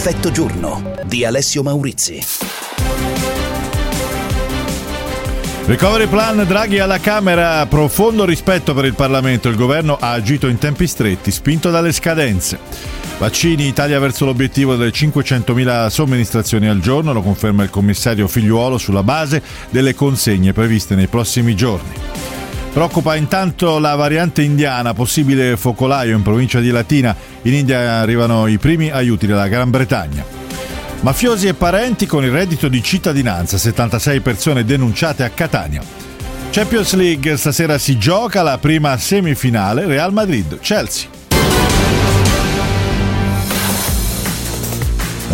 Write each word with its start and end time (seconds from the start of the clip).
Effetto 0.00 0.30
giorno 0.30 0.94
di 1.06 1.24
Alessio 1.24 1.64
Maurizi. 1.64 2.24
Recovery 5.64 6.06
plan 6.06 6.44
Draghi 6.46 6.78
alla 6.78 7.00
Camera, 7.00 7.66
profondo 7.66 8.24
rispetto 8.24 8.74
per 8.74 8.84
il 8.84 8.94
Parlamento. 8.94 9.48
Il 9.48 9.56
governo 9.56 9.96
ha 9.98 10.12
agito 10.12 10.46
in 10.46 10.58
tempi 10.58 10.86
stretti, 10.86 11.32
spinto 11.32 11.70
dalle 11.70 11.90
scadenze. 11.90 12.60
Vaccini, 13.18 13.66
Italia 13.66 13.98
verso 13.98 14.24
l'obiettivo 14.24 14.76
delle 14.76 14.92
500.000 14.92 15.88
somministrazioni 15.88 16.68
al 16.68 16.78
giorno, 16.78 17.12
lo 17.12 17.20
conferma 17.20 17.64
il 17.64 17.70
commissario 17.70 18.28
Figliuolo 18.28 18.78
sulla 18.78 19.02
base 19.02 19.42
delle 19.68 19.96
consegne 19.96 20.52
previste 20.52 20.94
nei 20.94 21.08
prossimi 21.08 21.56
giorni. 21.56 22.27
Preoccupa 22.72 23.16
intanto 23.16 23.78
la 23.78 23.94
variante 23.96 24.42
indiana, 24.42 24.94
possibile 24.94 25.56
focolaio 25.56 26.14
in 26.14 26.22
provincia 26.22 26.60
di 26.60 26.70
Latina. 26.70 27.14
In 27.42 27.54
India 27.54 27.94
arrivano 27.94 28.46
i 28.46 28.58
primi 28.58 28.90
aiuti 28.90 29.26
dalla 29.26 29.48
Gran 29.48 29.70
Bretagna. 29.70 30.24
Mafiosi 31.00 31.46
e 31.48 31.54
parenti 31.54 32.06
con 32.06 32.24
il 32.24 32.30
reddito 32.30 32.68
di 32.68 32.82
cittadinanza, 32.82 33.58
76 33.58 34.20
persone 34.20 34.64
denunciate 34.64 35.24
a 35.24 35.30
Catania. 35.30 35.82
Champions 36.50 36.94
League, 36.94 37.36
stasera 37.36 37.78
si 37.78 37.98
gioca 37.98 38.42
la 38.42 38.58
prima 38.58 38.96
semifinale 38.96 39.86
Real 39.86 40.12
Madrid-Chelsea. 40.12 41.17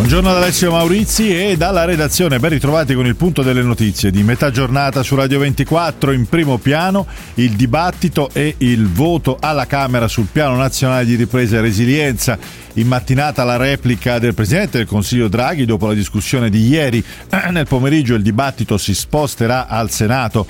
Buongiorno 0.05 0.29
ad 0.29 0.43
Alessio 0.43 0.69
Maurizi 0.69 1.35
e 1.35 1.57
dalla 1.57 1.83
redazione 1.83 2.37
ben 2.37 2.51
ritrovati 2.51 2.93
con 2.93 3.07
il 3.07 3.15
punto 3.15 3.41
delle 3.41 3.63
notizie 3.63 4.11
di 4.11 4.21
metà 4.21 4.51
giornata 4.51 5.01
su 5.01 5.15
Radio 5.15 5.39
24 5.39 6.11
in 6.11 6.29
primo 6.29 6.59
piano 6.59 7.07
il 7.33 7.53
dibattito 7.53 8.29
e 8.31 8.53
il 8.59 8.87
voto 8.87 9.37
alla 9.39 9.65
Camera 9.65 10.07
sul 10.07 10.27
piano 10.31 10.55
nazionale 10.57 11.05
di 11.05 11.15
ripresa 11.15 11.57
e 11.57 11.61
resilienza. 11.61 12.37
In 12.73 12.85
mattinata 12.85 13.43
la 13.43 13.57
replica 13.57 14.19
del 14.19 14.35
Presidente 14.35 14.77
del 14.77 14.85
Consiglio 14.85 15.27
Draghi 15.27 15.65
dopo 15.65 15.87
la 15.87 15.95
discussione 15.95 16.51
di 16.51 16.67
ieri. 16.67 17.03
Nel 17.49 17.65
pomeriggio 17.65 18.13
il 18.13 18.21
dibattito 18.21 18.77
si 18.77 18.93
sposterà 18.93 19.65
al 19.67 19.89
Senato. 19.89 20.45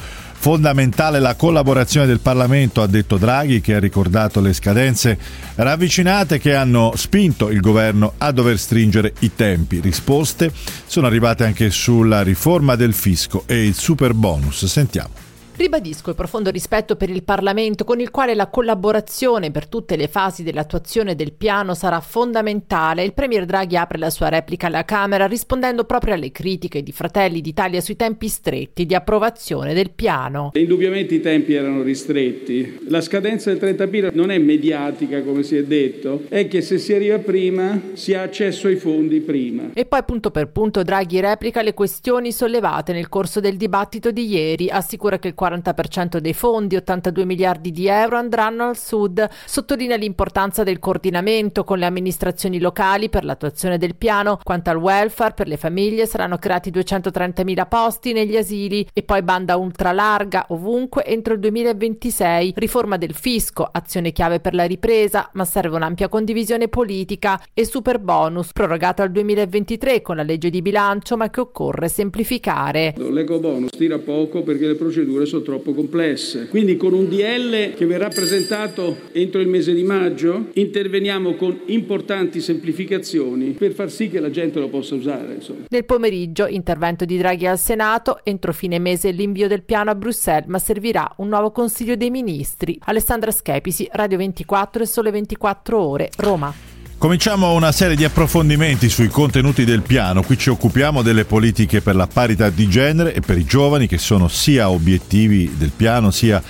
Fondamentale 0.46 1.20
la 1.20 1.34
collaborazione 1.34 2.06
del 2.06 2.20
Parlamento, 2.20 2.84
ha 2.84 2.86
detto 2.86 3.18
Draghi, 3.18 3.62
che 3.62 3.74
ha 3.74 3.80
ricordato 3.80 4.42
le 4.42 4.54
scadenze 4.54 5.18
ravvicinate 5.56 6.38
che 6.38 6.54
hanno 6.54 6.94
spinto 6.96 7.50
il 7.50 7.60
governo 7.62 8.14
a 8.20 8.32
dover 8.32 8.60
stringere 8.60 9.14
i 9.22 9.34
tempi. 9.34 9.80
Risposte 9.80 10.52
sono 10.86 11.08
arrivate 11.08 11.46
anche 11.46 11.72
sulla 11.72 12.22
riforma 12.22 12.76
del 12.76 12.94
fisco 12.94 13.46
e 13.48 13.66
il 13.66 13.74
super 13.74 14.14
bonus. 14.14 14.66
Sentiamo. 14.66 15.35
Ribadisco 15.58 16.10
il 16.10 16.18
profondo 16.18 16.50
rispetto 16.50 16.98
per 16.98 17.10
il 17.10 17.24
Parlamento 17.24 17.86
con 17.86 18.02
il 18.02 18.12
quale 18.12 18.36
la 18.36 18.48
collaborazione 18.48 19.52
per 19.52 19.68
tutte 19.68 19.96
le 19.96 20.10
fasi 20.10 20.44
dell'attuazione 20.44 21.16
del 21.16 21.32
piano 21.32 21.74
sarà 21.74 22.02
fondamentale. 22.02 23.06
Il 23.06 23.14
Premier 23.14 23.46
Draghi 23.46 23.78
apre 23.78 23.98
la 23.98 24.10
sua 24.10 24.28
replica 24.28 24.68
alla 24.68 24.84
Camera 24.84 25.28
rispondendo 25.28 25.86
proprio 25.86 26.14
alle 26.14 26.32
critiche 26.32 26.84
di 26.84 26.92
Fratelli 26.92 27.40
d'Italia 27.40 27.80
sui 27.80 27.96
tempi 27.96 28.28
stretti 28.28 28.86
di 28.86 28.94
approvazione 28.94 29.74
del 29.74 29.92
piano. 29.92 30.52
Indubbiamente 30.56 31.16
i 31.16 31.22
tempi 31.22 31.54
erano 31.54 31.84
ristretti. 31.84 32.80
La 32.90 33.00
scadenza 33.00 33.50
del 33.50 33.60
30 33.60 33.84
aprile 33.86 34.12
non 34.14 34.32
è 34.32 34.38
mediatica 34.38 35.24
come 35.24 35.44
si 35.44 35.56
è 35.56 35.64
detto, 35.64 36.24
è 36.28 36.50
che 36.50 36.60
se 36.60 36.78
si 36.78 36.92
arriva 36.92 37.20
prima 37.20 37.80
si 37.94 38.14
ha 38.14 38.24
accesso 38.24 38.68
ai 38.68 38.76
fondi 38.76 39.22
prima. 39.22 39.70
E 39.74 39.86
poi 39.86 40.04
punto 40.04 40.32
per 40.32 40.50
punto 40.50 40.84
Draghi 40.84 41.22
replica 41.22 41.62
le 41.62 41.74
questioni 41.74 42.34
sollevate 42.34 42.92
nel 42.92 43.08
corso 43.08 43.40
del 43.40 43.56
dibattito 43.56 44.12
di 44.12 44.28
ieri, 44.28 44.70
assicura 44.70 45.18
che 45.18 45.30
il 45.30 45.34
40% 45.46 46.18
dei 46.18 46.34
fondi, 46.34 46.76
82 46.76 47.26
miliardi 47.26 47.72
di 47.72 47.88
euro, 47.88 48.18
andranno 48.18 48.68
al 48.68 48.78
sud. 48.78 49.28
Sottolinea 49.46 49.96
l'importanza 49.96 50.64
del 50.64 50.80
coordinamento 50.80 51.64
con 51.64 51.78
le 51.78 51.86
amministrazioni 51.86 52.60
locali 52.60 53.10
per 53.10 53.24
l'attuazione 53.24 53.78
del 53.78 53.96
piano. 53.96 54.40
Quanto 54.44 54.70
al 54.70 54.78
welfare, 54.78 55.34
per 55.34 55.48
le 55.48 55.58
famiglie 55.58 56.06
saranno 56.06 56.38
creati 56.38 56.72
230.000 56.72 57.68
posti 57.68 58.14
negli 58.14 58.38
asili 58.38 58.88
e 58.94 59.04
poi 59.04 59.22
banda 59.22 59.56
ultra 59.56 59.92
larga 59.92 60.46
ovunque 60.50 61.06
entro 61.06 61.34
il 61.34 61.40
2026. 61.40 62.54
Riforma 62.56 62.98
del 62.98 63.14
fisco, 63.14 63.68
azione 63.72 64.12
chiave 64.12 64.40
per 64.40 64.54
la 64.54 64.66
ripresa, 64.66 65.30
ma 65.34 65.46
serve 65.46 65.76
un'ampia 65.76 66.10
condivisione 66.10 66.68
politica 66.68 67.42
e 67.54 67.66
super 67.66 68.00
bonus 68.00 68.52
prorogato 68.52 69.02
al 69.02 69.12
2023 69.12 70.02
con 70.02 70.16
la 70.16 70.24
legge 70.24 70.50
di 70.50 70.62
bilancio, 70.62 71.18
ma 71.18 71.30
che 71.30 71.42
occorre 71.42 71.88
semplificare. 71.88 72.94
L'eco 72.98 73.40
bonus 73.40 73.72
tira 73.72 73.98
poco 74.00 74.44
perché 74.44 74.68
le 74.68 74.76
procedure 74.76 75.26
sono 75.26 75.35
sono 75.36 75.42
troppo 75.42 75.74
complesse. 75.74 76.48
Quindi 76.48 76.78
con 76.78 76.94
un 76.94 77.10
DL 77.10 77.74
che 77.74 77.86
verrà 77.86 78.08
presentato 78.08 78.98
entro 79.12 79.42
il 79.42 79.48
mese 79.48 79.74
di 79.74 79.84
maggio 79.84 80.48
interveniamo 80.54 81.36
con 81.36 81.62
importanti 81.66 82.40
semplificazioni 82.40 83.52
per 83.52 83.74
far 83.74 83.92
sì 83.92 84.10
che 84.10 84.20
la 84.20 84.30
gente 84.30 84.60
lo 84.60 84.70
possa 84.70 84.96
usare. 84.96 85.34
Insomma. 85.36 85.66
Nel 85.70 85.86
pomeriggio 85.86 86.48
intervento 86.48 87.06
di 87.06 87.18
Draghi 87.18 87.48
al 87.48 87.60
Senato, 87.60 88.20
entro 88.24 88.54
fine 88.54 88.80
mese 88.80 89.12
l'invio 89.12 89.48
del 89.48 89.64
piano 89.64 89.90
a 89.90 89.96
Bruxelles, 89.96 90.48
ma 90.48 90.60
servirà 90.60 91.12
un 91.18 91.28
nuovo 91.28 91.52
Consiglio 91.52 91.96
dei 91.96 92.10
Ministri. 92.10 92.78
Alessandra 92.86 93.32
Schepisi, 93.32 93.88
Radio 93.92 94.18
24 94.18 94.84
e 94.84 94.86
Sole 94.86 95.12
24 95.12 95.80
Ore, 95.80 96.10
Roma. 96.18 96.75
Cominciamo 96.98 97.54
una 97.54 97.74
serie 97.74 97.98
di 97.98 98.06
approfondimenti 98.06 98.90
sui 98.90 99.10
contenuti 99.10 99.66
del 99.66 99.82
piano. 99.82 100.24
Qui 100.24 100.38
ci 100.38 100.50
occupiamo 100.50 101.02
delle 101.02 101.26
politiche 101.26 101.82
per 101.82 101.96
la 101.96 102.08
parità 102.08 102.50
di 102.50 102.70
genere 102.70 103.14
e 103.14 103.20
per 103.20 103.38
i 103.38 103.44
giovani 103.44 103.86
che 103.86 103.98
sono 103.98 104.30
sia 104.30 104.70
obiettivi 104.70 105.56
del 105.58 105.72
piano 105.76 106.10
sia 106.10 106.42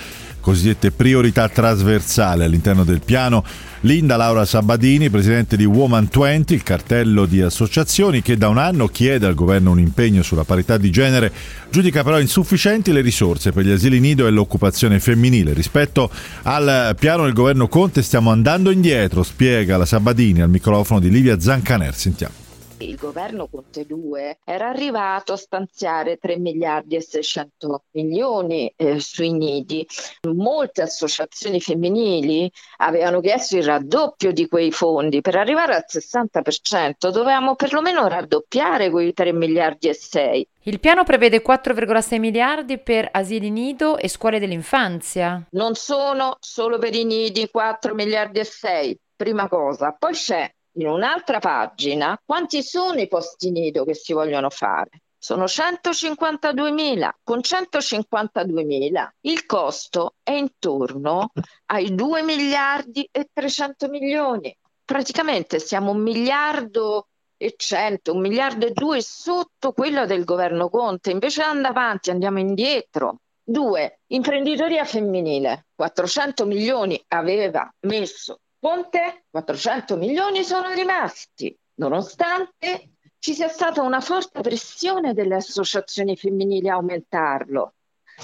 cosiddette 0.46 0.92
priorità 0.92 1.48
trasversali 1.48 2.44
all'interno 2.44 2.84
del 2.84 3.00
piano. 3.04 3.42
Linda 3.80 4.16
Laura 4.16 4.44
Sabadini, 4.44 5.10
presidente 5.10 5.56
di 5.56 5.64
Woman 5.64 6.08
20, 6.08 6.54
il 6.54 6.62
cartello 6.62 7.26
di 7.26 7.42
associazioni 7.42 8.22
che 8.22 8.36
da 8.36 8.46
un 8.46 8.58
anno 8.58 8.86
chiede 8.86 9.26
al 9.26 9.34
governo 9.34 9.72
un 9.72 9.80
impegno 9.80 10.22
sulla 10.22 10.44
parità 10.44 10.76
di 10.76 10.90
genere, 10.90 11.32
giudica 11.68 12.04
però 12.04 12.20
insufficienti 12.20 12.92
le 12.92 13.00
risorse 13.00 13.50
per 13.50 13.64
gli 13.64 13.72
asili 13.72 13.98
nido 13.98 14.28
e 14.28 14.30
l'occupazione 14.30 15.00
femminile. 15.00 15.52
Rispetto 15.52 16.08
al 16.42 16.94
piano 16.96 17.24
del 17.24 17.32
governo 17.32 17.66
Conte 17.66 18.02
stiamo 18.02 18.30
andando 18.30 18.70
indietro, 18.70 19.24
spiega 19.24 19.76
la 19.76 19.84
Sabadini 19.84 20.42
al 20.42 20.48
microfono 20.50 21.00
di 21.00 21.10
Livia 21.10 21.40
Zancaner. 21.40 21.92
Sentiamo 21.92 22.45
il 22.84 22.96
governo 22.96 23.48
Conte 23.48 23.86
2 23.86 24.38
era 24.44 24.68
arrivato 24.68 25.32
a 25.32 25.36
stanziare 25.36 26.18
3 26.18 26.38
miliardi 26.38 26.96
e 26.96 27.00
600 27.00 27.84
milioni 27.92 28.72
eh, 28.76 29.00
sui 29.00 29.32
nidi. 29.32 29.86
Molte 30.34 30.82
associazioni 30.82 31.60
femminili 31.60 32.50
avevano 32.78 33.20
chiesto 33.20 33.56
il 33.56 33.64
raddoppio 33.64 34.32
di 34.32 34.46
quei 34.46 34.70
fondi. 34.70 35.20
Per 35.20 35.36
arrivare 35.36 35.74
al 35.74 35.84
60% 35.88 37.10
dovevamo 37.10 37.54
perlomeno 37.54 38.06
raddoppiare 38.08 38.90
quei 38.90 39.12
3 39.12 39.32
miliardi 39.32 39.88
e 39.88 39.94
6. 39.94 40.48
Il 40.62 40.80
piano 40.80 41.04
prevede 41.04 41.42
4,6 41.42 42.18
miliardi 42.18 42.78
per 42.78 43.08
asili 43.12 43.50
nido 43.50 43.96
e 43.96 44.08
scuole 44.08 44.40
dell'infanzia. 44.40 45.46
Non 45.50 45.74
sono 45.74 46.36
solo 46.40 46.78
per 46.78 46.94
i 46.94 47.04
nidi 47.04 47.48
4 47.48 47.94
miliardi 47.94 48.40
e 48.40 48.44
6, 48.44 48.98
prima 49.14 49.48
cosa. 49.48 49.94
Poi 49.96 50.12
c'è 50.12 50.50
in 50.76 50.86
un'altra 50.86 51.38
pagina 51.38 52.20
quanti 52.24 52.62
sono 52.62 53.00
i 53.00 53.08
posti 53.08 53.50
nido 53.50 53.84
che 53.84 53.94
si 53.94 54.12
vogliono 54.12 54.50
fare. 54.50 55.02
Sono 55.18 55.44
152.000. 55.44 57.10
Con 57.22 57.38
152.000 57.38 59.08
il 59.22 59.46
costo 59.46 60.14
è 60.22 60.32
intorno 60.32 61.32
ai 61.66 61.94
2 61.94 62.22
miliardi 62.22 63.08
e 63.10 63.28
300 63.32 63.88
milioni. 63.88 64.56
Praticamente 64.84 65.58
siamo 65.58 65.90
un 65.90 66.00
miliardo 66.00 67.08
e 67.36 67.54
100, 67.56 68.12
un 68.12 68.20
miliardo 68.20 68.66
e 68.66 68.70
due 68.70 69.02
sotto 69.02 69.72
quello 69.72 70.06
del 70.06 70.24
governo 70.24 70.68
Conte. 70.68 71.10
Invece 71.10 71.42
di 71.42 71.48
andare 71.48 71.74
avanti, 71.76 72.10
andiamo 72.10 72.38
indietro. 72.38 73.20
Due, 73.42 74.00
imprenditoria 74.08 74.84
femminile. 74.84 75.66
400 75.74 76.46
milioni 76.46 77.02
aveva 77.08 77.68
messo 77.80 78.40
Conte 78.66 79.26
400 79.30 79.96
milioni 79.96 80.42
sono 80.42 80.72
rimasti, 80.72 81.56
nonostante 81.74 82.94
ci 83.20 83.32
sia 83.32 83.46
stata 83.46 83.80
una 83.82 84.00
forte 84.00 84.40
pressione 84.40 85.14
delle 85.14 85.36
associazioni 85.36 86.16
femminili 86.16 86.68
a 86.68 86.74
aumentarlo. 86.74 87.74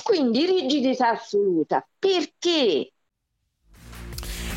Quindi 0.03 0.45
rigidità 0.45 1.11
assoluta. 1.11 1.87
Perché? 1.97 2.93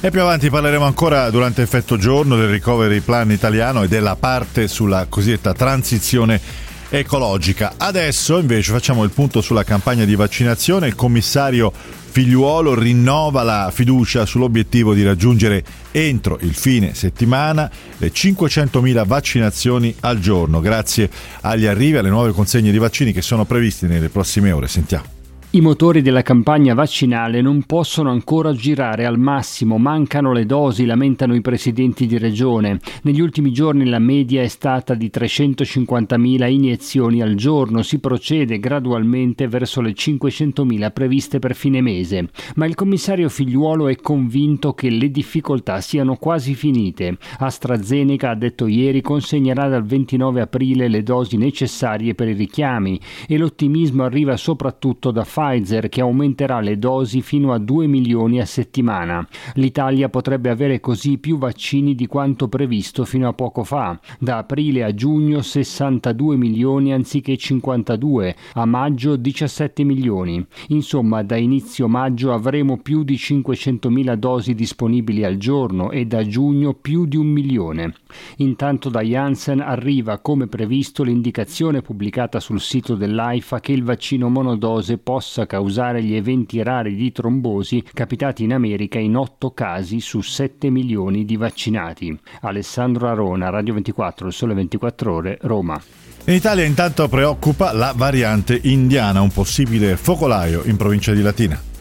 E 0.01 0.09
più 0.09 0.21
avanti 0.21 0.49
parleremo 0.49 0.85
ancora 0.85 1.29
durante 1.29 1.61
effetto 1.61 1.97
giorno 1.97 2.35
del 2.35 2.49
recovery 2.49 3.01
plan 3.01 3.29
italiano 3.29 3.83
e 3.83 3.87
della 3.87 4.15
parte 4.15 4.67
sulla 4.67 5.05
cosiddetta 5.07 5.53
transizione 5.53 6.41
ecologica. 6.89 7.73
Adesso 7.77 8.37
invece 8.37 8.71
facciamo 8.71 9.03
il 9.03 9.11
punto 9.11 9.41
sulla 9.41 9.63
campagna 9.63 10.05
di 10.05 10.15
vaccinazione. 10.15 10.87
Il 10.87 10.95
commissario 10.95 11.71
Figliuolo 12.15 12.79
rinnova 12.79 13.43
la 13.43 13.71
fiducia 13.73 14.25
sull'obiettivo 14.25 14.93
di 14.93 15.03
raggiungere 15.03 15.61
entro 15.91 16.37
il 16.39 16.55
fine 16.55 16.93
settimana 16.93 17.69
le 17.97 18.09
500.000 18.09 19.05
vaccinazioni 19.05 19.93
al 19.99 20.19
giorno, 20.19 20.61
grazie 20.61 21.09
agli 21.41 21.65
arrivi 21.65 21.97
alle 21.97 22.09
nuove 22.09 22.31
consegne 22.31 22.71
di 22.71 22.77
vaccini 22.77 23.11
che 23.11 23.21
sono 23.21 23.43
previsti 23.43 23.85
nelle 23.87 24.07
prossime 24.07 24.53
ore. 24.53 24.69
Sentiamo. 24.69 25.14
I 25.55 25.61
motori 25.61 26.01
della 26.01 26.21
campagna 26.21 26.73
vaccinale 26.73 27.39
non 27.39 27.63
possono 27.63 28.11
ancora 28.11 28.51
girare 28.51 29.05
al 29.05 29.17
massimo, 29.17 29.77
mancano 29.77 30.33
le 30.33 30.45
dosi, 30.45 30.83
lamentano 30.83 31.33
i 31.33 31.39
presidenti 31.39 32.07
di 32.07 32.17
regione. 32.17 32.81
Negli 33.03 33.21
ultimi 33.21 33.53
giorni 33.53 33.85
la 33.85 33.99
media 33.99 34.41
è 34.41 34.49
stata 34.49 34.95
di 34.95 35.09
350.000 35.09 36.51
iniezioni 36.51 37.21
al 37.21 37.35
giorno, 37.35 37.83
si 37.83 37.99
procede 37.99 38.59
gradualmente 38.59 39.47
verso 39.47 39.79
le 39.79 39.91
500.000 39.91 40.91
previste 40.91 41.39
per 41.39 41.55
fine 41.55 41.79
mese. 41.79 42.31
Ma 42.55 42.65
il 42.65 42.75
commissario 42.75 43.29
Figliuolo 43.29 43.87
è 43.87 43.95
convinto 43.95 44.73
che 44.73 44.89
le 44.89 45.09
difficoltà 45.09 45.79
siano 45.79 46.17
quasi 46.17 46.53
finite. 46.53 47.17
AstraZeneca, 47.39 48.31
ha 48.31 48.35
detto 48.35 48.67
ieri, 48.67 48.99
consegnerà 48.99 49.69
dal 49.69 49.85
29 49.85 50.41
aprile 50.41 50.89
le 50.89 51.01
dosi 51.01 51.37
necessarie 51.37 52.13
per 52.13 52.27
i 52.27 52.33
richiami 52.33 52.99
e 53.25 53.37
l'ottimismo 53.37 54.03
arriva 54.03 54.35
soprattutto 54.35 55.11
da 55.11 55.21
Pfizer 55.21 55.43
Pfizer 55.45 55.89
che 55.89 56.01
aumenterà 56.01 56.59
le 56.59 56.79
dosi 56.79 57.21
fino 57.21 57.53
a 57.53 57.59
2 57.59 57.85
milioni 57.85 58.41
a 58.41 58.45
settimana. 58.45 59.25
L'Italia 59.55 60.09
potrebbe 60.09 60.49
avere 60.49 60.79
così 60.79 61.19
più 61.19 61.37
vaccini 61.37 61.93
di 61.93 62.07
quanto 62.07 62.47
previsto 62.47 63.05
fino 63.05 63.27
a 63.27 63.33
poco 63.33 63.63
fa. 63.63 63.99
Da 64.19 64.37
aprile 64.37 64.83
a 64.83 64.93
giugno 64.93 65.41
62 65.41 66.35
milioni 66.35 66.93
anziché 66.93 67.37
52, 67.37 68.35
a 68.53 68.65
maggio 68.65 69.15
17 69.15 69.83
milioni. 69.83 70.43
Insomma, 70.69 71.21
da 71.21 71.35
inizio 71.35 71.87
maggio 71.87 72.33
avremo 72.33 72.77
più 72.77 73.03
di 73.03 73.15
500.000 73.15 74.15
dosi 74.15 74.55
disponibili 74.55 75.23
al 75.23 75.37
giorno 75.37 75.91
e 75.91 76.05
da 76.05 76.25
giugno 76.25 76.73
più 76.73 77.05
di 77.05 77.17
un 77.17 77.27
milione. 77.27 77.93
Intanto 78.37 78.89
da 78.89 79.01
Janssen 79.01 79.59
arriva 79.59 80.19
come 80.19 80.47
previsto 80.47 81.03
l'indicazione 81.03 81.81
pubblicata 81.81 82.39
sul 82.39 82.61
sito 82.61 82.95
dell'AIFA 82.95 83.59
che 83.59 83.73
il 83.73 83.83
vaccino 83.83 84.29
monodose 84.29 84.97
possa 84.97 85.34
possa 85.35 85.45
causare 85.45 86.01
gli 86.01 86.15
eventi 86.15 86.63
rari 86.63 86.95
di 86.95 87.11
trombosi 87.11 87.83
capitati 87.93 88.45
in 88.45 88.53
America 88.53 88.99
in 88.99 89.17
8 89.17 89.51
casi 89.51 89.99
su 89.99 90.21
7 90.21 90.69
milioni 90.69 91.25
di 91.25 91.35
vaccinati. 91.35 92.17
Alessandro 92.41 93.09
Arona, 93.09 93.49
Radio 93.49 93.73
24, 93.73 94.27
il 94.27 94.33
Sole 94.33 94.53
24 94.53 95.13
Ore, 95.13 95.37
Roma. 95.41 95.81
In 96.27 96.33
Italia 96.33 96.63
intanto 96.63 97.09
preoccupa 97.09 97.73
la 97.73 97.93
variante 97.93 98.57
indiana, 98.63 99.19
un 99.19 99.31
possibile 99.31 99.97
focolaio 99.97 100.63
in 100.63 100.77
provincia 100.77 101.11
di 101.11 101.21
Latina. 101.21 101.74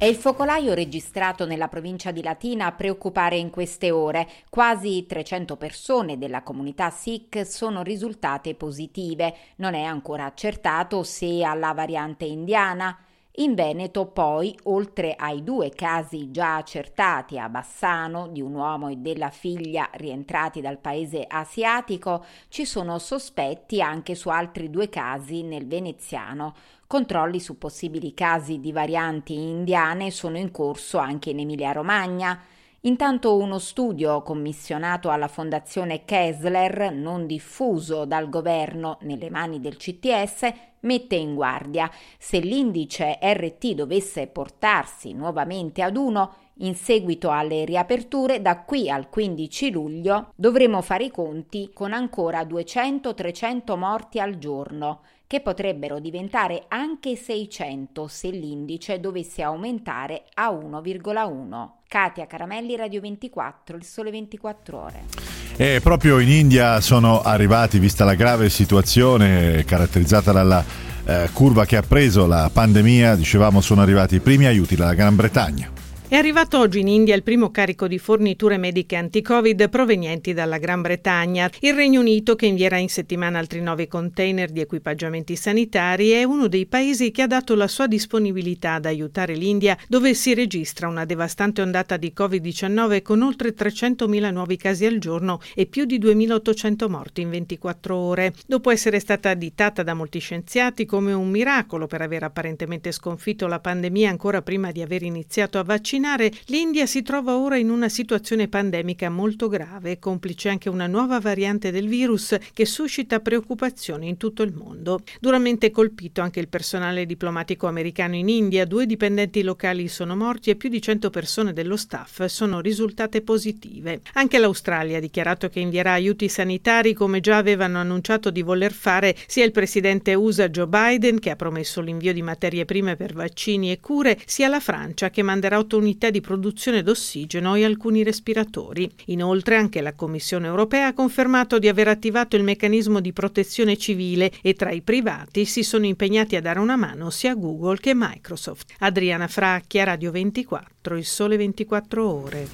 È 0.00 0.06
il 0.06 0.16
focolaio 0.16 0.72
registrato 0.72 1.44
nella 1.44 1.68
provincia 1.68 2.10
di 2.10 2.22
Latina 2.22 2.64
a 2.64 2.72
preoccupare 2.72 3.36
in 3.36 3.50
queste 3.50 3.90
ore. 3.90 4.26
Quasi 4.48 5.04
300 5.06 5.58
persone 5.58 6.16
della 6.16 6.42
comunità 6.42 6.88
Sikh 6.88 7.44
sono 7.44 7.82
risultate 7.82 8.54
positive. 8.54 9.34
Non 9.56 9.74
è 9.74 9.82
ancora 9.82 10.24
accertato 10.24 11.02
se 11.02 11.44
alla 11.44 11.74
variante 11.74 12.24
indiana. 12.24 12.96
In 13.34 13.54
Veneto 13.54 14.06
poi, 14.06 14.58
oltre 14.64 15.14
ai 15.16 15.44
due 15.44 15.70
casi 15.70 16.32
già 16.32 16.56
accertati 16.56 17.38
a 17.38 17.48
Bassano 17.48 18.26
di 18.26 18.42
un 18.42 18.54
uomo 18.54 18.88
e 18.88 18.96
della 18.96 19.30
figlia 19.30 19.88
rientrati 19.94 20.60
dal 20.60 20.78
paese 20.78 21.24
asiatico, 21.28 22.24
ci 22.48 22.64
sono 22.64 22.98
sospetti 22.98 23.80
anche 23.80 24.16
su 24.16 24.30
altri 24.30 24.68
due 24.68 24.88
casi 24.88 25.42
nel 25.42 25.68
veneziano. 25.68 26.54
Controlli 26.88 27.38
su 27.38 27.56
possibili 27.56 28.14
casi 28.14 28.58
di 28.58 28.72
varianti 28.72 29.34
indiane 29.34 30.10
sono 30.10 30.36
in 30.36 30.50
corso 30.50 30.98
anche 30.98 31.30
in 31.30 31.38
Emilia-Romagna. 31.38 32.42
Intanto 32.80 33.36
uno 33.36 33.58
studio 33.58 34.22
commissionato 34.22 35.08
alla 35.08 35.28
Fondazione 35.28 36.04
Kessler, 36.04 36.90
non 36.92 37.26
diffuso 37.26 38.06
dal 38.06 38.28
governo 38.28 38.98
nelle 39.02 39.30
mani 39.30 39.60
del 39.60 39.76
CTS, 39.76 40.52
mette 40.80 41.16
in 41.16 41.34
guardia 41.34 41.90
se 42.18 42.38
l'indice 42.38 43.18
RT 43.20 43.74
dovesse 43.74 44.26
portarsi 44.26 45.12
nuovamente 45.12 45.82
ad 45.82 45.96
1 45.96 46.34
in 46.60 46.74
seguito 46.74 47.30
alle 47.30 47.64
riaperture 47.64 48.42
da 48.42 48.60
qui 48.60 48.90
al 48.90 49.08
15 49.08 49.70
luglio 49.70 50.32
dovremo 50.34 50.82
fare 50.82 51.04
i 51.04 51.10
conti 51.10 51.70
con 51.72 51.92
ancora 51.92 52.42
200-300 52.42 53.76
morti 53.76 54.20
al 54.20 54.38
giorno 54.38 55.00
che 55.26 55.40
potrebbero 55.40 56.00
diventare 56.00 56.64
anche 56.66 57.14
600 57.14 58.08
se 58.08 58.30
l'indice 58.30 58.98
dovesse 58.98 59.42
aumentare 59.42 60.24
a 60.34 60.50
1,1. 60.50 61.68
Katia 61.86 62.26
Caramelli, 62.26 62.74
Radio 62.74 63.00
24, 63.00 63.76
il 63.76 63.84
sole 63.84 64.10
24 64.10 64.78
ore. 64.82 65.39
E 65.62 65.80
proprio 65.82 66.20
in 66.20 66.30
India 66.30 66.80
sono 66.80 67.20
arrivati, 67.20 67.78
vista 67.78 68.06
la 68.06 68.14
grave 68.14 68.48
situazione 68.48 69.62
caratterizzata 69.66 70.32
dalla 70.32 70.64
eh, 71.04 71.28
curva 71.34 71.66
che 71.66 71.76
ha 71.76 71.82
preso 71.82 72.26
la 72.26 72.48
pandemia, 72.50 73.14
dicevamo 73.14 73.60
sono 73.60 73.82
arrivati 73.82 74.14
i 74.14 74.20
primi 74.20 74.46
aiuti 74.46 74.74
dalla 74.74 74.94
Gran 74.94 75.16
Bretagna. 75.16 75.79
È 76.10 76.16
arrivato 76.16 76.58
oggi 76.58 76.80
in 76.80 76.88
India 76.88 77.14
il 77.14 77.22
primo 77.22 77.52
carico 77.52 77.86
di 77.86 77.96
forniture 77.96 78.58
mediche 78.58 78.96
anti-Covid 78.96 79.68
provenienti 79.68 80.32
dalla 80.32 80.58
Gran 80.58 80.80
Bretagna. 80.80 81.48
Il 81.60 81.74
Regno 81.74 82.00
Unito, 82.00 82.34
che 82.34 82.46
invierà 82.46 82.78
in 82.78 82.88
settimana 82.88 83.38
altri 83.38 83.60
nove 83.60 83.86
container 83.86 84.50
di 84.50 84.58
equipaggiamenti 84.58 85.36
sanitari, 85.36 86.10
è 86.10 86.24
uno 86.24 86.48
dei 86.48 86.66
paesi 86.66 87.12
che 87.12 87.22
ha 87.22 87.28
dato 87.28 87.54
la 87.54 87.68
sua 87.68 87.86
disponibilità 87.86 88.72
ad 88.72 88.86
aiutare 88.86 89.36
l'India, 89.36 89.78
dove 89.86 90.14
si 90.14 90.34
registra 90.34 90.88
una 90.88 91.04
devastante 91.04 91.62
ondata 91.62 91.96
di 91.96 92.12
Covid-19 92.12 93.02
con 93.02 93.22
oltre 93.22 93.54
300.000 93.54 94.32
nuovi 94.32 94.56
casi 94.56 94.86
al 94.86 94.98
giorno 94.98 95.38
e 95.54 95.66
più 95.66 95.84
di 95.84 96.00
2.800 96.00 96.90
morti 96.90 97.20
in 97.20 97.30
24 97.30 97.96
ore. 97.96 98.34
Dopo 98.48 98.72
essere 98.72 98.98
stata 98.98 99.30
additata 99.30 99.84
da 99.84 99.94
molti 99.94 100.18
scienziati 100.18 100.86
come 100.86 101.12
un 101.12 101.30
miracolo 101.30 101.86
per 101.86 102.02
aver 102.02 102.24
apparentemente 102.24 102.90
sconfitto 102.90 103.46
la 103.46 103.60
pandemia 103.60 104.10
ancora 104.10 104.42
prima 104.42 104.72
di 104.72 104.82
aver 104.82 105.04
iniziato 105.04 105.60
a 105.60 105.62
vaccinare, 105.62 105.98
vaccinare, 106.00 106.32
l'India 106.46 106.86
si 106.86 107.02
trova 107.02 107.36
ora 107.36 107.56
in 107.56 107.70
una 107.70 107.88
situazione 107.88 108.48
pandemica 108.48 109.10
molto 109.10 109.48
grave, 109.48 109.98
complice 109.98 110.48
anche 110.48 110.68
una 110.68 110.86
nuova 110.86 111.20
variante 111.20 111.70
del 111.70 111.88
virus 111.88 112.36
che 112.54 112.64
suscita 112.64 113.20
preoccupazioni 113.20 114.08
in 114.08 114.16
tutto 114.16 114.42
il 114.42 114.54
mondo. 114.54 115.00
Duramente 115.20 115.70
colpito 115.70 116.22
anche 116.22 116.40
il 116.40 116.48
personale 116.48 117.04
diplomatico 117.04 117.66
americano 117.66 118.16
in 118.16 118.28
India, 118.28 118.64
due 118.64 118.86
dipendenti 118.86 119.42
locali 119.42 119.88
sono 119.88 120.16
morti 120.16 120.50
e 120.50 120.56
più 120.56 120.68
di 120.70 120.80
100 120.80 121.10
persone 121.10 121.52
dello 121.52 121.76
staff 121.76 122.24
sono 122.24 122.60
risultate 122.60 123.20
positive. 123.20 124.00
Anche 124.14 124.38
l'Australia 124.38 124.96
ha 124.96 125.00
dichiarato 125.00 125.48
che 125.48 125.60
invierà 125.60 125.92
aiuti 125.92 126.28
sanitari 126.28 126.94
come 126.94 127.20
già 127.20 127.36
avevano 127.36 127.78
annunciato 127.78 128.30
di 128.30 128.42
voler 128.42 128.72
fare 128.72 129.14
sia 129.26 129.44
il 129.44 129.52
presidente 129.52 130.14
USA 130.14 130.48
Joe 130.48 130.66
Biden, 130.66 131.18
che 131.18 131.30
ha 131.30 131.36
promesso 131.36 131.80
l'invio 131.80 132.12
di 132.12 132.22
materie 132.22 132.64
prime 132.64 132.96
per 132.96 133.12
vaccini 133.12 133.70
e 133.70 133.80
cure, 133.80 134.18
sia 134.24 134.48
la 134.48 134.60
Francia 134.60 135.10
che 135.10 135.22
manderà 135.22 135.58
8 135.58 135.76
unità 135.76 135.89
di 136.10 136.20
produzione 136.20 136.82
d'ossigeno 136.82 137.54
e 137.54 137.64
alcuni 137.64 138.02
respiratori. 138.02 138.90
Inoltre 139.06 139.56
anche 139.56 139.80
la 139.80 139.94
Commissione 139.94 140.46
europea 140.46 140.88
ha 140.88 140.92
confermato 140.92 141.58
di 141.58 141.68
aver 141.68 141.88
attivato 141.88 142.36
il 142.36 142.44
meccanismo 142.44 143.00
di 143.00 143.12
protezione 143.12 143.76
civile 143.76 144.32
e 144.42 144.54
tra 144.54 144.70
i 144.70 144.82
privati 144.82 145.44
si 145.44 145.62
sono 145.62 145.86
impegnati 145.86 146.36
a 146.36 146.40
dare 146.40 146.58
una 146.58 146.76
mano 146.76 147.10
sia 147.10 147.34
Google 147.34 147.78
che 147.78 147.92
Microsoft. 147.94 148.74
Adriana 148.78 149.28
Fracchia, 149.28 149.84
Radio 149.84 150.10
24, 150.10 150.79
il 150.82 151.04
sole 151.04 151.36
24 151.36 152.10
ore. 152.10 152.48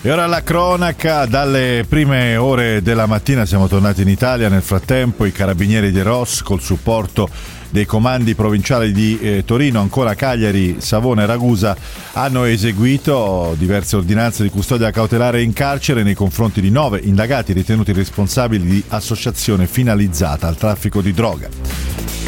E 0.00 0.10
ora 0.10 0.26
la 0.26 0.42
cronaca, 0.42 1.26
dalle 1.26 1.84
prime 1.88 2.36
ore 2.36 2.82
della 2.82 3.06
mattina 3.06 3.44
siamo 3.44 3.66
tornati 3.66 4.02
in 4.02 4.08
Italia, 4.08 4.48
nel 4.48 4.62
frattempo 4.62 5.24
i 5.24 5.32
carabinieri 5.32 5.90
di 5.90 6.00
Ross 6.02 6.42
col 6.42 6.60
supporto 6.60 7.28
dei 7.70 7.86
comandi 7.86 8.36
provinciali 8.36 8.92
di 8.92 9.18
eh, 9.18 9.42
Torino, 9.44 9.80
ancora 9.80 10.14
Cagliari, 10.14 10.76
Savona 10.80 11.24
e 11.24 11.26
Ragusa 11.26 11.76
hanno 12.12 12.44
eseguito 12.44 13.56
diverse 13.58 13.96
ordinanze 13.96 14.44
di 14.44 14.50
custodia 14.50 14.92
cautelare 14.92 15.42
in 15.42 15.52
carcere 15.52 16.04
nei 16.04 16.14
confronti 16.14 16.60
di 16.60 16.70
nove 16.70 17.00
indagati 17.02 17.52
ritenuti 17.52 17.92
responsabili 17.92 18.64
di 18.64 18.84
associazione 18.88 19.66
finalizzata 19.66 20.46
al 20.46 20.56
traffico 20.56 21.00
di 21.00 21.12
droga. 21.12 21.48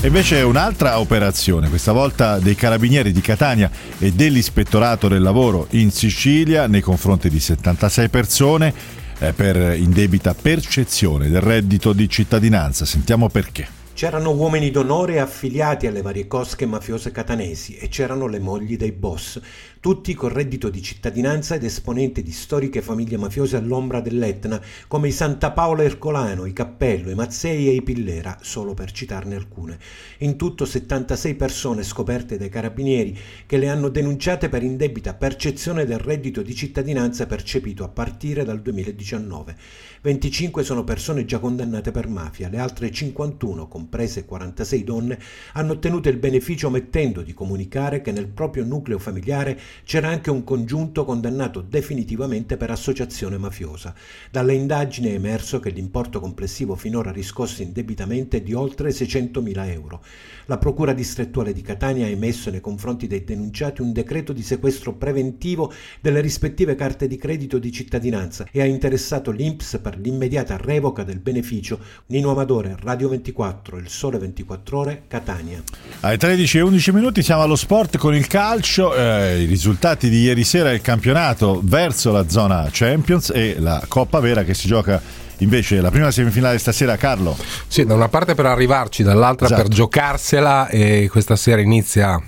Invece 0.06 0.40
un'altra 0.42 1.00
operazione, 1.00 1.68
questa 1.68 1.90
volta 1.90 2.38
dei 2.38 2.54
carabinieri 2.54 3.10
di 3.10 3.20
Catania 3.20 3.68
e 3.98 4.12
dell'ispettorato 4.12 5.08
del 5.08 5.20
lavoro 5.20 5.66
in 5.70 5.90
Sicilia 5.90 6.68
nei 6.68 6.80
confronti 6.80 7.28
di 7.28 7.40
76 7.40 8.08
persone 8.08 8.72
eh, 9.18 9.32
per 9.32 9.56
indebita 9.76 10.32
percezione 10.32 11.28
del 11.28 11.40
reddito 11.40 11.92
di 11.92 12.08
cittadinanza. 12.08 12.84
Sentiamo 12.84 13.28
perché. 13.28 13.66
C'erano 13.94 14.30
uomini 14.30 14.70
d'onore 14.70 15.18
affiliati 15.18 15.88
alle 15.88 16.02
varie 16.02 16.28
cosche 16.28 16.66
mafiose 16.66 17.10
catanesi 17.10 17.76
e 17.76 17.88
c'erano 17.88 18.28
le 18.28 18.38
mogli 18.38 18.76
dei 18.76 18.92
boss, 18.92 19.40
tutti 19.86 20.14
con 20.14 20.30
reddito 20.30 20.68
di 20.68 20.82
cittadinanza 20.82 21.54
ed 21.54 21.62
esponenti 21.62 22.24
di 22.24 22.32
storiche 22.32 22.82
famiglie 22.82 23.18
mafiose 23.18 23.56
all'ombra 23.56 24.00
dell'Etna, 24.00 24.60
come 24.88 25.06
i 25.06 25.12
Santa 25.12 25.52
Paola 25.52 25.84
Ercolano, 25.84 26.44
i 26.44 26.52
Cappello, 26.52 27.08
i 27.08 27.14
Mazzei 27.14 27.68
e 27.68 27.74
i 27.74 27.82
Pillera, 27.82 28.36
solo 28.40 28.74
per 28.74 28.90
citarne 28.90 29.36
alcune. 29.36 29.78
In 30.18 30.36
tutto 30.36 30.64
76 30.64 31.36
persone 31.36 31.84
scoperte 31.84 32.36
dai 32.36 32.48
carabinieri 32.48 33.16
che 33.46 33.58
le 33.58 33.68
hanno 33.68 33.88
denunciate 33.88 34.48
per 34.48 34.64
indebita 34.64 35.14
percezione 35.14 35.84
del 35.84 36.00
reddito 36.00 36.42
di 36.42 36.56
cittadinanza 36.56 37.26
percepito 37.26 37.84
a 37.84 37.88
partire 37.88 38.42
dal 38.42 38.60
2019. 38.60 39.54
25 40.02 40.64
sono 40.64 40.82
persone 40.82 41.24
già 41.24 41.38
condannate 41.38 41.92
per 41.92 42.08
mafia, 42.08 42.48
le 42.48 42.58
altre 42.58 42.90
51 42.90 43.68
con 43.68 43.86
comprese 43.86 44.24
46 44.24 44.82
donne, 44.82 45.18
hanno 45.52 45.74
ottenuto 45.74 46.08
il 46.08 46.16
beneficio 46.16 46.66
omettendo 46.66 47.22
di 47.22 47.32
comunicare 47.32 48.00
che 48.00 48.10
nel 48.10 48.26
proprio 48.26 48.64
nucleo 48.64 48.98
familiare 48.98 49.56
c'era 49.84 50.08
anche 50.08 50.30
un 50.30 50.44
congiunto 50.44 51.04
condannato 51.04 51.60
definitivamente 51.60 52.56
per 52.56 52.70
associazione 52.70 53.38
mafiosa. 53.38 53.94
Dalle 54.30 54.54
indagini 54.54 55.08
è 55.08 55.14
emerso 55.14 55.60
che 55.60 55.70
l'importo 55.70 56.20
complessivo 56.20 56.74
finora 56.74 57.10
riscosso 57.10 57.62
indebitamente 57.62 58.38
è 58.38 58.42
di 58.42 58.52
oltre 58.52 58.90
600.000 58.90 59.70
euro. 59.70 60.02
La 60.46 60.58
Procura 60.58 60.92
distrettuale 60.92 61.52
di 61.52 61.60
Catania 61.60 62.06
ha 62.06 62.08
emesso 62.08 62.50
nei 62.50 62.60
confronti 62.60 63.06
dei 63.06 63.24
denunciati 63.24 63.82
un 63.82 63.92
decreto 63.92 64.32
di 64.32 64.42
sequestro 64.42 64.94
preventivo 64.94 65.72
delle 66.00 66.20
rispettive 66.20 66.76
carte 66.76 67.08
di 67.08 67.16
credito 67.16 67.58
di 67.58 67.72
cittadinanza 67.72 68.46
e 68.52 68.60
ha 68.60 68.64
interessato 68.64 69.32
l'INPS 69.32 69.80
per 69.82 69.98
l'immediata 69.98 70.56
revoca 70.56 71.02
del 71.02 71.18
beneficio. 71.18 71.80
Nino 72.06 72.30
Amadore, 72.30 72.76
Radio 72.80 73.08
24, 73.08 73.78
Il 73.78 73.88
Sole 73.88 74.18
24 74.18 74.78
Ore, 74.78 75.02
Catania. 75.08 75.62
Alle 76.00 76.16
13 76.16 76.58
e 76.58 76.60
11 76.60 76.92
minuti 76.92 77.22
siamo 77.22 77.42
allo 77.42 77.56
sport 77.56 77.96
con 77.96 78.14
il 78.14 78.26
calcio, 78.28 78.94
eh, 78.94 79.44
risultati 79.56 80.10
di 80.10 80.20
ieri 80.20 80.44
sera 80.44 80.70
il 80.70 80.82
campionato 80.82 81.60
verso 81.64 82.12
la 82.12 82.28
zona 82.28 82.68
Champions 82.70 83.30
e 83.34 83.56
la 83.58 83.82
Coppa 83.88 84.20
Vera 84.20 84.44
che 84.44 84.54
si 84.54 84.68
gioca 84.68 85.24
Invece 85.40 85.82
la 85.82 85.90
prima 85.90 86.10
semifinale 86.10 86.56
stasera, 86.56 86.96
Carlo. 86.96 87.36
Sì, 87.66 87.84
da 87.84 87.92
una 87.92 88.08
parte 88.08 88.34
per 88.34 88.46
arrivarci, 88.46 89.02
dall'altra 89.02 89.44
esatto. 89.44 89.64
per 89.64 89.70
giocarsela 89.70 90.68
e 90.68 91.08
questa 91.10 91.36
sera 91.36 91.60
inizia 91.60 92.18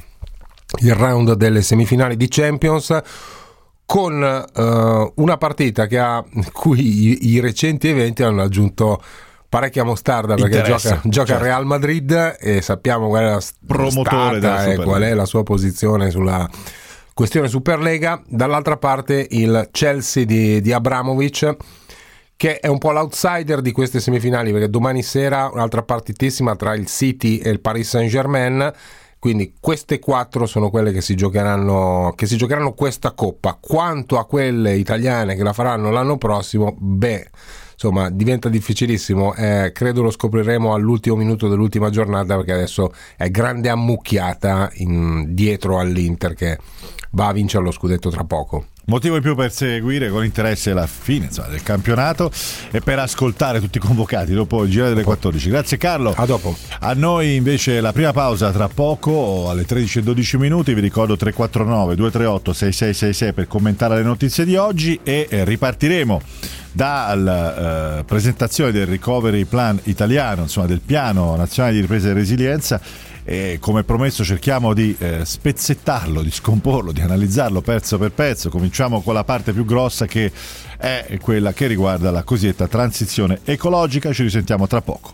il 0.80 0.94
round 0.94 1.32
delle 1.32 1.62
semifinali 1.62 2.18
di 2.18 2.28
Champions 2.28 3.00
con 3.86 4.12
uh, 4.54 5.12
una 5.22 5.36
partita 5.38 5.86
che 5.86 5.98
ha, 5.98 6.22
cui 6.52 6.80
i, 6.80 7.28
i, 7.30 7.40
recenti 7.40 7.88
eventi 7.88 8.22
hanno 8.22 8.42
aggiunto 8.42 9.02
parecchia 9.48 9.84
mostarda 9.84 10.34
perché 10.34 10.60
gioca, 10.60 11.00
gioca 11.04 11.26
certo. 11.28 11.42
Real 11.44 11.64
Madrid 11.64 12.36
e 12.38 12.60
sappiamo 12.60 13.08
qual 13.08 13.22
è 13.22 13.28
la 13.30 13.42
promotore 13.66 14.36
stata 14.36 14.66
e 14.66 14.76
qual 14.76 15.00
è 15.00 15.14
la 15.14 15.24
sua 15.24 15.42
posizione 15.44 16.10
sulla 16.10 16.46
questione 17.18 17.48
Superlega. 17.48 18.22
Dall'altra 18.28 18.76
parte 18.76 19.26
il 19.30 19.70
Chelsea 19.72 20.24
di, 20.24 20.60
di 20.60 20.72
Abramovic 20.72 21.56
che 22.36 22.60
è 22.60 22.68
un 22.68 22.78
po' 22.78 22.92
l'outsider 22.92 23.60
di 23.60 23.72
queste 23.72 23.98
semifinali 23.98 24.52
perché 24.52 24.70
domani 24.70 25.02
sera 25.02 25.50
un'altra 25.52 25.82
partitissima 25.82 26.54
tra 26.54 26.76
il 26.76 26.86
City 26.86 27.38
e 27.38 27.50
il 27.50 27.58
Paris 27.58 27.88
Saint 27.88 28.08
Germain 28.08 28.72
quindi 29.18 29.54
queste 29.58 29.98
quattro 29.98 30.46
sono 30.46 30.70
quelle 30.70 30.92
che 30.92 31.00
si 31.00 31.16
giocheranno, 31.16 32.12
che 32.14 32.26
si 32.26 32.36
giocheranno 32.36 32.72
questa 32.74 33.10
coppa 33.10 33.58
quanto 33.60 34.16
a 34.16 34.24
quelle 34.24 34.76
italiane 34.76 35.34
che 35.34 35.42
la 35.42 35.52
faranno 35.52 35.90
l'anno 35.90 36.18
prossimo 36.18 36.76
beh 36.78 37.30
insomma 37.80 38.10
diventa 38.10 38.48
difficilissimo 38.48 39.34
eh, 39.34 39.70
credo 39.72 40.02
lo 40.02 40.10
scopriremo 40.10 40.74
all'ultimo 40.74 41.14
minuto 41.14 41.46
dell'ultima 41.48 41.90
giornata 41.90 42.34
perché 42.34 42.52
adesso 42.52 42.92
è 43.16 43.30
grande 43.30 43.68
ammucchiata 43.68 44.70
in, 44.74 45.26
dietro 45.32 45.78
all'Inter 45.78 46.34
che 46.34 46.58
va 47.10 47.28
a 47.28 47.32
vincere 47.32 47.62
lo 47.62 47.70
scudetto 47.70 48.10
tra 48.10 48.24
poco 48.24 48.66
Motivo 48.88 49.16
in 49.16 49.22
più 49.22 49.34
per 49.34 49.52
seguire 49.52 50.08
con 50.08 50.24
interesse 50.24 50.72
la 50.72 50.86
fine 50.86 51.26
insomma, 51.26 51.48
del 51.48 51.62
campionato 51.62 52.30
e 52.70 52.80
per 52.80 52.98
ascoltare 52.98 53.60
tutti 53.60 53.76
i 53.76 53.80
convocati 53.82 54.32
dopo 54.32 54.64
il 54.64 54.70
giro 54.70 54.88
delle 54.88 55.02
14. 55.02 55.50
Grazie 55.50 55.76
Carlo. 55.76 56.14
A 56.16 56.24
dopo. 56.24 56.56
A 56.80 56.94
noi 56.94 57.34
invece 57.34 57.82
la 57.82 57.92
prima 57.92 58.12
pausa 58.12 58.50
tra 58.50 58.68
poco 58.68 59.50
alle 59.50 59.66
13.12 59.66 60.38
minuti. 60.38 60.72
Vi 60.72 60.80
ricordo 60.80 61.18
349 61.18 61.96
238 61.96 62.52
6666 62.54 63.32
per 63.34 63.46
commentare 63.46 63.96
le 63.96 64.04
notizie 64.04 64.46
di 64.46 64.56
oggi 64.56 64.98
e 65.02 65.28
ripartiremo 65.30 66.20
dalla 66.78 67.98
eh, 67.98 68.04
presentazione 68.04 68.70
del 68.70 68.86
recovery 68.86 69.44
plan 69.46 69.80
italiano, 69.84 70.42
insomma 70.42 70.68
del 70.68 70.80
piano 70.80 71.34
nazionale 71.34 71.74
di 71.74 71.80
ripresa 71.80 72.10
e 72.10 72.12
resilienza 72.12 72.80
e 73.24 73.58
come 73.60 73.82
promesso 73.82 74.22
cerchiamo 74.22 74.74
di 74.74 74.94
eh, 74.96 75.24
spezzettarlo, 75.24 76.22
di 76.22 76.30
scomporlo, 76.30 76.92
di 76.92 77.00
analizzarlo 77.00 77.62
pezzo 77.62 77.98
per 77.98 78.12
pezzo. 78.12 78.48
Cominciamo 78.48 79.00
con 79.00 79.12
la 79.12 79.24
parte 79.24 79.52
più 79.52 79.64
grossa 79.64 80.06
che 80.06 80.30
è 80.76 81.18
quella 81.20 81.52
che 81.52 81.66
riguarda 81.66 82.12
la 82.12 82.22
cosiddetta 82.22 82.68
transizione 82.68 83.40
ecologica. 83.42 84.12
Ci 84.12 84.22
risentiamo 84.22 84.68
tra 84.68 84.80
poco. 84.80 85.10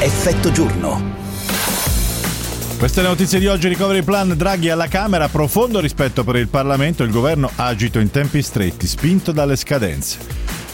Effetto 0.00 0.52
giorno. 0.52 1.20
Queste 2.80 3.02
le 3.02 3.08
notizie 3.08 3.38
di 3.38 3.46
oggi, 3.46 3.68
recovery 3.68 4.00
plan 4.00 4.32
Draghi 4.34 4.70
alla 4.70 4.88
Camera, 4.88 5.28
profondo 5.28 5.80
rispetto 5.80 6.24
per 6.24 6.36
il 6.36 6.48
Parlamento, 6.48 7.02
il 7.02 7.10
governo 7.10 7.50
agito 7.56 7.98
in 7.98 8.10
tempi 8.10 8.40
stretti, 8.40 8.86
spinto 8.86 9.32
dalle 9.32 9.56
scadenze. 9.56 10.16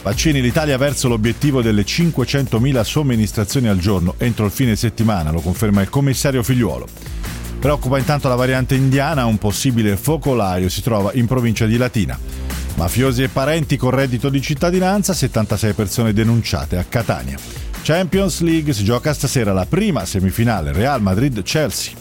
Vaccini 0.04 0.40
l'Italia 0.40 0.78
verso 0.78 1.08
l'obiettivo 1.08 1.62
delle 1.62 1.82
500.000 1.82 2.80
somministrazioni 2.82 3.66
al 3.66 3.78
giorno 3.78 4.14
entro 4.18 4.44
il 4.44 4.52
fine 4.52 4.76
settimana, 4.76 5.32
lo 5.32 5.40
conferma 5.40 5.82
il 5.82 5.90
commissario 5.90 6.44
Figliuolo. 6.44 6.86
Preoccupa 7.58 7.98
intanto 7.98 8.28
la 8.28 8.36
variante 8.36 8.76
indiana, 8.76 9.24
un 9.24 9.38
possibile 9.38 9.96
focolaio 9.96 10.68
si 10.68 10.82
trova 10.82 11.10
in 11.14 11.26
provincia 11.26 11.66
di 11.66 11.76
Latina. 11.76 12.16
Mafiosi 12.76 13.24
e 13.24 13.28
parenti 13.28 13.76
con 13.76 13.90
reddito 13.90 14.28
di 14.28 14.40
cittadinanza, 14.40 15.12
76 15.12 15.72
persone 15.72 16.12
denunciate 16.12 16.76
a 16.76 16.84
Catania. 16.88 17.65
Champions 17.88 18.40
League 18.40 18.72
si 18.72 18.82
gioca 18.82 19.12
stasera 19.12 19.52
la 19.52 19.64
prima 19.64 20.04
semifinale 20.04 20.72
Real 20.72 21.00
Madrid-Chelsea. 21.00 21.94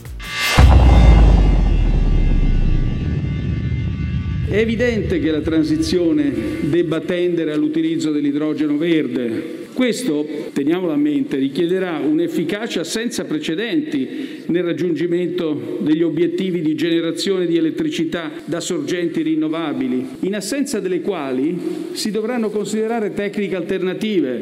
È 4.50 4.58
evidente 4.58 5.20
che 5.20 5.30
la 5.30 5.42
transizione 5.42 6.34
debba 6.62 7.02
tendere 7.02 7.52
all'utilizzo 7.52 8.10
dell'idrogeno 8.10 8.78
verde. 8.78 9.65
Questo, 9.76 10.26
teniamolo 10.54 10.94
a 10.94 10.96
mente, 10.96 11.36
richiederà 11.36 11.98
un'efficacia 11.98 12.86
senza 12.86 13.26
precedenti 13.26 14.44
nel 14.46 14.64
raggiungimento 14.64 15.80
degli 15.82 16.02
obiettivi 16.02 16.62
di 16.62 16.76
generazione 16.76 17.46
di 17.46 17.58
elettricità 17.58 18.32
da 18.46 18.62
sorgenti 18.62 19.22
rinnovabili, 19.22 20.08
in 20.22 20.34
assenza 20.34 20.80
delle 20.80 21.02
quali 21.02 21.92
si 21.92 22.10
dovranno 22.10 22.50
considerare 22.50 23.14
tecniche 23.14 23.58
alternative 23.58 24.38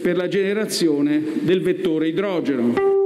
per 0.00 0.16
la 0.16 0.26
generazione 0.26 1.22
del 1.42 1.60
vettore 1.60 2.08
idrogeno. 2.08 2.97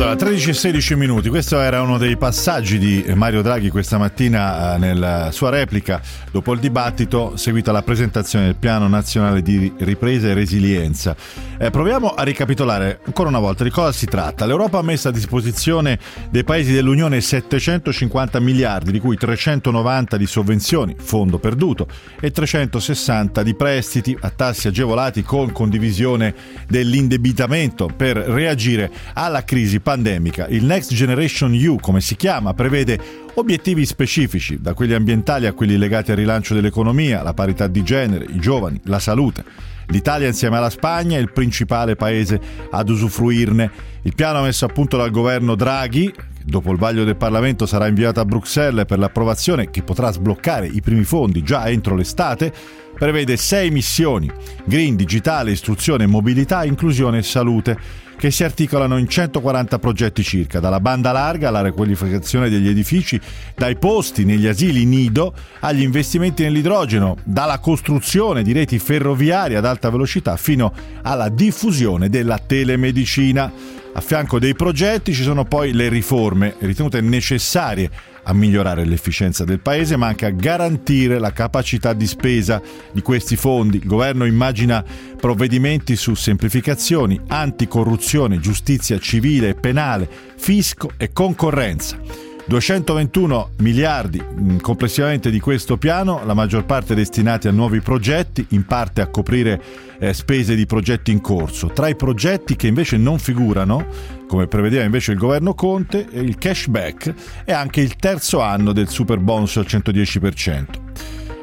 Allora, 0.00 0.16
13 0.16 0.48
e 0.48 0.54
16 0.54 0.96
minuti, 0.96 1.28
questo 1.28 1.60
era 1.60 1.82
uno 1.82 1.98
dei 1.98 2.16
passaggi 2.16 2.78
di 2.78 3.04
Mario 3.14 3.42
Draghi 3.42 3.68
questa 3.68 3.98
mattina 3.98 4.74
eh, 4.74 4.78
nella 4.78 5.30
sua 5.30 5.50
replica 5.50 6.00
dopo 6.30 6.54
il 6.54 6.58
dibattito 6.58 7.36
seguito 7.36 7.68
alla 7.68 7.82
presentazione 7.82 8.46
del 8.46 8.56
Piano 8.56 8.88
Nazionale 8.88 9.42
di 9.42 9.70
Ripresa 9.76 10.28
e 10.28 10.32
Resilienza. 10.32 11.14
Eh, 11.58 11.68
proviamo 11.68 12.14
a 12.14 12.22
ricapitolare 12.22 13.00
ancora 13.04 13.28
una 13.28 13.40
volta 13.40 13.62
di 13.62 13.68
cosa 13.68 13.92
si 13.92 14.06
tratta. 14.06 14.46
L'Europa 14.46 14.78
ha 14.78 14.82
messo 14.82 15.08
a 15.08 15.12
disposizione 15.12 15.98
dei 16.30 16.44
paesi 16.44 16.72
dell'Unione 16.72 17.20
750 17.20 18.40
miliardi, 18.40 18.92
di 18.92 19.00
cui 19.00 19.18
390 19.18 20.16
di 20.16 20.26
sovvenzioni, 20.26 20.96
fondo 20.98 21.38
perduto, 21.38 21.86
e 22.18 22.30
360 22.30 23.42
di 23.42 23.54
prestiti 23.54 24.16
a 24.18 24.30
tassi 24.30 24.68
agevolati 24.68 25.22
con 25.22 25.52
condivisione 25.52 26.34
dell'indebitamento 26.66 27.90
per 27.94 28.16
reagire 28.16 28.90
alla 29.12 29.44
crisi 29.44 29.80
pandemica. 29.90 30.46
Il 30.46 30.66
Next 30.66 30.94
Generation 30.94 31.52
EU, 31.52 31.74
come 31.80 32.00
si 32.00 32.14
chiama, 32.14 32.54
prevede 32.54 32.96
obiettivi 33.34 33.84
specifici, 33.84 34.60
da 34.60 34.72
quelli 34.72 34.94
ambientali 34.94 35.46
a 35.46 35.52
quelli 35.52 35.76
legati 35.76 36.12
al 36.12 36.16
rilancio 36.16 36.54
dell'economia, 36.54 37.24
la 37.24 37.34
parità 37.34 37.66
di 37.66 37.82
genere, 37.82 38.24
i 38.28 38.38
giovani, 38.38 38.80
la 38.84 39.00
salute. 39.00 39.42
L'Italia 39.86 40.28
insieme 40.28 40.58
alla 40.58 40.70
Spagna 40.70 41.16
è 41.16 41.20
il 41.20 41.32
principale 41.32 41.96
paese 41.96 42.40
ad 42.70 42.88
usufruirne. 42.88 43.70
Il 44.02 44.14
piano 44.14 44.42
messo 44.42 44.64
a 44.64 44.68
punto 44.68 44.96
dal 44.96 45.10
governo 45.10 45.56
Draghi, 45.56 46.14
dopo 46.44 46.70
il 46.70 46.78
vaglio 46.78 47.02
del 47.02 47.16
Parlamento 47.16 47.66
sarà 47.66 47.88
inviato 47.88 48.20
a 48.20 48.24
Bruxelles 48.24 48.86
per 48.86 49.00
l'approvazione 49.00 49.70
che 49.70 49.82
potrà 49.82 50.12
sbloccare 50.12 50.68
i 50.68 50.80
primi 50.82 51.02
fondi 51.02 51.42
già 51.42 51.68
entro 51.68 51.96
l'estate, 51.96 52.52
prevede 52.96 53.36
sei 53.36 53.72
missioni, 53.72 54.30
green, 54.64 54.94
digitale, 54.94 55.50
istruzione, 55.50 56.06
mobilità, 56.06 56.64
inclusione 56.64 57.18
e 57.18 57.22
salute 57.22 58.08
che 58.20 58.30
si 58.30 58.44
articolano 58.44 58.98
in 58.98 59.08
140 59.08 59.78
progetti 59.78 60.22
circa, 60.22 60.60
dalla 60.60 60.78
banda 60.78 61.10
larga 61.10 61.48
alla 61.48 61.62
riqualificazione 61.62 62.50
degli 62.50 62.68
edifici, 62.68 63.18
dai 63.56 63.76
posti 63.76 64.26
negli 64.26 64.46
asili 64.46 64.84
nido 64.84 65.32
agli 65.60 65.80
investimenti 65.80 66.42
nell'idrogeno, 66.42 67.16
dalla 67.24 67.58
costruzione 67.60 68.42
di 68.42 68.52
reti 68.52 68.78
ferroviarie 68.78 69.56
ad 69.56 69.64
alta 69.64 69.88
velocità 69.88 70.36
fino 70.36 70.70
alla 71.00 71.30
diffusione 71.30 72.10
della 72.10 72.36
telemedicina. 72.36 73.78
A 73.92 74.00
fianco 74.00 74.38
dei 74.38 74.54
progetti 74.54 75.12
ci 75.12 75.24
sono 75.24 75.44
poi 75.44 75.72
le 75.72 75.88
riforme 75.88 76.54
ritenute 76.60 77.00
necessarie 77.00 77.90
a 78.22 78.32
migliorare 78.32 78.84
l'efficienza 78.84 79.44
del 79.44 79.58
Paese, 79.58 79.96
ma 79.96 80.06
anche 80.06 80.26
a 80.26 80.30
garantire 80.30 81.18
la 81.18 81.32
capacità 81.32 81.92
di 81.92 82.06
spesa 82.06 82.62
di 82.92 83.02
questi 83.02 83.34
fondi. 83.34 83.78
Il 83.78 83.86
governo 83.86 84.24
immagina 84.26 84.84
provvedimenti 85.16 85.96
su 85.96 86.14
semplificazioni, 86.14 87.20
anticorruzione, 87.26 88.38
giustizia 88.38 88.98
civile 88.98 89.48
e 89.48 89.54
penale, 89.54 90.08
fisco 90.36 90.92
e 90.96 91.12
concorrenza. 91.12 92.29
221 92.50 93.50
miliardi 93.58 94.20
mm, 94.20 94.58
complessivamente 94.58 95.30
di 95.30 95.38
questo 95.38 95.76
piano, 95.76 96.22
la 96.24 96.34
maggior 96.34 96.64
parte 96.64 96.96
destinati 96.96 97.46
a 97.46 97.52
nuovi 97.52 97.80
progetti, 97.80 98.44
in 98.48 98.66
parte 98.66 99.00
a 99.02 99.06
coprire 99.06 99.62
eh, 100.00 100.12
spese 100.12 100.56
di 100.56 100.66
progetti 100.66 101.12
in 101.12 101.20
corso. 101.20 101.68
Tra 101.68 101.86
i 101.86 101.94
progetti 101.94 102.56
che 102.56 102.66
invece 102.66 102.96
non 102.96 103.20
figurano, 103.20 103.86
come 104.26 104.48
prevedeva 104.48 104.82
invece 104.82 105.12
il 105.12 105.18
governo 105.18 105.54
Conte, 105.54 106.04
il 106.10 106.38
cashback 106.38 107.14
e 107.44 107.52
anche 107.52 107.82
il 107.82 107.94
terzo 107.94 108.40
anno 108.40 108.72
del 108.72 108.88
super 108.88 109.20
bonus 109.20 109.56
al 109.56 109.66
110%. 109.68 110.89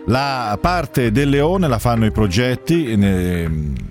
La 0.10 0.58
parte 0.62 1.12
del 1.12 1.28
leone 1.28 1.68
la 1.68 1.80
fanno 1.80 2.06
i 2.06 2.12
progetti, 2.12 2.98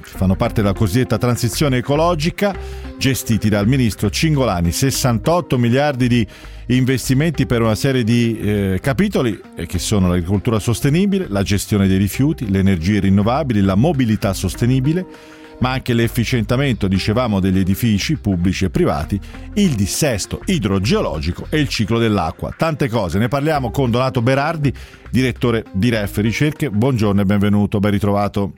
fanno 0.01 0.35
parte 0.35 0.63
della 0.63 0.73
cosiddetta 0.73 1.19
transizione 1.19 1.77
ecologica, 1.77 2.57
gestiti 2.97 3.51
dal 3.51 3.67
ministro 3.67 4.09
Cingolani, 4.09 4.73
68 4.73 5.59
miliardi 5.59 6.09
di 6.09 6.27
investimenti 6.69 7.45
per 7.45 7.61
una 7.61 7.75
serie 7.75 8.03
di 8.03 8.39
eh, 8.39 8.79
capitoli 8.81 9.39
eh, 9.57 9.67
che 9.67 9.79
sono 9.79 10.09
l'agricoltura 10.09 10.59
sostenibile, 10.59 11.27
la 11.29 11.43
gestione 11.43 11.87
dei 11.87 11.99
rifiuti, 11.99 12.51
le 12.51 12.61
energie 12.61 12.99
rinnovabili, 12.99 13.61
la 13.61 13.75
mobilità 13.75 14.33
sostenibile, 14.33 15.05
ma 15.61 15.73
anche 15.73 15.95
l'efficientamento, 15.95 16.89
dicevamo, 16.89 17.41
degli 17.41 17.59
edifici 17.59 18.19
pubblici 18.19 18.65
e 18.65 18.71
privati, 18.71 19.19
il 19.55 19.75
dissesto 19.75 20.41
idrogeologico 20.45 21.47
e 21.51 21.59
il 21.59 21.69
ciclo 21.69 21.99
dell'acqua. 21.99 22.55
Tante 22.57 22.89
cose, 22.89 23.19
ne 23.19 23.29
parliamo 23.29 23.71
con 23.71 23.91
Donato 23.91 24.23
Berardi, 24.23 24.73
direttore 25.11 25.65
di 25.73 25.91
REF 25.91 26.17
Ricerche. 26.19 26.71
Buongiorno 26.71 27.21
e 27.21 27.25
benvenuto, 27.25 27.79
ben 27.79 27.91
ritrovato. 27.93 28.53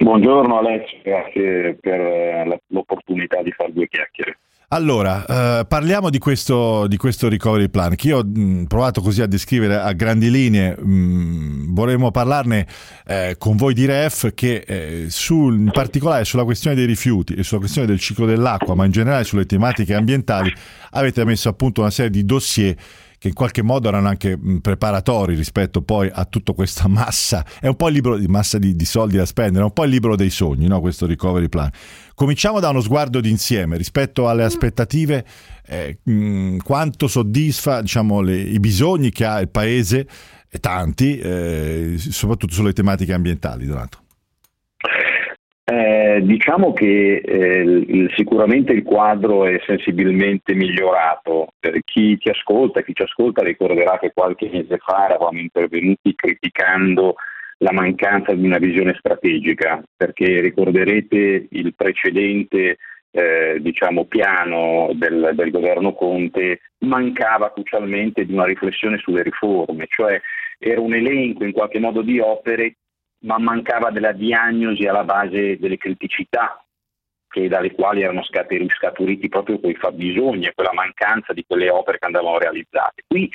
Buongiorno 0.00 0.58
Alessio, 0.58 0.98
grazie 1.02 1.76
per 1.80 2.00
eh, 2.00 2.60
l'opportunità 2.68 3.42
di 3.42 3.50
fare 3.50 3.72
due 3.72 3.88
chiacchiere. 3.88 4.38
Allora, 4.70 5.60
eh, 5.60 5.64
parliamo 5.64 6.10
di 6.10 6.18
questo, 6.18 6.86
di 6.88 6.98
questo, 6.98 7.30
recovery 7.30 7.70
plan 7.70 7.94
che 7.94 8.08
io 8.08 8.18
ho 8.18 8.22
mh, 8.22 8.64
provato 8.64 9.00
così 9.00 9.22
a 9.22 9.26
descrivere 9.26 9.76
a 9.76 9.92
grandi 9.92 10.30
linee, 10.30 10.76
mh, 10.78 11.72
vorremmo 11.72 12.10
parlarne 12.10 12.66
eh, 13.06 13.36
con 13.38 13.56
voi 13.56 13.72
di 13.72 13.86
REF 13.86 14.34
che 14.34 14.64
eh, 14.66 15.06
sul, 15.08 15.58
in 15.58 15.70
particolare 15.72 16.26
sulla 16.26 16.44
questione 16.44 16.76
dei 16.76 16.84
rifiuti 16.84 17.32
e 17.32 17.44
sulla 17.44 17.60
questione 17.60 17.86
del 17.86 17.98
ciclo 17.98 18.26
dell'acqua, 18.26 18.74
ma 18.74 18.84
in 18.84 18.90
generale 18.90 19.24
sulle 19.24 19.46
tematiche 19.46 19.94
ambientali, 19.94 20.52
avete 20.90 21.24
messo 21.24 21.48
a 21.48 21.54
punto 21.54 21.80
una 21.80 21.90
serie 21.90 22.10
di 22.10 22.26
dossier 22.26 22.76
che 23.18 23.28
in 23.28 23.34
qualche 23.34 23.62
modo 23.62 23.88
erano 23.88 24.08
anche 24.08 24.38
preparatori 24.60 25.34
rispetto 25.34 25.82
poi 25.82 26.08
a 26.12 26.24
tutta 26.24 26.52
questa 26.52 26.86
massa, 26.88 27.44
è 27.60 27.66
un 27.66 27.76
po' 27.76 27.88
il 27.88 27.94
libro 27.94 28.16
di 28.16 28.28
massa 28.28 28.58
di, 28.58 28.74
di 28.76 28.84
soldi 28.84 29.16
da 29.16 29.26
spendere, 29.26 29.62
è 29.62 29.66
un 29.66 29.72
po' 29.72 29.84
il 29.84 29.90
libro 29.90 30.16
dei 30.16 30.30
sogni, 30.30 30.66
no? 30.66 30.80
questo 30.80 31.06
recovery 31.06 31.48
plan. 31.48 31.70
Cominciamo 32.14 32.60
da 32.60 32.70
uno 32.70 32.80
sguardo 32.80 33.20
d'insieme 33.20 33.76
rispetto 33.76 34.28
alle 34.28 34.44
aspettative, 34.44 35.24
eh, 35.66 35.98
mh, 36.02 36.58
quanto 36.58 37.08
soddisfa 37.08 37.80
diciamo, 37.80 38.20
le, 38.20 38.36
i 38.36 38.58
bisogni 38.58 39.10
che 39.10 39.24
ha 39.24 39.40
il 39.40 39.48
Paese, 39.48 40.06
e 40.50 40.58
tanti, 40.60 41.18
eh, 41.18 41.96
soprattutto 41.98 42.54
sulle 42.54 42.72
tematiche 42.72 43.12
ambientali, 43.12 43.66
Donato. 43.66 44.07
Eh, 45.70 46.20
diciamo 46.22 46.72
che 46.72 47.16
eh, 47.16 47.60
il, 47.60 48.10
sicuramente 48.16 48.72
il 48.72 48.82
quadro 48.82 49.44
è 49.44 49.60
sensibilmente 49.66 50.54
migliorato. 50.54 51.48
Per 51.60 51.78
chi 51.84 52.16
ti 52.16 52.30
ascolta, 52.30 52.80
chi 52.80 52.94
ci 52.94 53.02
ascolta 53.02 53.42
ricorderà 53.42 53.98
che 53.98 54.12
qualche 54.14 54.48
mese 54.50 54.78
fa 54.78 55.04
eravamo 55.04 55.38
intervenuti 55.38 56.14
criticando 56.14 57.16
la 57.58 57.72
mancanza 57.72 58.32
di 58.32 58.46
una 58.46 58.56
visione 58.56 58.94
strategica, 58.98 59.82
perché 59.94 60.40
ricorderete 60.40 61.48
il 61.50 61.74
precedente 61.74 62.78
eh, 63.10 63.58
diciamo, 63.60 64.06
piano 64.06 64.92
del, 64.94 65.32
del, 65.34 65.50
governo 65.50 65.92
Conte 65.92 66.60
mancava 66.78 67.52
crucialmente 67.52 68.24
di 68.24 68.32
una 68.32 68.46
riflessione 68.46 68.96
sulle 68.96 69.22
riforme, 69.22 69.84
cioè 69.88 70.18
era 70.58 70.80
un 70.80 70.94
elenco 70.94 71.44
in 71.44 71.52
qualche 71.52 71.78
modo 71.78 72.00
di 72.00 72.20
opere 72.20 72.76
ma 73.20 73.38
mancava 73.38 73.90
della 73.90 74.12
diagnosi 74.12 74.86
alla 74.86 75.04
base 75.04 75.58
delle 75.58 75.76
criticità 75.76 76.62
che, 77.28 77.48
dalle 77.48 77.72
quali 77.72 78.02
erano 78.02 78.22
scaturiti 78.22 79.28
proprio 79.28 79.58
quei 79.58 79.74
fabbisogni 79.74 80.46
e 80.46 80.54
quella 80.54 80.72
mancanza 80.72 81.32
di 81.32 81.44
quelle 81.46 81.70
opere 81.70 81.98
che 81.98 82.06
andavano 82.06 82.38
realizzate. 82.38 83.02
Qui 83.06 83.30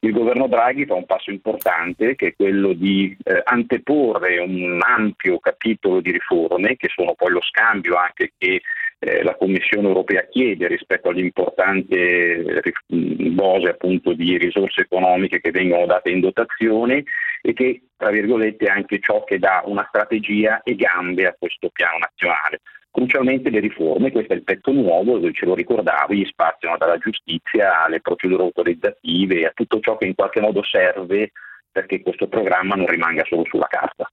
il 0.00 0.12
governo 0.12 0.48
Draghi 0.48 0.84
fa 0.84 0.94
un 0.94 1.06
passo 1.06 1.30
importante 1.30 2.14
che 2.14 2.28
è 2.28 2.34
quello 2.36 2.72
di 2.74 3.16
eh, 3.22 3.40
anteporre 3.44 4.38
un 4.38 4.78
ampio 4.82 5.38
capitolo 5.38 6.00
di 6.00 6.10
riforme 6.10 6.76
che 6.76 6.88
sono 6.94 7.14
poi 7.14 7.30
lo 7.30 7.40
scambio 7.40 7.96
anche 7.96 8.32
che 8.36 8.60
eh, 9.04 9.22
la 9.22 9.36
Commissione 9.36 9.86
europea 9.86 10.26
chiede 10.28 10.66
rispetto 10.66 11.10
all'importante 11.10 12.62
dose 12.86 13.68
appunto 13.68 14.14
di 14.14 14.38
risorse 14.38 14.80
economiche 14.80 15.40
che 15.40 15.50
vengono 15.50 15.84
date 15.84 16.08
in 16.08 16.20
dotazione 16.20 17.04
e 17.42 17.52
che 17.52 17.82
tra 17.96 18.10
virgolette 18.10 18.64
è 18.64 18.70
anche 18.70 19.00
ciò 19.00 19.22
che 19.24 19.38
dà 19.38 19.62
una 19.66 19.84
strategia 19.88 20.62
e 20.62 20.74
gambe 20.74 21.26
a 21.26 21.36
questo 21.38 21.68
piano 21.70 21.98
nazionale. 21.98 22.60
Crucialmente 22.90 23.50
le 23.50 23.60
riforme, 23.60 24.10
questo 24.10 24.32
è 24.32 24.36
il 24.36 24.44
pezzo 24.44 24.72
nuovo, 24.72 25.30
ce 25.32 25.44
lo 25.44 25.54
ricordavi, 25.54 26.24
spaziano 26.24 26.78
dalla 26.78 26.96
giustizia 26.96 27.84
alle 27.84 28.00
procedure 28.00 28.44
autorizzative 28.44 29.46
a 29.46 29.52
tutto 29.52 29.80
ciò 29.80 29.98
che 29.98 30.06
in 30.06 30.14
qualche 30.14 30.40
modo 30.40 30.62
serve 30.62 31.32
perché 31.70 32.00
questo 32.00 32.28
programma 32.28 32.74
non 32.74 32.86
rimanga 32.86 33.24
solo 33.26 33.44
sulla 33.44 33.66
carta. 33.66 34.08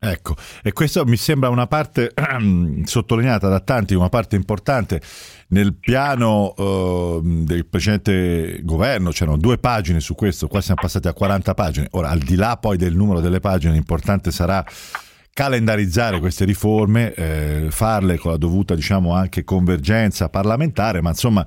Ecco, 0.00 0.36
e 0.62 0.72
questa 0.72 1.04
mi 1.04 1.16
sembra 1.16 1.48
una 1.48 1.66
parte 1.66 2.12
sottolineata 2.84 3.48
da 3.48 3.58
tanti, 3.58 3.94
una 3.94 4.08
parte 4.08 4.36
importante 4.36 5.00
nel 5.48 5.74
piano 5.74 6.54
uh, 6.56 7.20
del 7.20 7.66
precedente 7.66 8.60
governo, 8.62 9.10
c'erano 9.10 9.36
due 9.36 9.58
pagine 9.58 9.98
su 9.98 10.14
questo, 10.14 10.46
qua 10.46 10.60
siamo 10.60 10.80
passati 10.80 11.08
a 11.08 11.12
40 11.12 11.54
pagine. 11.54 11.88
Ora, 11.92 12.10
al 12.10 12.20
di 12.20 12.36
là 12.36 12.56
poi 12.58 12.76
del 12.76 12.94
numero 12.94 13.18
delle 13.18 13.40
pagine, 13.40 13.72
l'importante 13.72 14.30
sarà 14.30 14.64
calendarizzare 15.32 16.20
queste 16.20 16.44
riforme, 16.44 17.12
eh, 17.14 17.66
farle 17.70 18.18
con 18.18 18.30
la 18.30 18.36
dovuta, 18.36 18.76
diciamo, 18.76 19.14
anche 19.14 19.42
convergenza 19.42 20.28
parlamentare, 20.28 21.00
ma 21.00 21.10
insomma 21.10 21.44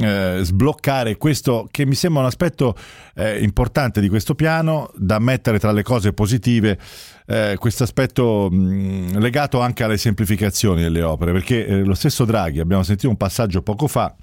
eh, 0.00 0.40
sbloccare 0.42 1.16
questo 1.16 1.68
che 1.70 1.84
mi 1.84 1.94
sembra 1.94 2.22
un 2.22 2.28
aspetto 2.28 2.74
eh, 3.14 3.42
importante 3.42 4.00
di 4.00 4.08
questo 4.08 4.34
piano 4.34 4.90
da 4.96 5.18
mettere 5.18 5.58
tra 5.58 5.72
le 5.72 5.82
cose 5.82 6.12
positive 6.12 6.78
eh, 7.26 7.56
questo 7.58 7.82
aspetto 7.82 8.48
legato 8.50 9.60
anche 9.60 9.84
alle 9.84 9.98
semplificazioni 9.98 10.82
delle 10.82 11.02
opere 11.02 11.32
perché 11.32 11.66
eh, 11.66 11.84
lo 11.84 11.94
stesso 11.94 12.24
Draghi 12.24 12.60
abbiamo 12.60 12.82
sentito 12.82 13.08
un 13.08 13.16
passaggio 13.16 13.62
poco 13.62 13.86
fa 13.86 14.14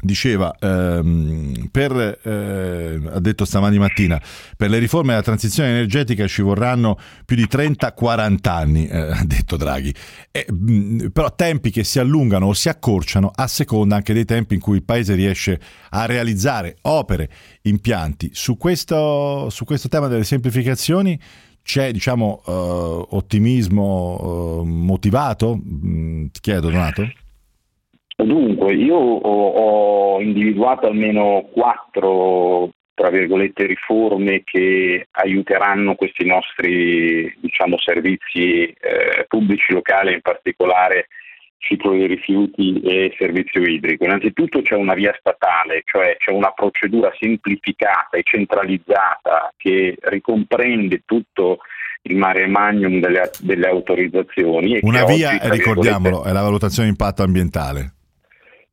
diceva, 0.00 0.54
ehm, 0.58 1.68
per, 1.70 2.20
eh, 2.22 3.00
ha 3.10 3.20
detto 3.20 3.44
stamani 3.44 3.78
mattina, 3.78 4.20
per 4.56 4.70
le 4.70 4.78
riforme 4.78 5.10
della 5.10 5.22
transizione 5.22 5.70
energetica 5.70 6.26
ci 6.26 6.42
vorranno 6.42 6.98
più 7.24 7.36
di 7.36 7.46
30-40 7.46 8.52
anni, 8.52 8.86
eh, 8.86 8.98
ha 8.98 9.24
detto 9.24 9.56
Draghi, 9.56 9.94
e, 10.30 10.46
mh, 10.50 11.08
però 11.08 11.34
tempi 11.34 11.70
che 11.70 11.84
si 11.84 11.98
allungano 11.98 12.46
o 12.46 12.52
si 12.52 12.68
accorciano 12.68 13.30
a 13.34 13.46
seconda 13.46 13.96
anche 13.96 14.12
dei 14.12 14.24
tempi 14.24 14.54
in 14.54 14.60
cui 14.60 14.76
il 14.76 14.84
Paese 14.84 15.14
riesce 15.14 15.60
a 15.90 16.06
realizzare 16.06 16.76
opere, 16.82 17.28
impianti. 17.62 18.30
Su 18.32 18.56
questo, 18.56 19.48
su 19.50 19.64
questo 19.64 19.88
tema 19.88 20.08
delle 20.08 20.24
semplificazioni 20.24 21.18
c'è 21.62 21.90
diciamo, 21.90 22.42
uh, 22.44 22.52
ottimismo 23.16 24.60
uh, 24.60 24.64
motivato? 24.64 25.56
Mm, 25.56 26.26
ti 26.26 26.40
chiedo 26.40 26.70
Donato. 26.70 27.10
Dunque, 28.16 28.74
io 28.74 28.96
ho, 28.96 29.48
ho 29.48 30.20
individuato 30.20 30.86
almeno 30.86 31.48
quattro 31.52 32.70
tra 32.96 33.10
virgolette 33.10 33.66
riforme 33.66 34.40
che 34.42 35.08
aiuteranno 35.10 35.96
questi 35.96 36.24
nostri 36.24 37.30
diciamo, 37.38 37.76
servizi 37.78 38.64
eh, 38.64 39.26
pubblici 39.28 39.74
locali, 39.74 40.14
in 40.14 40.22
particolare 40.22 41.08
ciclo 41.58 41.90
dei 41.90 42.06
rifiuti 42.06 42.80
e 42.80 43.14
servizio 43.18 43.60
idrico. 43.60 44.04
Innanzitutto 44.04 44.62
c'è 44.62 44.76
una 44.76 44.94
via 44.94 45.14
statale, 45.18 45.82
cioè 45.84 46.16
c'è 46.18 46.32
una 46.32 46.52
procedura 46.52 47.12
semplificata 47.18 48.16
e 48.16 48.22
centralizzata 48.24 49.52
che 49.58 49.96
ricomprende 50.00 51.02
tutto 51.04 51.58
il 52.02 52.16
mare 52.16 52.46
magnum 52.46 52.98
delle, 53.00 53.30
delle 53.40 53.68
autorizzazioni. 53.68 54.78
una 54.80 55.04
via, 55.04 55.34
oggi, 55.34 55.50
ricordiamolo, 55.50 56.24
è 56.24 56.32
la 56.32 56.42
valutazione 56.42 56.88
impatto 56.88 57.22
ambientale. 57.22 57.95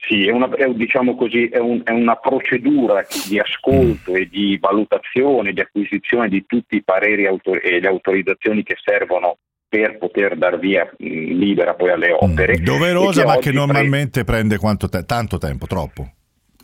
Sì, 0.05 0.27
è 0.27 0.31
una, 0.31 0.49
è, 0.53 0.69
diciamo 0.69 1.15
così, 1.15 1.47
è, 1.47 1.59
un, 1.59 1.81
è 1.83 1.91
una 1.91 2.15
procedura 2.15 3.05
di 3.27 3.39
ascolto 3.39 4.13
e 4.13 4.27
di 4.27 4.57
valutazione, 4.59 5.53
di 5.53 5.61
acquisizione 5.61 6.27
di 6.27 6.45
tutti 6.45 6.75
i 6.75 6.83
pareri 6.83 7.25
autor- 7.25 7.63
e 7.63 7.79
le 7.79 7.87
autorizzazioni 7.87 8.63
che 8.63 8.75
servono 8.83 9.37
per 9.67 9.97
poter 9.97 10.35
dar 10.35 10.59
via 10.59 10.83
mh, 10.83 11.05
libera 11.07 11.73
poi 11.73 11.91
alle 11.91 12.11
opere. 12.11 12.59
Mm, 12.59 12.63
doverosa, 12.63 13.21
che 13.21 13.27
ma 13.27 13.37
che 13.37 13.51
normalmente 13.51 14.23
prende 14.25 14.57
quanto 14.57 14.89
te- 14.89 15.05
tanto 15.05 15.37
tempo, 15.37 15.67
troppo. 15.67 16.11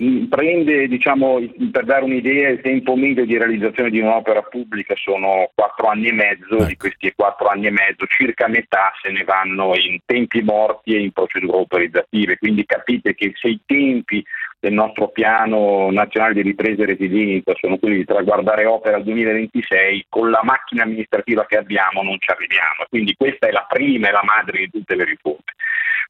Mm, 0.02 0.26
prende, 0.26 0.88
diciamo, 0.88 1.40
per 1.72 1.84
dare 1.84 2.06
un'idea, 2.06 2.50
il 2.50 2.62
tempo 2.62 2.96
medio 2.96 3.26
di 3.26 3.38
realizzazione 3.38 3.90
di 3.90 4.00
un'opera 4.00 4.42
pubblica 4.44 4.96
sono 4.96 5.52
quattro 5.54 5.88
anni 5.88 6.08
e 6.08 6.14
mezzo, 6.14 6.56
Ecco. 6.56 6.66
di 6.66 6.78
questi 6.78 7.14
quattro 7.14 7.48
anni 7.48 7.68
e 7.68 7.72
mezzo 7.72 8.06
circa 8.08 8.48
metà 8.48 8.94
se 9.02 9.12
ne 9.12 9.26
vanno 9.26 9.76
in 9.76 10.00
tempi 10.06 10.42
morti 10.42 10.96
e 10.96 11.02
in 11.02 11.12
procedure 11.12 11.58
autorizzative, 11.58 12.38
quindi 12.38 12.66
capite 12.66 13.14
che 13.14 13.34
se 13.36 13.50
i 13.50 13.60
tempi 13.66 14.24
del 14.58 14.74
nostro 14.74 15.10
piano 15.10 15.90
nazionale 15.92 16.34
di 16.34 16.42
ripresa 16.44 16.84
e 16.84 16.88
resilienza 16.88 17.54
sono 17.60 17.78
quelli 17.78 17.98
di 17.98 18.06
traguardare 18.06 18.66
opere 18.66 18.96
al 18.96 19.04
2026, 19.04 20.06
con 20.08 20.30
la 20.30 20.42
macchina 20.44 20.84
amministrativa 20.84 21.46
che 21.46 21.58
abbiamo 21.58 22.04
non 22.04 22.18
ci 22.20 22.30
arriviamo, 22.32 22.86
quindi 22.90 23.16
questa 23.18 23.48
è 23.48 23.52
la 23.52 23.66
prima 23.68 24.08
e 24.08 24.12
la 24.12 24.24
madre 24.24 24.60
di 24.60 24.70
tutte 24.70 24.96
le 24.96 25.04
riforme. 25.04 25.44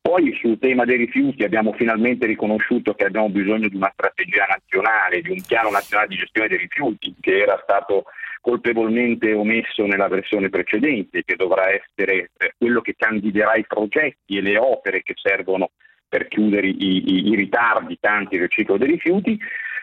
Poi 0.01 0.33
sul 0.39 0.57
tema 0.59 0.85
dei 0.85 0.97
rifiuti 0.97 1.43
abbiamo 1.43 1.73
finalmente 1.73 2.25
riconosciuto 2.25 2.93
che 2.93 3.05
abbiamo 3.05 3.29
bisogno 3.29 3.67
di 3.67 3.75
una 3.75 3.91
strategia 3.93 4.45
nazionale, 4.45 5.21
di 5.21 5.29
un 5.29 5.41
piano 5.45 5.69
nazionale 5.69 6.07
di 6.09 6.15
gestione 6.15 6.47
dei 6.47 6.57
rifiuti 6.57 7.13
che 7.19 7.37
era 7.39 7.59
stato 7.63 8.05
colpevolmente 8.41 9.33
omesso 9.33 9.85
nella 9.85 10.07
versione 10.07 10.49
precedente, 10.49 11.23
che 11.23 11.35
dovrà 11.35 11.69
essere 11.69 12.31
eh, 12.37 12.53
quello 12.57 12.81
che 12.81 12.95
candiderà 12.97 13.55
i 13.55 13.65
progetti 13.67 14.37
e 14.37 14.41
le 14.41 14.57
opere 14.57 15.03
che 15.03 15.13
servono 15.15 15.71
per 16.07 16.27
chiudere 16.27 16.67
i, 16.67 16.75
i- 16.79 17.27
i 17.29 17.35
ritardi 17.35 17.97
tanti 17.99 18.37
del 18.37 18.49
ciclo 18.49 18.77
dei 18.77 18.87
rifiuti. 18.87 19.37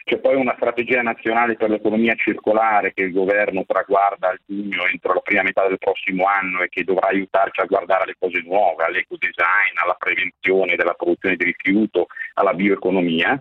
C'è 0.09 0.19
poi 0.19 0.37
una 0.37 0.55
strategia 0.55 1.03
nazionale 1.03 1.57
per 1.57 1.69
l'economia 1.69 2.15
circolare 2.15 2.93
che 2.95 3.03
il 3.03 3.13
governo 3.13 3.65
traguarda 3.67 4.29
a 4.29 4.39
giugno 4.47 4.87
entro 4.87 5.15
la 5.15 5.19
prima 5.19 5.43
metà 5.43 5.67
del 5.67 5.79
prossimo 5.79 6.27
anno 6.27 6.63
e 6.63 6.69
che 6.69 6.85
dovrà 6.85 7.09
aiutarci 7.09 7.61
a 7.61 7.65
guardare 7.65 8.05
alle 8.05 8.15
cose 8.17 8.41
nuove, 8.45 8.85
all'ecodesign, 8.85 9.75
alla 9.83 9.97
prevenzione 9.99 10.77
della 10.77 10.95
produzione 10.95 11.35
di 11.35 11.47
rifiuto, 11.47 12.07
alla 12.35 12.55
bioeconomia. 12.55 13.37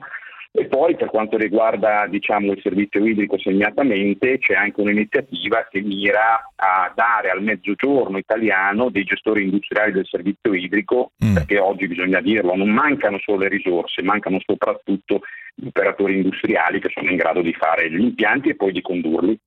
E 0.58 0.68
poi 0.68 0.96
per 0.96 1.10
quanto 1.10 1.36
riguarda 1.36 2.08
diciamo, 2.08 2.54
il 2.54 2.62
servizio 2.62 3.06
idrico 3.06 3.38
segnatamente 3.38 4.38
c'è 4.38 4.54
anche 4.54 4.80
un'iniziativa 4.80 5.68
che 5.70 5.82
mira 5.82 6.50
a 6.56 6.94
dare 6.96 7.30
al 7.30 7.44
mezzogiorno 7.44 8.18
italiano 8.18 8.89
dei 8.89 9.04
gestori 9.04 9.44
industriali 9.44 9.91
del 9.91 10.06
servizio 10.06 10.54
idrico, 10.54 11.12
perché 11.18 11.60
oggi 11.60 11.88
bisogna 11.88 12.22
dirlo, 12.22 12.56
non 12.56 12.70
mancano 12.70 13.20
solo 13.20 13.39
le 13.39 13.50
risorse, 13.50 14.02
mancano 14.02 14.39
soprattutto 14.46 15.20
gli 15.54 15.68
operatori 15.68 16.15
industriali 16.15 16.80
che 16.80 16.89
sono 16.94 17.10
in 17.10 17.18
grado 17.18 17.41
di 17.41 17.54
fare 17.54 17.91
gli 17.91 18.00
impianti 18.00 18.50
e 18.50 18.56
poi 18.56 18.72
di 18.72 18.82
condurli. 18.82 19.38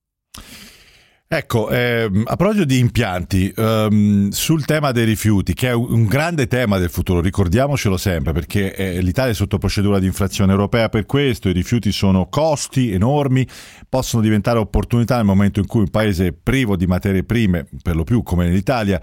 Ecco, 1.30 1.68
ehm, 1.68 2.22
a 2.24 2.36
proposito 2.36 2.64
di 2.64 2.78
impianti, 2.78 3.52
ehm, 3.54 4.30
sul 4.30 4.64
tema 4.64 4.92
dei 4.92 5.04
rifiuti, 5.04 5.52
che 5.52 5.68
è 5.68 5.74
un, 5.74 6.06
grande 6.06 6.46
tema 6.46 6.78
del 6.78 6.88
futuro, 6.88 7.20
ricordiamocelo 7.20 7.98
sempre, 7.98 8.32
perché 8.32 8.74
eh, 8.74 9.02
l'Italia 9.02 9.32
è 9.32 9.34
sotto 9.34 9.58
procedura 9.58 9.98
di 9.98 10.06
infrazione 10.06 10.52
europea 10.52 10.88
per 10.88 11.04
questo, 11.04 11.50
i 11.50 11.52
rifiuti 11.52 11.92
sono 11.92 12.28
costi 12.30 12.92
enormi, 12.92 13.46
possono 13.90 14.22
diventare 14.22 14.58
opportunità 14.58 15.16
nel 15.16 15.26
momento 15.26 15.60
in 15.60 15.66
cui 15.66 15.80
un 15.80 15.90
paese 15.90 16.32
privo 16.32 16.76
di 16.76 16.86
materie 16.86 17.24
prime, 17.24 17.66
per 17.82 17.94
lo 17.94 18.04
più 18.04 18.22
come 18.22 18.48
l'Italia, 18.48 18.98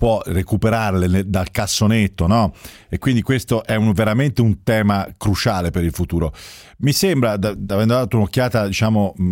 può 0.00 0.22
recuperarle 0.24 1.28
dal 1.28 1.50
cassonetto, 1.50 2.26
no? 2.26 2.54
E 2.88 2.96
quindi 2.96 3.20
questo 3.20 3.62
è 3.66 3.74
un- 3.74 3.92
veramente 3.92 4.40
un 4.40 4.62
tema 4.62 5.06
cruciale 5.18 5.70
per 5.70 5.84
il 5.84 5.92
futuro. 5.92 6.32
Mi 6.78 6.92
sembra, 6.92 7.36
da, 7.36 7.50
avendo 7.50 7.92
dato 7.92 8.16
un'occhiata, 8.16 8.66
diciamo, 8.66 9.12
mh, 9.14 9.22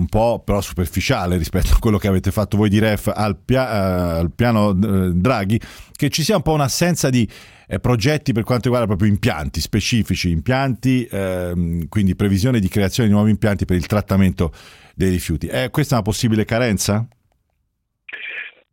un 0.00 0.06
po' 0.10 0.42
però 0.44 0.60
superficiale 0.60 1.38
rispetto 1.38 1.72
a 1.72 1.78
quello 1.78 1.96
che 1.96 2.06
avete 2.06 2.30
fatto 2.32 2.58
voi 2.58 2.68
di 2.68 2.78
Ref 2.78 3.10
al, 3.14 3.38
pia- 3.42 3.70
eh, 3.70 4.18
al 4.18 4.30
piano 4.30 4.72
eh, 4.72 5.12
Draghi, 5.14 5.58
che 5.96 6.10
ci 6.10 6.22
sia 6.22 6.36
un 6.36 6.42
po' 6.42 6.52
un'assenza 6.52 7.08
di 7.08 7.26
eh, 7.66 7.80
progetti 7.80 8.34
per 8.34 8.42
quanto 8.44 8.64
riguarda 8.64 8.88
proprio 8.88 9.08
impianti 9.08 9.62
specifici, 9.62 10.28
impianti, 10.30 11.08
ehm, 11.10 11.88
quindi 11.88 12.14
previsione 12.14 12.60
di 12.60 12.68
creazione 12.68 13.08
di 13.08 13.14
nuovi 13.14 13.30
impianti 13.30 13.64
per 13.64 13.76
il 13.76 13.86
trattamento 13.86 14.52
dei 14.94 15.08
rifiuti. 15.08 15.46
È 15.46 15.70
questa 15.70 15.94
una 15.94 16.04
possibile 16.04 16.44
carenza? 16.44 17.08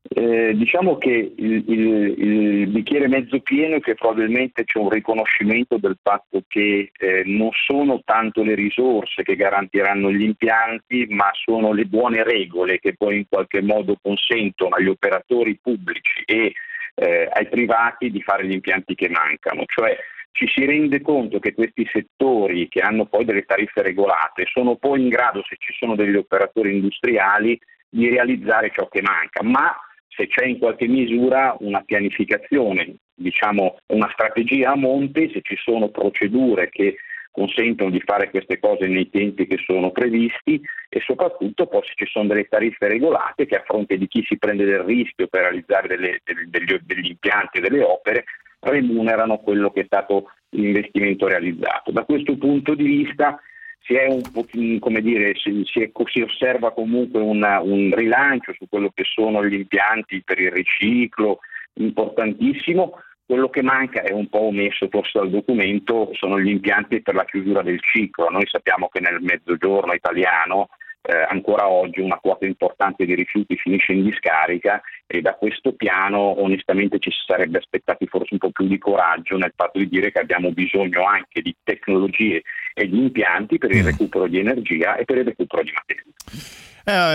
Eh, 0.09 0.53
diciamo 0.55 0.97
che 0.97 1.33
il, 1.35 1.63
il- 1.67 2.15
il 2.17 2.67
bicchiere 2.67 3.07
mezzo 3.07 3.39
pieno 3.41 3.75
è 3.75 3.79
che 3.81 3.95
probabilmente 3.95 4.63
c'è 4.63 4.79
un 4.79 4.89
riconoscimento 4.89 5.77
del 5.77 5.97
fatto 6.01 6.43
che 6.47 6.91
eh, 6.97 7.23
non 7.25 7.49
sono 7.51 8.01
tanto 8.05 8.43
le 8.43 8.55
risorse 8.55 9.23
che 9.23 9.35
garantiranno 9.35 10.11
gli 10.11 10.21
impianti, 10.23 11.07
ma 11.09 11.29
sono 11.33 11.73
le 11.73 11.85
buone 11.85 12.23
regole 12.23 12.79
che 12.79 12.95
poi 12.95 13.17
in 13.17 13.25
qualche 13.27 13.61
modo 13.61 13.97
consentono 14.01 14.75
agli 14.75 14.87
operatori 14.87 15.59
pubblici 15.61 16.23
e 16.25 16.53
eh, 16.95 17.29
ai 17.31 17.47
privati 17.49 18.09
di 18.09 18.21
fare 18.21 18.45
gli 18.45 18.53
impianti 18.53 18.95
che 18.95 19.09
mancano. 19.09 19.63
Cioè 19.65 19.95
ci 20.31 20.47
si 20.47 20.65
rende 20.65 21.01
conto 21.01 21.39
che 21.39 21.53
questi 21.53 21.87
settori 21.91 22.67
che 22.69 22.79
hanno 22.81 23.05
poi 23.07 23.25
delle 23.25 23.43
tariffe 23.43 23.81
regolate 23.81 24.45
sono 24.45 24.75
poi 24.75 25.01
in 25.01 25.09
grado, 25.09 25.43
se 25.47 25.55
ci 25.57 25.73
sono 25.77 25.95
degli 25.95 26.15
operatori 26.15 26.71
industriali, 26.75 27.59
di 27.89 28.09
realizzare 28.09 28.71
ciò 28.73 28.87
che 28.87 29.01
manca, 29.01 29.41
ma 29.43 29.75
se 30.17 30.27
c'è 30.27 30.45
in 30.45 30.57
qualche 30.57 30.87
misura 30.87 31.55
una 31.59 31.81
pianificazione, 31.81 32.95
diciamo 33.13 33.77
una 33.87 34.09
strategia 34.11 34.71
a 34.71 34.75
monte, 34.75 35.29
se 35.31 35.41
ci 35.43 35.55
sono 35.55 35.89
procedure 35.89 36.69
che 36.69 36.97
consentono 37.31 37.91
di 37.91 38.01
fare 38.03 38.31
queste 38.31 38.57
cose 38.57 38.87
nei 38.87 39.11
tempi 39.11 39.45
che 39.45 39.57
sono 39.63 39.91
previsti 39.91 40.59
e 40.89 40.99
soprattutto 41.01 41.67
poi 41.67 41.83
se 41.83 41.93
ci 41.93 42.07
sono 42.07 42.27
delle 42.27 42.45
tariffe 42.45 42.87
regolate 42.87 43.45
che 43.45 43.57
a 43.57 43.63
fronte 43.63 43.95
di 43.95 44.07
chi 44.07 44.23
si 44.27 44.39
prende 44.39 44.65
del 44.65 44.79
rischio 44.79 45.27
per 45.27 45.41
realizzare 45.41 45.87
delle- 45.87 46.21
del- 46.23 46.49
degli, 46.49 46.79
degli 46.81 47.09
impianti 47.09 47.59
e 47.59 47.61
delle 47.61 47.83
opere 47.83 48.23
remunerano 48.59 49.37
quello 49.37 49.69
che 49.69 49.81
è 49.81 49.85
stato 49.85 50.31
l'investimento 50.49 51.27
realizzato. 51.27 51.91
Da 51.91 52.05
questo 52.05 52.35
punto 52.37 52.73
di 52.73 52.85
vista 52.85 53.39
si, 53.87 53.93
è 53.95 54.05
un 54.05 54.21
po', 54.21 54.45
come 54.79 55.01
dire, 55.01 55.33
si, 55.35 55.63
si 55.65 55.81
è- 55.81 55.91
si 56.11 56.21
osserva 56.21 56.73
comunque 56.73 57.21
una- 57.21 57.61
un 57.61 57.93
rilancio 57.95 58.53
su 58.57 58.67
quello 58.69 58.91
che 58.93 59.03
sono 59.05 59.45
gli 59.45 59.53
impianti 59.53 60.21
per 60.23 60.39
il 60.39 60.51
riciclo, 60.51 61.39
importantissimo. 61.75 62.99
Quello 63.25 63.49
che 63.49 63.61
manca 63.61 64.01
è 64.03 64.11
un 64.11 64.27
po' 64.27 64.43
omesso 64.43 64.87
forse 64.89 65.19
dal 65.19 65.29
documento, 65.29 66.09
sono 66.13 66.39
gli 66.39 66.49
impianti 66.49 67.01
per 67.01 67.15
la 67.15 67.25
chiusura 67.25 67.61
del 67.61 67.79
ciclo. 67.81 68.29
Noi 68.29 68.45
sappiamo 68.45 68.89
che 68.89 68.99
nel 68.99 69.19
mezzogiorno 69.21 69.93
italiano 69.93 70.69
eh, 71.07 71.25
ancora 71.29 71.69
oggi 71.69 72.01
una 72.01 72.19
quota 72.21 72.45
importante 72.45 73.05
di 73.05 73.15
rifiuti 73.15 73.55
finisce 73.55 73.93
in 73.93 74.03
discarica 74.03 74.81
e 75.05 75.21
da 75.21 75.35
questo 75.35 75.71
piano 75.73 76.41
onestamente 76.41 76.99
ci 76.99 77.09
si 77.11 77.19
sarebbe 77.25 77.59
aspettati 77.59 78.05
forse 78.07 78.33
un 78.33 78.39
po' 78.39 78.51
più 78.51 78.67
di 78.67 78.77
coraggio 78.77 79.37
nel 79.37 79.53
fatto 79.55 79.79
di 79.79 79.87
dire 79.87 80.11
che 80.11 80.19
abbiamo 80.19 80.51
bisogno 80.51 81.05
anche 81.05 81.41
di 81.41 81.55
tecnologie 81.63 82.41
e 82.73 82.89
di 82.89 82.97
impianti 82.97 83.57
per 83.57 83.71
il 83.71 83.85
recupero 83.85 84.27
di 84.27 84.39
energia 84.39 84.97
e 84.97 85.05
per 85.05 85.19
il 85.19 85.23
recupero 85.23 85.63
di 85.63 85.71
materia. 85.71 86.03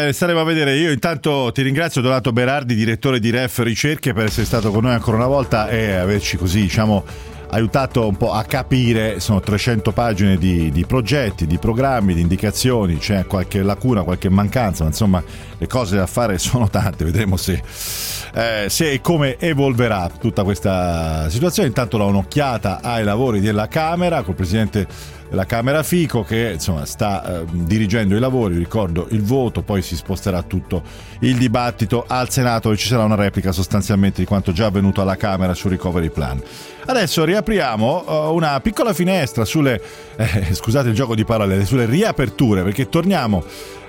Eh, 0.08 0.12
staremo 0.12 0.40
a 0.40 0.44
vedere. 0.44 0.74
Io 0.76 0.90
intanto 0.90 1.50
ti 1.52 1.62
ringrazio 1.62 2.00
Donato 2.00 2.32
Berardi, 2.32 2.74
direttore 2.74 3.18
di 3.18 3.30
Ref 3.30 3.58
Ricerche, 3.58 4.12
per 4.12 4.24
essere 4.24 4.46
stato 4.46 4.70
con 4.70 4.84
noi 4.84 4.92
ancora 4.92 5.18
una 5.18 5.26
volta 5.26 5.68
e 5.68 5.92
averci 5.92 6.36
così, 6.36 6.60
diciamo, 6.62 7.04
aiutato 7.52 8.06
un 8.06 8.16
po' 8.16 8.32
a 8.32 8.44
capire. 8.44 9.20
Sono 9.20 9.40
300 9.40 9.92
pagine 9.92 10.36
di, 10.36 10.70
di 10.70 10.84
progetti, 10.84 11.46
di 11.46 11.58
programmi, 11.58 12.14
di 12.14 12.20
indicazioni. 12.20 12.98
C'è 12.98 13.26
qualche 13.26 13.62
lacuna, 13.62 14.02
qualche 14.02 14.28
mancanza, 14.28 14.82
ma 14.82 14.90
insomma, 14.90 15.22
le 15.56 15.66
cose 15.66 15.96
da 15.96 16.06
fare 16.06 16.38
sono 16.38 16.68
tante. 16.68 17.04
Vedremo 17.04 17.36
se, 17.36 17.62
eh, 18.34 18.66
se 18.68 18.92
e 18.92 19.00
come 19.00 19.38
evolverà 19.38 20.10
tutta 20.18 20.44
questa 20.44 21.28
situazione. 21.30 21.68
Intanto 21.68 21.96
do 21.96 22.06
un'occhiata 22.06 22.80
ai 22.82 23.04
lavori 23.04 23.40
della 23.40 23.68
Camera 23.68 24.22
col 24.22 24.34
presidente 24.34 24.86
della 25.32 25.46
Camera 25.46 25.82
Fico 25.82 26.22
che 26.22 26.50
insomma 26.52 26.84
sta 26.84 27.40
eh, 27.40 27.44
dirigendo 27.50 28.14
i 28.14 28.20
lavori, 28.20 28.58
ricordo 28.58 29.06
il 29.12 29.22
voto, 29.22 29.62
poi 29.62 29.80
si 29.80 29.96
sposterà 29.96 30.42
tutto 30.42 30.82
il 31.20 31.38
dibattito 31.38 32.04
al 32.06 32.28
Senato 32.28 32.70
e 32.70 32.76
ci 32.76 32.86
sarà 32.86 33.04
una 33.04 33.14
replica 33.14 33.50
sostanzialmente 33.50 34.20
di 34.20 34.26
quanto 34.26 34.52
già 34.52 34.66
avvenuto 34.66 35.00
alla 35.00 35.16
Camera 35.16 35.54
sul 35.54 35.70
recovery 35.70 36.10
plan. 36.10 36.38
Adesso 36.84 37.24
riapriamo 37.24 38.04
eh, 38.06 38.14
una 38.28 38.60
piccola 38.60 38.92
finestra 38.92 39.46
sulle, 39.46 39.80
eh, 40.16 40.48
scusate 40.52 40.90
il 40.90 40.94
gioco 40.94 41.14
di 41.14 41.24
parole, 41.24 41.64
sulle 41.64 41.86
riaperture 41.86 42.62
perché 42.62 42.90
torniamo 42.90 43.42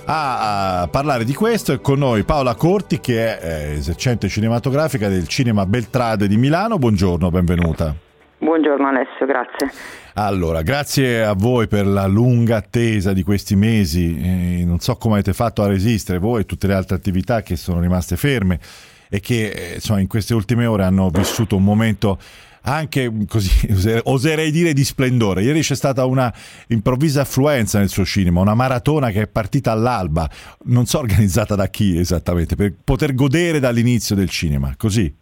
a, 0.05 0.87
parlare 0.89 1.25
di 1.25 1.33
questo 1.33 1.73
e 1.73 1.81
con 1.81 1.99
noi 1.99 2.23
Paola 2.23 2.55
Corti 2.55 3.01
che 3.01 3.37
è 3.37 3.45
eh, 3.45 3.73
esercente 3.73 4.29
cinematografica 4.29 5.09
del 5.09 5.27
Cinema 5.27 5.65
Beltrade 5.65 6.29
di 6.29 6.37
Milano, 6.37 6.77
buongiorno, 6.77 7.29
benvenuta. 7.29 8.12
Buongiorno 8.43 8.87
Alessio, 8.87 9.25
grazie. 9.25 9.71
Allora, 10.15 10.61
grazie 10.63 11.23
a 11.23 11.33
voi 11.33 11.69
per 11.69 11.87
la 11.87 12.07
lunga 12.07 12.57
attesa 12.57 13.13
di 13.13 13.23
questi 13.23 13.55
mesi. 13.55 14.19
Eh, 14.21 14.65
non 14.65 14.79
so 14.79 14.97
come 14.97 15.13
avete 15.13 15.31
fatto 15.31 15.63
a 15.63 15.67
resistere 15.67 16.19
voi 16.19 16.41
e 16.41 16.45
tutte 16.45 16.67
le 16.67 16.73
altre 16.73 16.97
attività 16.97 17.41
che 17.41 17.55
sono 17.55 17.79
rimaste 17.79 18.17
ferme 18.17 18.59
e 19.09 19.21
che 19.21 19.47
eh, 19.47 19.73
insomma, 19.75 20.01
in 20.01 20.07
queste 20.07 20.33
ultime 20.33 20.65
ore 20.65 20.83
hanno 20.83 21.09
vissuto 21.09 21.55
un 21.55 21.63
momento 21.63 22.19
anche 22.63 23.09
così, 23.29 23.49
oserei 24.03 24.51
dire 24.51 24.73
di 24.73 24.83
splendore. 24.83 25.41
Ieri 25.41 25.61
c'è 25.61 25.75
stata 25.75 26.03
una 26.03 26.31
improvvisa 26.67 27.21
affluenza 27.21 27.79
nel 27.79 27.89
suo 27.89 28.03
cinema, 28.03 28.41
una 28.41 28.55
maratona 28.55 29.09
che 29.11 29.21
è 29.21 29.27
partita 29.27 29.71
all'alba, 29.71 30.29
non 30.65 30.85
so 30.85 30.99
organizzata 30.99 31.55
da 31.55 31.67
chi 31.67 31.97
esattamente, 31.97 32.57
per 32.57 32.73
poter 32.83 33.15
godere 33.15 33.61
dall'inizio 33.61 34.15
del 34.15 34.29
cinema, 34.29 34.73
così. 34.75 35.21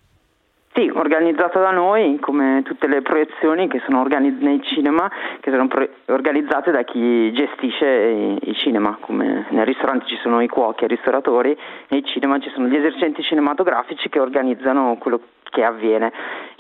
Sì, 0.74 0.90
organizzata 0.94 1.60
da 1.60 1.72
noi, 1.72 2.18
come 2.22 2.62
tutte 2.64 2.88
le 2.88 3.02
proiezioni 3.02 3.68
che 3.68 3.82
sono 3.86 4.00
organi- 4.00 4.38
nei 4.40 4.62
cinema, 4.64 5.12
che 5.42 5.52
sono 5.52 5.68
pro- 5.68 5.90
organizzate 6.06 6.72
da 6.72 6.84
chi 6.84 7.30
gestisce 7.34 8.38
il 8.42 8.56
cinema, 8.56 8.98
come 9.02 9.48
nel 9.50 9.66
ristorante 9.66 10.06
ci 10.06 10.16
sono 10.22 10.40
i 10.40 10.48
cuochi 10.48 10.84
e 10.84 10.86
i 10.86 10.90
ristoratori, 10.90 11.58
nei 11.90 12.06
cinema 12.06 12.40
ci 12.40 12.50
sono 12.52 12.68
gli 12.68 12.76
esercenti 12.78 13.22
cinematografici 13.22 14.08
che 14.08 14.20
organizzano 14.20 14.96
quello 14.98 15.20
che 15.52 15.64
avviene. 15.64 16.12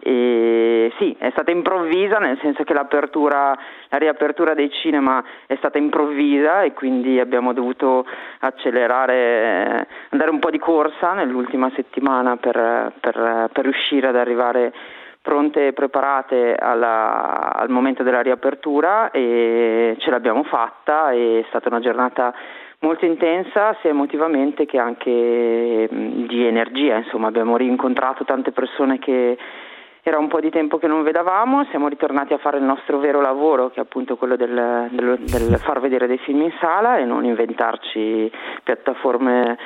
E 0.03 0.91
sì, 0.97 1.15
è 1.17 1.29
stata 1.31 1.51
improvvisa, 1.51 2.17
nel 2.17 2.37
senso 2.41 2.63
che 2.63 2.73
l'apertura, 2.73 3.57
la 3.89 3.97
riapertura 3.97 4.53
dei 4.53 4.69
cinema 4.69 5.23
è 5.47 5.55
stata 5.55 5.77
improvvisa 5.77 6.61
e 6.61 6.73
quindi 6.73 7.19
abbiamo 7.19 7.53
dovuto 7.53 8.05
accelerare, 8.39 9.87
andare 10.09 10.29
un 10.29 10.39
po' 10.39 10.51
di 10.51 10.59
corsa 10.59 11.13
nell'ultima 11.13 11.71
settimana 11.75 12.35
per, 12.37 12.93
per, 12.99 13.49
per 13.51 13.63
riuscire 13.63 14.07
ad 14.07 14.15
arrivare 14.15 14.73
pronte 15.21 15.67
e 15.67 15.73
preparate 15.73 16.55
alla, 16.55 17.53
al 17.53 17.69
momento 17.69 18.01
della 18.01 18.21
riapertura 18.21 19.11
e 19.11 19.95
ce 19.99 20.09
l'abbiamo 20.09 20.43
fatta, 20.43 21.11
è 21.11 21.45
stata 21.49 21.69
una 21.69 21.79
giornata 21.79 22.33
molto 22.81 23.05
intensa 23.05 23.75
sia 23.81 23.89
emotivamente 23.89 24.65
che 24.65 24.77
anche 24.77 25.87
di 25.91 26.45
energia, 26.45 26.97
insomma 26.97 27.27
abbiamo 27.27 27.57
rincontrato 27.57 28.25
tante 28.25 28.51
persone 28.51 28.99
che 28.99 29.37
era 30.03 30.17
un 30.17 30.27
po' 30.27 30.39
di 30.39 30.49
tempo 30.49 30.79
che 30.79 30.87
non 30.87 31.03
vedavamo, 31.03 31.65
siamo 31.69 31.87
ritornati 31.87 32.33
a 32.33 32.39
fare 32.39 32.57
il 32.57 32.63
nostro 32.63 32.97
vero 32.97 33.21
lavoro 33.21 33.69
che 33.69 33.79
è 33.79 33.83
appunto 33.83 34.17
quello 34.17 34.35
del, 34.35 34.89
del, 34.89 35.19
del 35.19 35.59
far 35.59 35.79
vedere 35.79 36.07
dei 36.07 36.17
film 36.17 36.41
in 36.41 36.53
sala 36.59 36.97
e 36.97 37.05
non 37.05 37.23
inventarci 37.23 38.31
piattaforme 38.63 39.57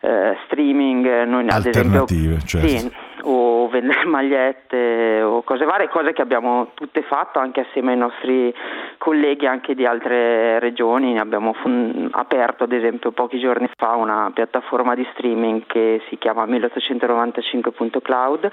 eh, 0.00 0.36
streaming, 0.44 1.24
noi 1.24 1.46
ad 1.48 1.66
esempio 1.66 2.06
certo. 2.06 2.66
sì, 2.66 2.90
o 3.22 3.68
vendere 3.68 4.04
magliette 4.06 5.22
o 5.22 5.42
cose 5.42 5.64
varie, 5.64 5.88
cose 5.88 6.12
che 6.12 6.22
abbiamo 6.22 6.70
tutte 6.74 7.02
fatto 7.02 7.38
anche 7.38 7.60
assieme 7.60 7.92
ai 7.92 7.98
nostri 7.98 8.52
colleghi 8.98 9.46
anche 9.46 9.74
di 9.74 9.86
altre 9.86 10.58
regioni, 10.58 11.18
abbiamo 11.18 11.52
fun- 11.54 12.08
aperto 12.12 12.64
ad 12.64 12.72
esempio 12.72 13.12
pochi 13.12 13.38
giorni 13.38 13.68
fa 13.76 13.94
una 13.94 14.30
piattaforma 14.32 14.94
di 14.94 15.06
streaming 15.12 15.64
che 15.66 16.02
si 16.08 16.18
chiama 16.18 16.44
1895.cloud, 16.46 18.50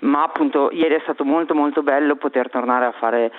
ma 0.00 0.22
appunto 0.22 0.70
ieri 0.72 0.94
è 0.94 1.00
stato 1.02 1.24
molto 1.24 1.54
molto 1.54 1.82
bello 1.82 2.16
poter 2.16 2.50
tornare 2.50 2.86
a 2.86 2.92
fare 2.92 3.32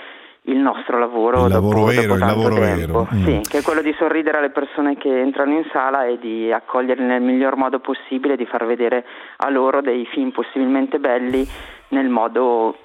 il 0.46 0.58
nostro 0.58 0.98
lavoro, 0.98 1.46
il 1.46 1.52
lavoro 1.52 1.80
dopo, 1.80 1.92
vero, 1.92 2.02
dopo 2.02 2.14
il 2.14 2.20
lavoro 2.20 2.56
tempo. 2.56 2.76
vero. 2.76 3.08
Mm. 3.14 3.26
Sì, 3.26 3.50
che 3.50 3.58
è 3.60 3.62
quello 3.62 3.82
di 3.82 3.94
sorridere 3.98 4.40
alle 4.40 4.50
persone 4.50 4.98
che 4.98 5.20
entrano 5.20 5.54
in 5.54 5.64
sala 5.72 6.08
e 6.08 6.18
di 6.20 6.52
accoglierli 6.52 7.06
nel 7.06 7.22
miglior 7.22 7.56
modo 7.58 7.80
possibile, 7.80 8.36
di 8.36 8.46
far 8.46 8.66
vedere 8.66 9.06
a 9.38 9.50
loro 9.50 9.82
dei 9.82 10.06
film 10.12 10.32
possibilmente 10.32 10.98
belli 10.98 11.48
nel 11.90 12.10
modo 12.10 12.76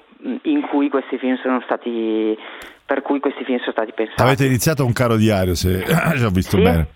in 0.43 0.61
cui 0.61 0.89
questi 0.89 1.17
film 1.17 1.37
sono 1.41 1.61
stati 1.63 2.37
per 2.85 3.01
cui 3.01 3.19
questi 3.19 3.43
film 3.43 3.59
sono 3.59 3.71
stati 3.71 3.91
pensati. 3.91 4.21
Avete 4.21 4.45
iniziato 4.45 4.85
un 4.85 4.93
caro 4.93 5.17
diario, 5.17 5.55
se 5.55 5.83
ci 6.15 6.23
ho 6.23 6.29
visto 6.29 6.55
sì? 6.57 6.63
bene 6.63 6.87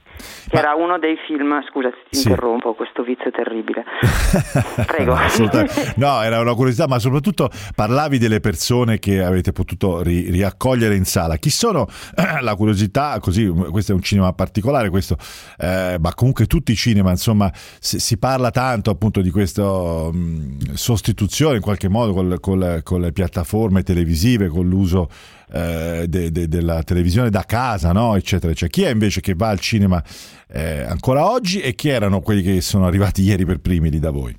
che 0.50 0.58
era 0.58 0.74
uno 0.76 1.00
dei 1.00 1.16
film, 1.28 1.62
scusa 1.70 1.90
se 1.90 2.04
ti 2.10 2.18
sì. 2.18 2.28
interrompo, 2.28 2.74
questo 2.74 3.04
vizio 3.04 3.32
terribile. 3.32 3.84
Prego. 4.86 5.18
no, 5.98 6.22
era 6.22 6.40
una 6.40 6.54
curiosità, 6.54 6.88
ma 6.88 7.00
soprattutto 7.00 7.50
parlavi 7.76 8.18
delle 8.18 8.40
persone 8.40 9.00
che 9.00 9.24
avete 9.24 9.52
potuto 9.52 10.02
ri- 10.02 10.30
riaccogliere 10.30 10.96
in 10.96 11.06
sala. 11.06 11.38
Chi 11.38 11.50
sono? 11.50 11.88
La 12.42 12.56
curiosità, 12.56 13.20
così, 13.20 13.48
questo 13.48 13.92
è 13.92 13.96
un 13.96 14.02
cinema 14.02 14.34
particolare, 14.34 14.90
questo, 14.90 15.18
eh, 15.58 15.98
ma 16.00 16.14
comunque 16.14 16.46
tutti 16.46 16.72
i 16.72 16.76
cinema, 16.76 17.12
insomma, 17.12 17.52
si, 17.54 18.00
si 18.00 18.18
parla 18.18 18.52
tanto 18.52 18.90
appunto 18.92 19.22
di 19.22 19.32
questa 19.32 20.10
sostituzione 20.74 21.56
in 21.56 21.62
qualche 21.62 21.88
modo 21.88 22.40
con 22.42 23.00
le 23.00 23.12
piattaforme 23.12 23.84
televisive, 23.84 24.48
con 24.48 24.68
l'uso 24.68 25.10
eh, 25.52 26.06
de, 26.08 26.32
de, 26.32 26.48
della 26.48 26.84
televisione 26.84 27.30
da 27.30 27.44
casa, 27.44 27.92
no? 27.92 28.16
eccetera, 28.16 28.52
eccetera. 28.52 28.72
Chi 28.72 28.84
è 28.84 28.92
invece 28.92 29.22
che 29.22 29.34
va 29.36 29.50
al 29.50 29.60
cinema 29.60 30.04
eh, 30.48 30.82
ancora 30.82 31.30
oggi 31.30 31.60
e 31.62 31.76
chi 31.76 31.90
erano 31.90 32.22
quelli 32.22 32.42
che 32.42 32.62
sono 32.62 32.86
arrivati 32.86 33.22
ieri 33.24 33.46
per 33.46 33.60
primi 33.60 33.90
lì 33.90 34.00
da 34.00 34.12
voi? 34.12 34.36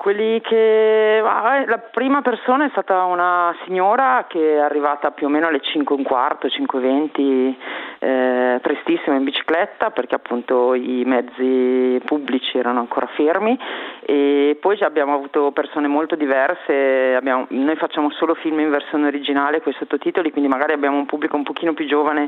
Quelli 0.00 0.40
che 0.40 1.20
la 1.22 1.78
prima 1.92 2.22
persona 2.22 2.64
è 2.64 2.70
stata 2.70 3.04
una 3.04 3.54
signora 3.66 4.24
che 4.30 4.54
è 4.54 4.58
arrivata 4.58 5.10
più 5.10 5.26
o 5.26 5.28
meno 5.28 5.48
alle 5.48 5.60
5 5.60 5.94
e 5.94 5.98
un 5.98 6.04
quarto, 6.06 6.48
5 6.48 6.78
e 6.78 6.82
20, 6.82 7.58
eh, 7.98 8.58
prestissimo 8.62 9.14
in 9.16 9.24
bicicletta 9.24 9.90
perché 9.90 10.14
appunto 10.14 10.72
i 10.72 11.02
mezzi 11.04 12.00
pubblici 12.06 12.56
erano 12.56 12.80
ancora 12.80 13.08
fermi 13.08 13.58
e 14.00 14.56
poi 14.58 14.78
abbiamo 14.80 15.12
avuto 15.12 15.50
persone 15.50 15.86
molto 15.86 16.16
diverse, 16.16 17.14
abbiamo, 17.14 17.44
noi 17.50 17.76
facciamo 17.76 18.10
solo 18.12 18.32
film 18.36 18.58
in 18.60 18.70
versione 18.70 19.06
originale 19.06 19.60
con 19.60 19.72
i 19.72 19.76
sottotitoli, 19.78 20.30
quindi 20.30 20.48
magari 20.48 20.72
abbiamo 20.72 20.96
un 20.96 21.04
pubblico 21.04 21.36
un 21.36 21.42
pochino 21.42 21.74
più 21.74 21.86
giovane 21.86 22.26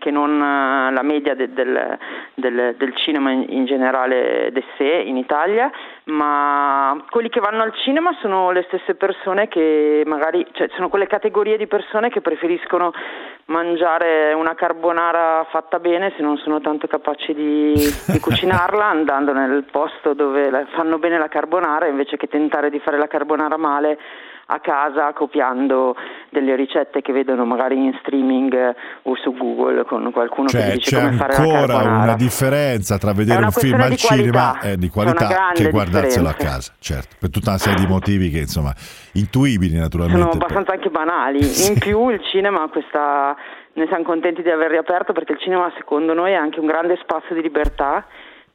che 0.00 0.10
non 0.10 0.32
eh, 0.32 0.92
la 0.92 1.02
media 1.02 1.34
de, 1.36 1.52
del, 1.52 1.98
del, 2.34 2.74
del, 2.76 2.96
cinema 2.96 3.30
in, 3.30 3.44
in 3.48 3.66
generale 3.66 4.50
de 4.50 4.64
sé 4.76 5.04
in 5.06 5.16
Italia, 5.16 5.70
ma 6.04 7.04
quelli 7.10 7.28
che 7.28 7.38
vanno 7.38 7.62
al 7.62 7.72
cinema 7.74 8.16
sono 8.20 8.50
le 8.50 8.64
stesse 8.66 8.96
persone 8.96 9.46
che 9.46 10.02
magari, 10.06 10.44
cioè 10.52 10.68
sono 10.74 10.88
quelle 10.88 11.06
categorie 11.06 11.56
di 11.56 11.68
persone 11.68 12.08
che 12.08 12.20
preferiscono 12.20 12.92
mangiare 13.46 14.32
una 14.32 14.54
carbonara 14.54 15.46
fatta 15.50 15.78
bene 15.78 16.12
se 16.16 16.22
non 16.22 16.36
sono 16.38 16.60
tanto 16.60 16.86
capaci 16.86 17.34
di, 17.34 17.74
di 18.06 18.18
cucinarla 18.20 18.86
andando 18.86 19.32
nel 19.32 19.64
posto 19.70 20.14
dove 20.14 20.66
fanno 20.70 20.98
bene 20.98 21.18
la 21.18 21.28
carbonara 21.28 21.86
invece 21.86 22.16
che 22.16 22.28
tentare 22.28 22.70
di 22.70 22.78
fare 22.78 22.96
la 22.96 23.08
carbonara 23.08 23.56
male 23.56 23.98
a 24.50 24.58
casa 24.58 25.12
copiando 25.12 25.94
delle 26.30 26.56
ricette 26.56 27.02
che 27.02 27.12
vedono 27.12 27.44
magari 27.44 27.76
in 27.76 27.96
streaming 28.00 28.52
eh, 28.52 28.74
o 29.02 29.16
su 29.16 29.32
Google 29.32 29.84
con 29.84 30.10
qualcuno 30.12 30.48
cioè, 30.48 30.66
che 30.66 30.72
dice 30.72 30.96
come 30.96 31.12
fare 31.12 31.32
la 31.32 31.38
carbonara. 31.38 31.66
C'è 31.66 31.72
ancora 31.72 32.02
una 32.02 32.16
differenza 32.16 32.98
tra 32.98 33.12
vedere 33.12 33.44
un 33.44 33.50
film 33.52 33.80
al 33.80 33.96
cinema 33.96 34.60
e 34.60 34.76
di 34.76 34.88
qualità 34.88 35.52
che 35.54 35.70
guardarselo 35.70 36.26
differenza. 36.26 36.30
a 36.30 36.52
casa, 36.52 36.72
certo, 36.80 37.16
per 37.18 37.30
tutta 37.30 37.50
una 37.50 37.58
serie 37.58 37.78
di 37.78 37.86
motivi 37.86 38.30
che 38.30 38.38
insomma 38.38 38.74
intuibili 39.12 39.76
naturalmente. 39.76 40.20
Sono 40.20 40.32
abbastanza 40.32 40.72
anche 40.72 40.90
banali. 40.90 41.38
In 41.70 41.78
più 41.78 42.08
il 42.08 42.20
cinema 42.24 42.68
questa 42.68 43.36
ne 43.72 43.86
siamo 43.86 44.02
contenti 44.02 44.42
di 44.42 44.50
aver 44.50 44.70
riaperto 44.70 45.12
perché 45.12 45.32
il 45.32 45.38
cinema 45.38 45.72
secondo 45.76 46.12
noi 46.12 46.32
è 46.32 46.36
anche 46.36 46.58
un 46.58 46.66
grande 46.66 46.98
spazio 47.00 47.36
di 47.36 47.42
libertà 47.42 48.04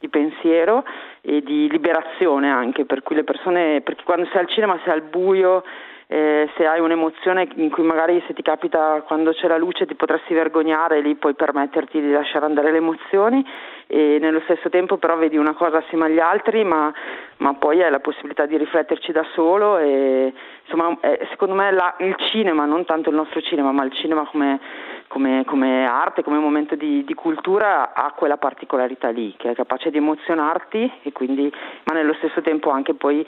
di 0.06 0.10
pensiero 0.10 0.84
e 1.22 1.42
di 1.42 1.70
liberazione 1.70 2.50
anche, 2.50 2.86
per 2.86 3.02
cui 3.02 3.16
le 3.16 3.24
persone, 3.24 3.82
perché 3.82 4.04
quando 4.04 4.28
sei 4.32 4.42
al 4.42 4.48
cinema 4.48 4.80
sei 4.84 4.94
al 4.94 5.02
buio, 5.02 5.64
eh, 6.08 6.48
se 6.56 6.68
hai 6.68 6.80
un'emozione 6.80 7.48
in 7.56 7.72
cui 7.72 7.84
magari 7.84 8.24
se 8.28 8.34
ti 8.34 8.44
capita 8.44 9.04
quando 9.08 9.32
c'è 9.32 9.48
la 9.48 9.58
luce 9.58 9.88
ti 9.88 9.96
potresti 9.96 10.34
vergognare, 10.36 11.02
lì 11.02 11.16
puoi 11.16 11.34
permetterti 11.34 12.00
di 12.00 12.12
lasciare 12.12 12.46
andare 12.46 12.72
le 12.72 12.78
emozioni 12.78 13.44
e 13.88 14.18
nello 14.20 14.42
stesso 14.42 14.70
tempo 14.70 14.98
però 14.98 15.16
vedi 15.18 15.38
una 15.38 15.54
cosa 15.54 15.78
assieme 15.78 16.06
agli 16.06 16.20
altri 16.20 16.64
ma, 16.64 16.94
ma 17.38 17.54
poi 17.56 17.82
hai 17.82 17.90
la 17.90 18.00
possibilità 18.00 18.46
di 18.46 18.58
rifletterci 18.58 19.12
da 19.12 19.26
solo 19.34 19.78
e 19.78 20.32
insomma 20.64 20.96
è, 21.00 21.26
secondo 21.30 21.56
me 21.56 21.72
la, 21.72 21.96
il 22.00 22.16
cinema, 22.32 22.66
non 22.66 22.86
tanto 22.86 23.10
il 23.10 23.16
nostro 23.16 23.42
cinema 23.42 23.72
ma 23.72 23.84
il 23.84 23.94
cinema 23.94 24.26
come 24.26 24.60
come, 25.08 25.44
come 25.46 25.86
arte, 25.86 26.24
come 26.24 26.38
momento 26.38 26.76
di, 26.76 27.04
di, 27.06 27.14
cultura 27.14 27.94
ha 27.94 28.12
quella 28.12 28.38
particolarità 28.38 29.10
lì, 29.10 29.34
che 29.38 29.52
è 29.52 29.56
capace 29.56 29.90
di 29.90 29.98
emozionarti 29.98 30.92
quindi, 31.14 31.52
ma 31.86 31.94
nello 31.94 32.14
stesso 32.16 32.42
tempo 32.42 32.70
anche 32.72 32.94
poi 32.94 33.26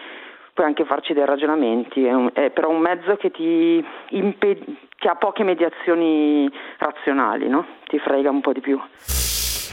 puoi 0.54 0.66
anche 0.66 0.86
farci 0.86 1.13
dei 1.13 1.26
ragionamenti, 1.26 2.04
è, 2.04 2.13
un, 2.13 2.32
è 2.34 2.50
però 2.50 2.70
un 2.70 2.80
mezzo 2.80 3.16
che 3.16 3.30
ti 3.30 3.86
imped- 4.10 4.66
che 4.96 5.08
ha 5.08 5.16
poche 5.16 5.44
mediazioni 5.44 6.52
razionali, 6.80 7.48
no? 7.48 7.63
ti 7.86 8.00
frega 8.00 8.32
un 8.32 8.42
po' 8.42 8.54
di 8.54 8.62
più. 8.62 8.82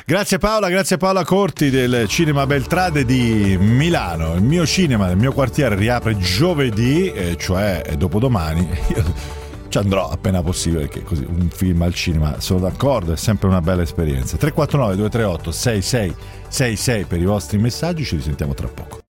Grazie 0.06 0.36
Paola, 0.36 0.68
grazie 0.68 0.98
Paola 0.98 1.24
Corti 1.24 1.70
del 1.70 2.06
Cinema 2.08 2.44
Beltrade 2.44 3.06
di 3.06 3.56
Milano. 3.58 4.34
Il 4.34 4.42
mio 4.42 4.66
cinema, 4.66 5.08
il 5.10 5.16
mio 5.16 5.32
quartiere 5.32 5.76
riapre 5.76 6.18
giovedì, 6.18 7.10
eh, 7.10 7.36
cioè 7.36 7.80
dopodomani. 7.96 8.68
Io 8.94 9.43
ci 9.74 9.78
andrò 9.80 10.08
appena 10.08 10.40
possibile 10.40 10.82
perché 10.82 11.02
così 11.02 11.26
un 11.28 11.48
film 11.48 11.82
al 11.82 11.92
cinema 11.92 12.38
sono 12.38 12.60
d'accordo 12.60 13.12
è 13.12 13.16
sempre 13.16 13.48
una 13.48 13.60
bella 13.60 13.82
esperienza. 13.82 14.36
349 14.36 14.94
238 14.94 15.50
6666 15.50 17.04
per 17.06 17.20
i 17.20 17.24
vostri 17.24 17.58
messaggi 17.58 18.04
ci 18.04 18.14
risentiamo 18.14 18.54
tra 18.54 18.68
poco. 18.68 19.00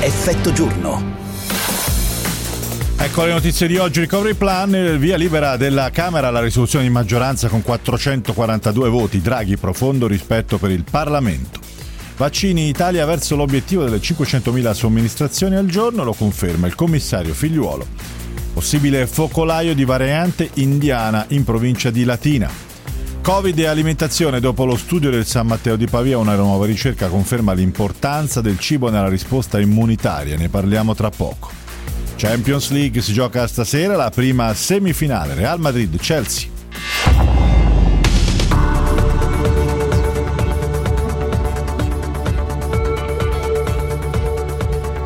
Effetto 0.00 0.52
giorno 0.52 1.27
Ecco 3.00 3.24
le 3.24 3.32
notizie 3.32 3.68
di 3.68 3.78
oggi, 3.78 4.00
Recovery 4.00 4.34
Plan, 4.34 4.96
via 4.98 5.16
libera 5.16 5.56
della 5.56 5.88
Camera 5.90 6.30
la 6.30 6.40
risoluzione 6.40 6.84
di 6.84 6.90
maggioranza 6.90 7.48
con 7.48 7.62
442 7.62 8.88
voti, 8.88 9.20
Draghi 9.20 9.56
profondo 9.56 10.08
rispetto 10.08 10.58
per 10.58 10.72
il 10.72 10.82
Parlamento. 10.82 11.60
Vaccini 12.16 12.68
Italia 12.68 13.06
verso 13.06 13.36
l'obiettivo 13.36 13.84
delle 13.84 13.98
500.000 13.98 14.72
somministrazioni 14.72 15.54
al 15.54 15.66
giorno, 15.66 16.02
lo 16.02 16.12
conferma 16.12 16.66
il 16.66 16.74
commissario 16.74 17.34
Figliuolo. 17.34 17.86
Possibile 18.52 19.06
focolaio 19.06 19.76
di 19.76 19.84
variante 19.84 20.50
indiana 20.54 21.24
in 21.28 21.44
provincia 21.44 21.90
di 21.90 22.02
Latina. 22.02 22.50
Covid 23.22 23.56
e 23.56 23.66
alimentazione. 23.66 24.40
Dopo 24.40 24.64
lo 24.64 24.76
studio 24.76 25.10
del 25.10 25.24
San 25.24 25.46
Matteo 25.46 25.76
di 25.76 25.86
Pavia, 25.86 26.18
una 26.18 26.34
nuova 26.34 26.66
ricerca 26.66 27.06
conferma 27.06 27.52
l'importanza 27.52 28.40
del 28.40 28.58
cibo 28.58 28.90
nella 28.90 29.08
risposta 29.08 29.60
immunitaria. 29.60 30.36
Ne 30.36 30.48
parliamo 30.48 30.96
tra 30.96 31.10
poco. 31.10 31.57
Champions 32.18 32.70
League 32.70 33.00
si 33.00 33.12
gioca 33.12 33.46
stasera 33.46 33.94
la 33.94 34.10
prima 34.10 34.52
semifinale 34.52 35.34
Real 35.34 35.60
Madrid-Chelsea. 35.60 36.48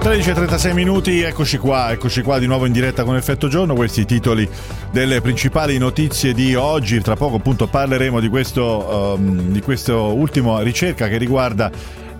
13.36 0.00 0.72
minuti, 0.72 1.20
eccoci 1.20 1.58
qua, 1.58 1.92
eccoci 1.92 2.22
qua 2.22 2.38
di 2.38 2.46
nuovo 2.46 2.64
in 2.64 2.72
diretta 2.72 3.04
con 3.04 3.14
Effetto 3.14 3.46
Giorno, 3.46 3.74
questi 3.74 4.06
titoli 4.06 4.48
delle 4.90 5.20
principali 5.20 5.76
notizie 5.76 6.32
di 6.32 6.54
oggi, 6.54 7.00
tra 7.02 7.14
poco 7.14 7.36
appunto 7.36 7.66
parleremo 7.66 8.20
di 8.20 8.28
questo, 8.28 9.14
um, 9.16 9.52
di 9.52 9.60
questa 9.60 9.94
ultima 9.96 10.62
ricerca 10.62 11.08
che 11.08 11.18
riguarda 11.18 11.70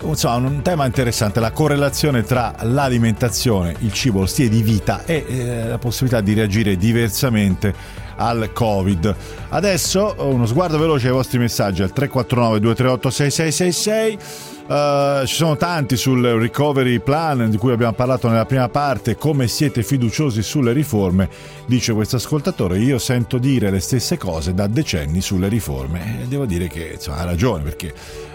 insomma, 0.04 0.48
un 0.48 0.62
tema 0.62 0.86
interessante, 0.86 1.40
la 1.40 1.50
correlazione 1.50 2.22
tra 2.22 2.54
l'alimentazione, 2.62 3.74
il 3.80 3.92
cibo, 3.92 4.20
lo 4.20 4.26
stile 4.26 4.48
di 4.48 4.62
vita 4.62 5.04
e 5.04 5.24
eh, 5.26 5.68
la 5.68 5.78
possibilità 5.78 6.20
di 6.20 6.34
reagire 6.34 6.76
diversamente 6.76 7.74
al 8.16 8.50
Covid. 8.52 9.14
Adesso 9.48 10.16
uno 10.18 10.46
sguardo 10.46 10.78
veloce 10.78 11.08
ai 11.08 11.12
vostri 11.12 11.38
messaggi 11.38 11.82
al 11.82 11.92
349 11.92 12.60
238 12.60 13.10
6666 13.10 14.51
Uh, 14.64 15.26
ci 15.26 15.34
sono 15.34 15.56
tanti 15.56 15.96
sul 15.96 16.22
recovery 16.22 17.00
plan 17.00 17.50
di 17.50 17.56
cui 17.56 17.72
abbiamo 17.72 17.92
parlato 17.94 18.28
nella 18.28 18.46
prima 18.46 18.68
parte, 18.68 19.16
come 19.16 19.48
siete 19.48 19.82
fiduciosi 19.82 20.40
sulle 20.42 20.72
riforme, 20.72 21.28
dice 21.66 21.92
questo 21.92 22.16
ascoltatore, 22.16 22.78
io 22.78 22.98
sento 22.98 23.38
dire 23.38 23.70
le 23.70 23.80
stesse 23.80 24.16
cose 24.16 24.54
da 24.54 24.68
decenni 24.68 25.20
sulle 25.20 25.48
riforme. 25.48 26.22
E 26.22 26.26
devo 26.26 26.46
dire 26.46 26.68
che 26.68 26.92
insomma, 26.94 27.18
ha 27.18 27.24
ragione 27.24 27.64
perché 27.64 27.92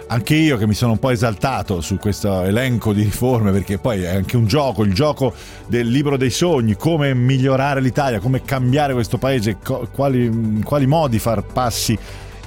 anche 0.08 0.36
io 0.36 0.58
che 0.58 0.68
mi 0.68 0.74
sono 0.74 0.94
un 0.94 1.00
po' 1.00 1.10
esaltato 1.10 1.82
su 1.82 1.98
questo 1.98 2.44
elenco 2.44 2.94
di 2.94 3.04
riforme 3.04 3.52
perché 3.52 3.78
poi 3.78 4.04
è 4.04 4.16
anche 4.16 4.38
un 4.38 4.48
gioco, 4.48 4.84
il 4.84 4.94
gioco 4.94 5.34
del 5.68 5.88
libro 5.88 6.18
dei 6.18 6.30
sogni, 6.30 6.76
come 6.76 7.14
migliorare 7.14 7.82
l'Italia, 7.82 8.20
come 8.20 8.44
cambiare 8.44 8.94
questo 8.94 9.18
paese, 9.18 9.58
quali, 9.92 10.62
quali 10.64 10.86
modi 10.86 11.20
far 11.20 11.44
passi 11.44 11.98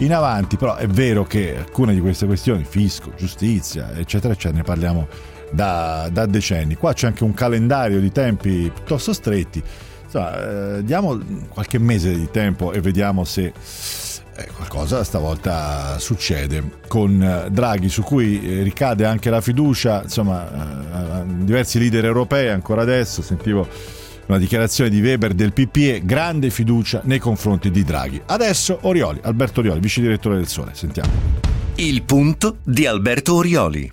in 0.01 0.15
avanti, 0.15 0.57
però 0.57 0.77
è 0.77 0.87
vero 0.87 1.25
che 1.25 1.57
alcune 1.57 1.95
di 1.95 2.01
queste 2.01 2.27
questioni, 2.27 2.65
fisco, 2.65 3.13
giustizia, 3.17 3.93
eccetera, 3.95 4.33
eccetera, 4.33 4.59
ne 4.59 4.65
parliamo 4.65 5.09
da, 5.51 6.09
da 6.11 6.27
decenni. 6.27 6.75
Qua 6.75 6.93
c'è 6.93 7.07
anche 7.07 7.25
un 7.25 7.35
calendario 7.35 8.01
di 8.01 8.11
tempi 8.11 8.71
piuttosto 8.73 9.13
stretti. 9.13 9.63
Insomma, 10.05 10.77
eh, 10.77 10.85
diamo 10.85 11.19
qualche 11.49 11.79
mese 11.79 12.17
di 12.17 12.29
tempo 12.31 12.73
e 12.73 12.81
vediamo 12.81 13.25
se 13.25 13.53
eh, 14.37 14.49
qualcosa 14.57 15.05
stavolta 15.05 15.99
succede 15.99 16.79
con 16.89 17.23
eh, 17.23 17.51
Draghi 17.51 17.89
su 17.89 18.03
cui 18.03 18.41
eh, 18.43 18.63
ricade 18.63 19.05
anche 19.05 19.29
la 19.29 19.41
fiducia 19.41 20.03
insomma 20.03 21.25
diversi 21.27 21.79
leader 21.79 22.07
europei 22.07 22.49
ancora 22.49 22.83
adesso 22.83 23.23
sentivo 23.23 23.69
una 24.31 24.39
dichiarazione 24.39 24.91
di 24.91 25.01
Weber 25.01 25.35
del 25.35 25.53
PPE, 25.53 26.03
grande 26.05 26.51
fiducia 26.51 27.01
nei 27.05 27.19
confronti 27.19 27.71
di 27.71 27.83
Draghi. 27.83 28.23
Adesso 28.27 28.79
Orioli, 28.83 29.19
Alberto 29.25 29.59
Orioli, 29.59 29.81
vice 29.81 30.01
direttore 30.01 30.37
del 30.37 30.47
Sole, 30.47 30.71
sentiamo. 30.75 31.11
Il 31.75 32.03
punto 32.05 32.59
di 32.63 32.87
Alberto 32.87 33.35
Orioli. 33.35 33.93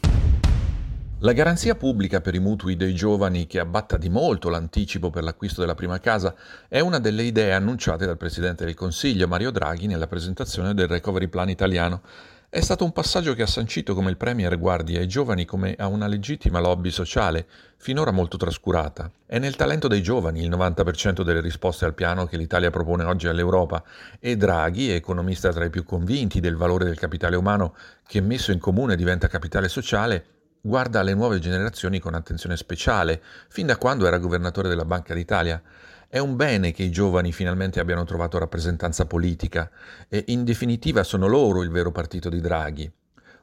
La 1.21 1.33
garanzia 1.33 1.73
pubblica 1.73 2.21
per 2.21 2.35
i 2.35 2.39
mutui 2.39 2.75
dei 2.75 2.93
giovani 2.93 3.47
che 3.47 3.59
abbatta 3.59 3.97
di 3.97 4.07
molto 4.07 4.49
l'anticipo 4.49 5.09
per 5.09 5.23
l'acquisto 5.23 5.61
della 5.61 5.73
prima 5.73 5.99
casa 5.99 6.35
è 6.67 6.79
una 6.79 6.99
delle 6.99 7.23
idee 7.23 7.53
annunciate 7.53 8.05
dal 8.05 8.17
Presidente 8.17 8.65
del 8.65 8.75
Consiglio 8.75 9.27
Mario 9.27 9.49
Draghi 9.49 9.87
nella 9.87 10.05
presentazione 10.05 10.75
del 10.75 10.87
Recovery 10.87 11.27
Plan 11.27 11.49
italiano 11.49 12.01
è 12.49 12.61
stato 12.61 12.85
un 12.85 12.93
passaggio 12.93 13.33
che 13.33 13.41
ha 13.41 13.47
sancito 13.47 13.93
come 13.93 14.09
il 14.09 14.15
Premier 14.15 14.57
guardi 14.57 14.95
ai 14.95 15.05
giovani 15.05 15.43
come 15.43 15.75
a 15.77 15.87
una 15.87 16.07
legittima 16.07 16.61
lobby 16.61 16.91
sociale, 16.91 17.45
finora 17.75 18.11
molto 18.11 18.37
trascurata. 18.37 19.11
È 19.25 19.37
nel 19.37 19.57
talento 19.57 19.89
dei 19.89 20.01
giovani 20.01 20.43
il 20.43 20.49
90% 20.49 21.23
delle 21.23 21.41
risposte 21.41 21.83
al 21.83 21.93
piano 21.93 22.25
che 22.25 22.37
l'Italia 22.37 22.69
propone 22.69 23.03
oggi 23.03 23.27
all'Europa 23.27 23.83
e 24.17 24.37
Draghi, 24.37 24.91
economista 24.91 25.51
tra 25.51 25.65
i 25.65 25.69
più 25.69 25.83
convinti 25.83 26.39
del 26.39 26.55
valore 26.55 26.85
del 26.85 26.97
capitale 26.97 27.35
umano 27.35 27.75
che 28.07 28.21
messo 28.21 28.53
in 28.53 28.59
comune 28.59 28.95
diventa 28.95 29.27
capitale 29.27 29.67
sociale, 29.67 30.25
guarda 30.61 31.01
alle 31.01 31.15
nuove 31.15 31.39
generazioni 31.39 31.99
con 31.99 32.13
attenzione 32.13 32.55
speciale, 32.55 33.21
fin 33.49 33.65
da 33.65 33.75
quando 33.75 34.07
era 34.07 34.19
governatore 34.19 34.69
della 34.69 34.85
Banca 34.85 35.13
d'Italia. 35.13 35.61
È 36.09 36.19
un 36.19 36.37
bene 36.37 36.71
che 36.71 36.83
i 36.83 36.89
giovani 36.89 37.33
finalmente 37.33 37.81
abbiano 37.81 38.05
trovato 38.05 38.37
rappresentanza 38.37 39.05
politica 39.05 39.69
e 40.07 40.23
in 40.27 40.45
definitiva 40.45 41.03
sono 41.03 41.27
loro 41.27 41.63
il 41.63 41.69
vero 41.69 41.91
partito 41.91 42.29
di 42.29 42.39
Draghi. 42.39 42.89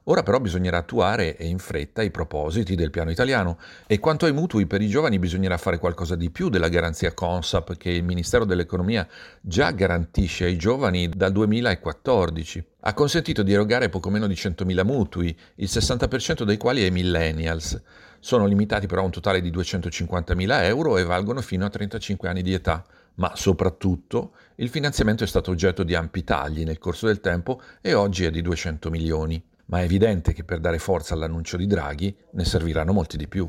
Ora 0.05 0.23
però 0.23 0.41
bisognerà 0.41 0.79
attuare 0.79 1.37
e 1.37 1.47
in 1.47 1.59
fretta 1.59 2.01
i 2.01 2.11
propositi 2.11 2.75
del 2.75 2.89
piano 2.89 3.11
italiano 3.11 3.59
e 3.87 3.99
quanto 3.99 4.25
ai 4.25 4.33
mutui 4.33 4.67
per 4.67 4.81
i 4.81 4.89
giovani 4.89 5.19
bisognerà 5.19 5.59
fare 5.59 5.79
qualcosa 5.79 6.15
di 6.15 6.31
più 6.31 6.49
della 6.49 6.69
garanzia 6.69 7.13
Consap 7.13 7.77
che 7.77 7.91
il 7.91 8.03
Ministero 8.03 8.47
dell'Economia 8.47 9.07
già 9.43 9.71
garantisce 9.71 10.47
ai 10.47 10.57
giovani 10.57 11.11
dal 11.11 11.33
2014. 11.33 12.65
Ha 12.81 12.95
consentito 12.95 13.43
di 13.43 13.53
erogare 13.53 13.91
poco 13.91 14.09
meno 14.09 14.27
di 14.27 14.35
100.000 14.35 14.85
mutui, 14.87 15.37
il 15.57 15.69
60% 15.71 16.45
dei 16.45 16.57
quali 16.57 16.83
ai 16.83 16.91
millennials. 16.91 17.79
Sono 18.25 18.47
limitati 18.47 18.87
però 18.87 19.03
a 19.03 19.05
un 19.05 19.11
totale 19.11 19.43
di 19.43 19.51
250.000 19.51 20.63
euro 20.63 20.97
e 20.97 21.05
valgono 21.05 21.43
fino 21.43 21.67
a 21.67 21.69
35 21.69 22.27
anni 22.27 22.41
di 22.41 22.55
età, 22.55 22.83
ma 23.17 23.33
soprattutto 23.35 24.33
il 24.55 24.71
finanziamento 24.71 25.25
è 25.25 25.27
stato 25.27 25.51
oggetto 25.51 25.83
di 25.83 25.95
ampi 25.95 26.25
tagli 26.25 26.65
nel 26.65 26.79
corso 26.79 27.05
del 27.05 27.21
tempo 27.21 27.61
e 27.83 27.93
oggi 27.93 28.25
è 28.25 28.31
di 28.31 28.41
200 28.41 28.89
milioni. 28.89 29.45
Ma 29.67 29.81
è 29.81 29.85
evidente 29.85 30.33
che 30.33 30.43
per 30.43 30.61
dare 30.61 30.79
forza 30.79 31.13
all'annuncio 31.13 31.59
di 31.59 31.67
Draghi 31.67 32.17
ne 32.31 32.45
serviranno 32.47 32.95
molti 32.95 33.19
di 33.19 33.29
più. 33.29 33.47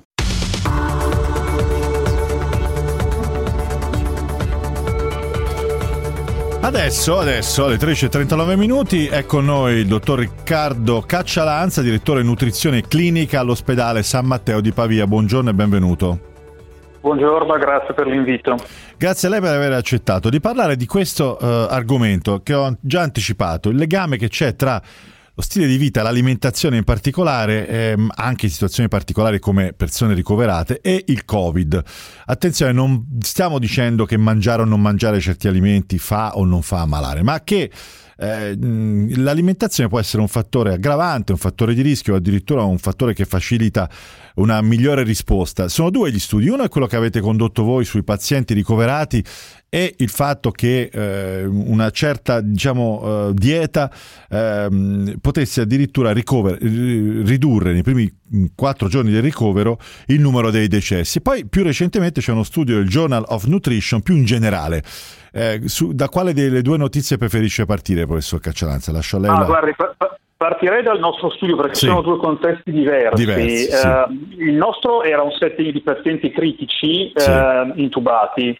Adesso, 6.66 7.20
adesso 7.20 7.66
alle 7.66 7.76
13.39 7.76 8.58
minuti 8.58 9.06
è 9.06 9.28
con 9.28 9.46
noi 9.46 9.76
il 9.76 9.86
dottor 9.86 10.18
Riccardo 10.18 11.04
Caccialanza, 11.06 11.84
direttore 11.84 12.24
nutrizione 12.24 12.82
clinica 12.82 13.42
all'ospedale 13.42 14.02
San 14.02 14.26
Matteo 14.26 14.62
di 14.62 14.72
Pavia. 14.72 15.06
Buongiorno 15.06 15.52
e 15.52 15.54
benvenuto. 15.54 16.20
Buongiorno, 17.02 17.56
grazie 17.60 17.94
per 17.94 18.08
l'invito. 18.08 18.56
Grazie 18.98 19.28
a 19.28 19.32
lei 19.32 19.42
per 19.42 19.54
aver 19.54 19.74
accettato 19.74 20.32
di 20.32 20.40
parlare 20.40 20.76
di 20.76 20.88
questo 20.88 21.38
uh, 21.40 21.46
argomento 21.46 22.42
che 22.42 22.56
ho 22.56 22.76
già 22.82 23.02
anticipato, 23.02 23.70
il 23.70 23.76
legame 23.76 24.18
che 24.18 24.28
c'è 24.28 24.56
tra 24.56 24.82
lo 25.36 25.42
stile 25.42 25.68
di 25.68 25.78
vita, 25.78 26.02
l'alimentazione 26.02 26.78
in 26.78 26.86
particolare, 26.86 27.68
ehm, 27.68 28.10
anche 28.16 28.46
in 28.46 28.52
situazioni 28.52 28.88
particolari 28.88 29.40
come 29.40 29.74
persone 29.74 30.14
ricoverate, 30.14 30.80
e 30.82 31.04
il 31.08 31.26
Covid. 31.26 31.84
Attenzione, 32.26 32.72
non 32.72 33.18
stiamo 33.20 33.60
dicendo 33.60 34.06
che 34.06 34.18
mangiare 34.18 34.62
o 34.62 34.66
non 34.66 34.82
mangiare 34.82 35.20
certi 35.20 35.50
alimenti 35.50 36.00
fa 36.00 36.38
o 36.38 36.46
non 36.46 36.62
fa 36.62 36.82
ammalare, 36.82 37.22
ma 37.22 37.44
che 37.44 37.70
eh, 38.18 38.58
l'alimentazione 38.58 39.90
può 39.90 40.00
essere 40.00 40.22
un 40.22 40.30
fattore 40.30 40.74
aggravante, 40.74 41.34
un 41.34 41.38
fattore 41.38 41.74
di 41.74 41.82
rischio, 41.82 42.16
addirittura 42.16 42.64
un 42.64 42.78
fattore 42.78 43.14
che 43.14 43.26
facilita 43.26 43.90
una 44.36 44.62
migliore 44.62 45.04
risposta. 45.04 45.68
Sono 45.68 45.90
due 45.90 46.12
gli 46.12 46.20
studi, 46.20 46.48
uno 46.48 46.64
è 46.64 46.70
quello 46.70 46.88
che 46.88 46.96
avete 46.96 47.20
condotto 47.20 47.64
voi 47.64 47.84
sui 47.84 48.04
pazienti 48.04 48.54
ricoverati 48.54 49.24
e 49.76 49.94
il 49.98 50.08
fatto 50.08 50.52
che 50.52 50.90
eh, 50.90 51.44
una 51.44 51.90
certa 51.90 52.40
diciamo, 52.40 53.26
uh, 53.26 53.34
dieta 53.34 53.92
eh, 54.30 55.18
potesse 55.20 55.60
addirittura 55.60 56.14
ricover- 56.14 56.62
ridurre 56.62 57.74
nei 57.74 57.84
primi 57.84 58.10
quattro 58.56 58.88
giorni 58.88 59.12
del 59.12 59.22
ricovero 59.22 59.78
il 60.06 60.22
numero 60.22 60.50
dei 60.50 60.70
decessi. 60.70 61.20
Poi 61.22 61.46
più 61.46 61.64
recentemente 61.64 62.22
c'è 62.22 62.32
uno 62.32 62.44
studio 62.44 62.76
del 62.76 62.88
Journal 62.88 63.26
of 63.28 63.44
Nutrition 63.48 64.02
più 64.02 64.16
in 64.16 64.24
generale. 64.24 64.82
Eh, 65.34 65.64
su, 65.66 65.92
da 65.92 66.08
quale 66.08 66.32
delle 66.32 66.62
due 66.62 66.78
notizie 66.78 67.18
preferisce 67.18 67.66
partire, 67.66 68.06
professor 68.06 68.40
Caccialanza? 68.40 68.94
Lascio 68.94 69.18
a 69.18 69.20
lei. 69.20 69.30
Ah, 69.30 69.40
la... 69.40 69.46
guardi, 69.46 69.76
partirei 70.38 70.84
dal 70.84 71.00
nostro 71.00 71.32
studio 71.32 71.58
perché 71.58 71.76
sì. 71.76 71.88
sono 71.88 72.02
due 72.02 72.18
contesti 72.18 72.72
diversi. 72.72 73.26
diversi 73.26 73.72
sì. 73.72 73.88
uh, 73.88 74.42
il 74.42 74.54
nostro 74.54 75.04
era 75.04 75.22
un 75.22 75.32
setting 75.32 75.74
di 75.74 75.82
pazienti 75.82 76.32
critici 76.32 77.12
sì. 77.14 77.30
uh, 77.30 77.74
intubati 77.76 78.58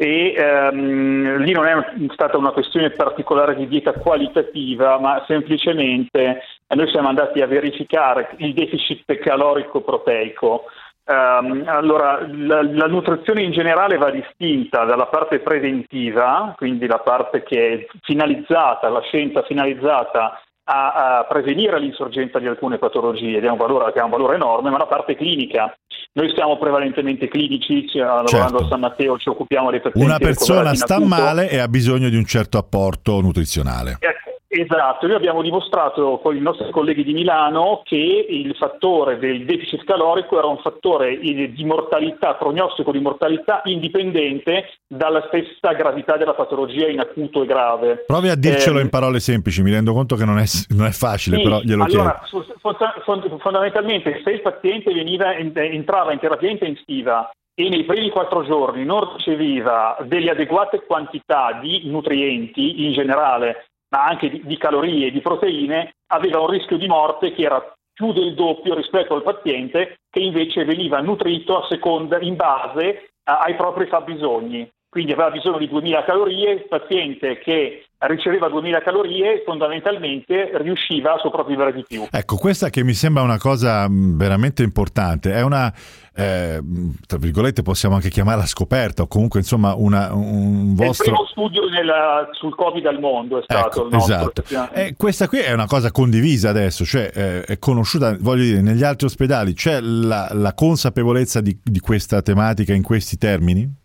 e 0.00 0.32
ehm, 0.34 1.36
lì 1.42 1.52
non 1.52 1.66
è 1.66 1.74
stata 2.14 2.38
una 2.38 2.52
questione 2.52 2.88
particolare 2.88 3.54
di 3.54 3.68
dieta 3.68 3.92
qualitativa, 3.92 4.98
ma 4.98 5.22
semplicemente 5.26 6.40
noi 6.68 6.88
siamo 6.88 7.08
andati 7.08 7.42
a 7.42 7.46
verificare 7.46 8.30
il 8.38 8.54
deficit 8.54 9.18
calorico 9.18 9.82
proteico. 9.82 10.64
Um, 11.04 11.64
allora, 11.66 12.18
la, 12.26 12.62
la, 12.62 12.86
nutrizione 12.86 13.42
in 13.42 13.52
generale 13.52 13.98
va 13.98 14.10
distinta 14.10 14.84
dalla 14.84 15.06
parte 15.06 15.40
preventiva, 15.40 16.54
quindi 16.56 16.86
la 16.86 17.00
parte 17.00 17.42
che 17.42 17.72
è 17.72 17.86
finalizzata, 18.00 18.88
la 18.88 19.02
scienza 19.02 19.42
finalizzata 19.42 20.40
a, 20.70 21.18
a 21.18 21.24
prevenire 21.24 21.80
l'insorgenza 21.80 22.38
di 22.38 22.46
alcune 22.46 22.78
patologie, 22.78 23.40
che 23.40 23.48
ha, 23.48 23.54
valore, 23.54 23.92
che 23.92 23.98
ha 23.98 24.04
un 24.04 24.10
valore 24.10 24.36
enorme, 24.36 24.70
ma 24.70 24.78
la 24.78 24.86
parte 24.86 25.16
clinica. 25.16 25.76
Noi 26.12 26.32
siamo 26.34 26.58
prevalentemente 26.58 27.28
clinici, 27.28 27.88
cioè, 27.88 28.02
lavorando 28.02 28.28
certo. 28.28 28.64
a 28.64 28.68
San 28.68 28.80
Matteo 28.80 29.18
ci 29.18 29.28
occupiamo 29.28 29.70
dei 29.70 29.80
pazienti. 29.80 30.08
Una 30.08 30.18
persona 30.18 30.74
sta 30.74 31.00
male 31.00 31.50
e 31.50 31.58
ha 31.58 31.68
bisogno 31.68 32.08
di 32.08 32.16
un 32.16 32.24
certo 32.24 32.58
apporto 32.58 33.20
nutrizionale. 33.20 33.96
Ecco 33.98 34.29
Esatto, 34.52 35.06
noi 35.06 35.14
abbiamo 35.14 35.42
dimostrato 35.42 36.18
con 36.20 36.34
i 36.34 36.40
nostri 36.40 36.72
colleghi 36.72 37.04
di 37.04 37.12
Milano 37.12 37.82
che 37.84 38.26
il 38.28 38.52
fattore 38.56 39.16
del 39.16 39.44
deficit 39.44 39.84
calorico 39.84 40.38
era 40.38 40.48
un 40.48 40.58
fattore 40.58 41.20
di 41.20 41.64
mortalità, 41.64 42.34
prognostico 42.34 42.90
di 42.90 42.98
mortalità 42.98 43.62
indipendente 43.66 44.70
dalla 44.88 45.24
stessa 45.28 45.72
gravità 45.74 46.16
della 46.16 46.34
patologia 46.34 46.88
in 46.88 46.98
acuto 46.98 47.44
e 47.44 47.46
grave. 47.46 48.04
Provi 48.08 48.28
a 48.28 48.34
dircelo 48.34 48.80
eh, 48.80 48.82
in 48.82 48.88
parole 48.88 49.20
semplici, 49.20 49.62
mi 49.62 49.70
rendo 49.70 49.92
conto 49.92 50.16
che 50.16 50.24
non 50.24 50.38
è, 50.38 50.44
non 50.70 50.86
è 50.86 50.90
facile, 50.90 51.36
sì, 51.36 51.42
però 51.44 51.60
glielo 51.60 51.84
allora, 51.84 52.20
chiedo. 52.24 53.38
fondamentalmente 53.38 54.20
se 54.24 54.30
il 54.30 54.40
paziente 54.40 54.92
veniva, 54.92 55.32
entrava 55.32 56.12
in 56.12 56.18
terapia 56.18 56.50
intensiva 56.50 57.30
e 57.54 57.68
nei 57.68 57.84
primi 57.84 58.10
quattro 58.10 58.44
giorni 58.44 58.84
non 58.84 59.14
riceveva 59.14 59.96
delle 60.02 60.30
adeguate 60.30 60.84
quantità 60.86 61.58
di 61.60 61.82
nutrienti 61.84 62.84
in 62.84 62.92
generale, 62.92 63.66
ma 63.90 64.04
anche 64.04 64.30
di, 64.30 64.42
di 64.44 64.56
calorie 64.56 65.08
e 65.08 65.10
di 65.10 65.20
proteine, 65.20 65.94
aveva 66.08 66.40
un 66.40 66.48
rischio 66.48 66.76
di 66.76 66.86
morte 66.86 67.32
che 67.32 67.42
era 67.42 67.74
più 67.92 68.12
del 68.12 68.34
doppio 68.34 68.74
rispetto 68.74 69.14
al 69.14 69.22
paziente 69.22 69.98
che 70.10 70.20
invece 70.20 70.64
veniva 70.64 71.00
nutrito 71.00 71.62
a 71.62 71.66
seconda, 71.68 72.18
in 72.20 72.36
base 72.36 73.10
a, 73.24 73.40
ai 73.40 73.54
propri 73.54 73.86
fabbisogni. 73.86 74.68
Quindi 74.90 75.12
aveva 75.12 75.30
bisogno 75.30 75.58
di 75.58 75.68
2000 75.68 76.04
calorie, 76.04 76.50
il 76.50 76.66
paziente 76.66 77.38
che 77.38 77.84
riceveva 78.08 78.48
2000 78.48 78.80
calorie 78.80 79.42
fondamentalmente 79.46 80.50
riusciva 80.54 81.14
a 81.14 81.18
sopravvivere 81.18 81.72
di 81.72 81.84
più. 81.86 82.08
Ecco, 82.10 82.36
questa 82.36 82.70
che 82.70 82.82
mi 82.82 82.94
sembra 82.94 83.22
una 83.22 83.38
cosa 83.38 83.86
veramente 83.88 84.64
importante, 84.64 85.32
è 85.32 85.42
una, 85.42 85.72
eh, 86.12 86.60
tra 87.06 87.18
virgolette 87.18 87.62
possiamo 87.62 87.94
anche 87.94 88.08
chiamarla 88.08 88.46
scoperta 88.46 89.02
o 89.02 89.06
comunque 89.06 89.38
insomma 89.38 89.74
una, 89.74 90.12
un 90.12 90.74
vostro... 90.74 91.04
È 91.04 91.08
il 91.08 91.14
primo 91.14 91.26
studio 91.28 91.68
nella, 91.68 92.28
sul 92.32 92.56
Covid 92.56 92.84
al 92.86 92.98
mondo 92.98 93.38
è 93.38 93.42
stato 93.44 93.86
ecco, 93.86 93.96
nostro. 93.96 94.42
Esatto. 94.44 94.74
Eh, 94.74 94.94
questa 94.96 95.28
qui 95.28 95.38
è 95.38 95.52
una 95.52 95.66
cosa 95.66 95.92
condivisa 95.92 96.48
adesso, 96.48 96.84
cioè 96.84 97.12
eh, 97.14 97.42
è 97.42 97.58
conosciuta, 97.60 98.16
voglio 98.18 98.42
dire, 98.42 98.60
negli 98.60 98.82
altri 98.82 99.06
ospedali 99.06 99.52
c'è 99.52 99.78
la, 99.80 100.28
la 100.32 100.52
consapevolezza 100.52 101.40
di, 101.40 101.56
di 101.62 101.78
questa 101.78 102.22
tematica 102.22 102.72
in 102.72 102.82
questi 102.82 103.18
termini? 103.18 103.79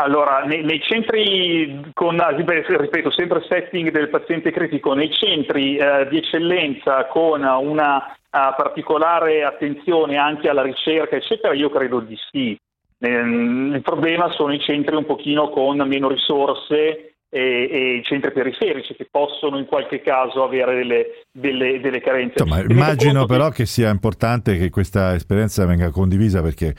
Allora, 0.00 0.44
nei, 0.46 0.62
nei, 0.62 0.80
centri 0.80 1.90
con, 1.92 2.16
ripeto, 2.16 3.10
sempre 3.10 3.44
setting 3.46 3.90
del 3.90 4.08
paziente 4.08 4.50
critico, 4.50 4.94
nei 4.94 5.12
centri 5.12 5.76
eh, 5.76 6.08
di 6.08 6.16
eccellenza 6.16 7.04
con 7.06 7.42
una 7.42 7.96
uh, 7.96 8.54
particolare 8.56 9.44
attenzione 9.44 10.16
anche 10.16 10.48
alla 10.48 10.62
ricerca, 10.62 11.16
eccetera, 11.16 11.52
io 11.52 11.68
credo 11.68 12.00
di 12.00 12.16
sì. 12.30 12.58
Ehm, 12.98 13.72
il 13.74 13.82
problema 13.82 14.30
sono 14.30 14.54
i 14.54 14.60
centri 14.60 14.96
un 14.96 15.04
pochino 15.04 15.50
con 15.50 15.76
meno 15.86 16.08
risorse 16.08 17.16
e, 17.28 17.68
e, 17.70 17.94
i 17.96 18.02
centri 18.02 18.32
periferici 18.32 18.94
che 18.94 19.06
possono 19.10 19.58
in 19.58 19.66
qualche 19.66 20.00
caso 20.00 20.42
avere 20.42 20.76
delle, 20.76 21.06
delle, 21.30 21.78
delle 21.78 22.00
carenze. 22.00 22.42
Insomma, 22.42 22.62
immagino 22.62 23.26
però 23.26 23.50
che 23.50 23.66
sia 23.66 23.90
importante 23.90 24.56
che 24.56 24.70
questa 24.70 25.14
esperienza 25.14 25.66
venga 25.66 25.90
condivisa 25.90 26.40
perché 26.40 26.74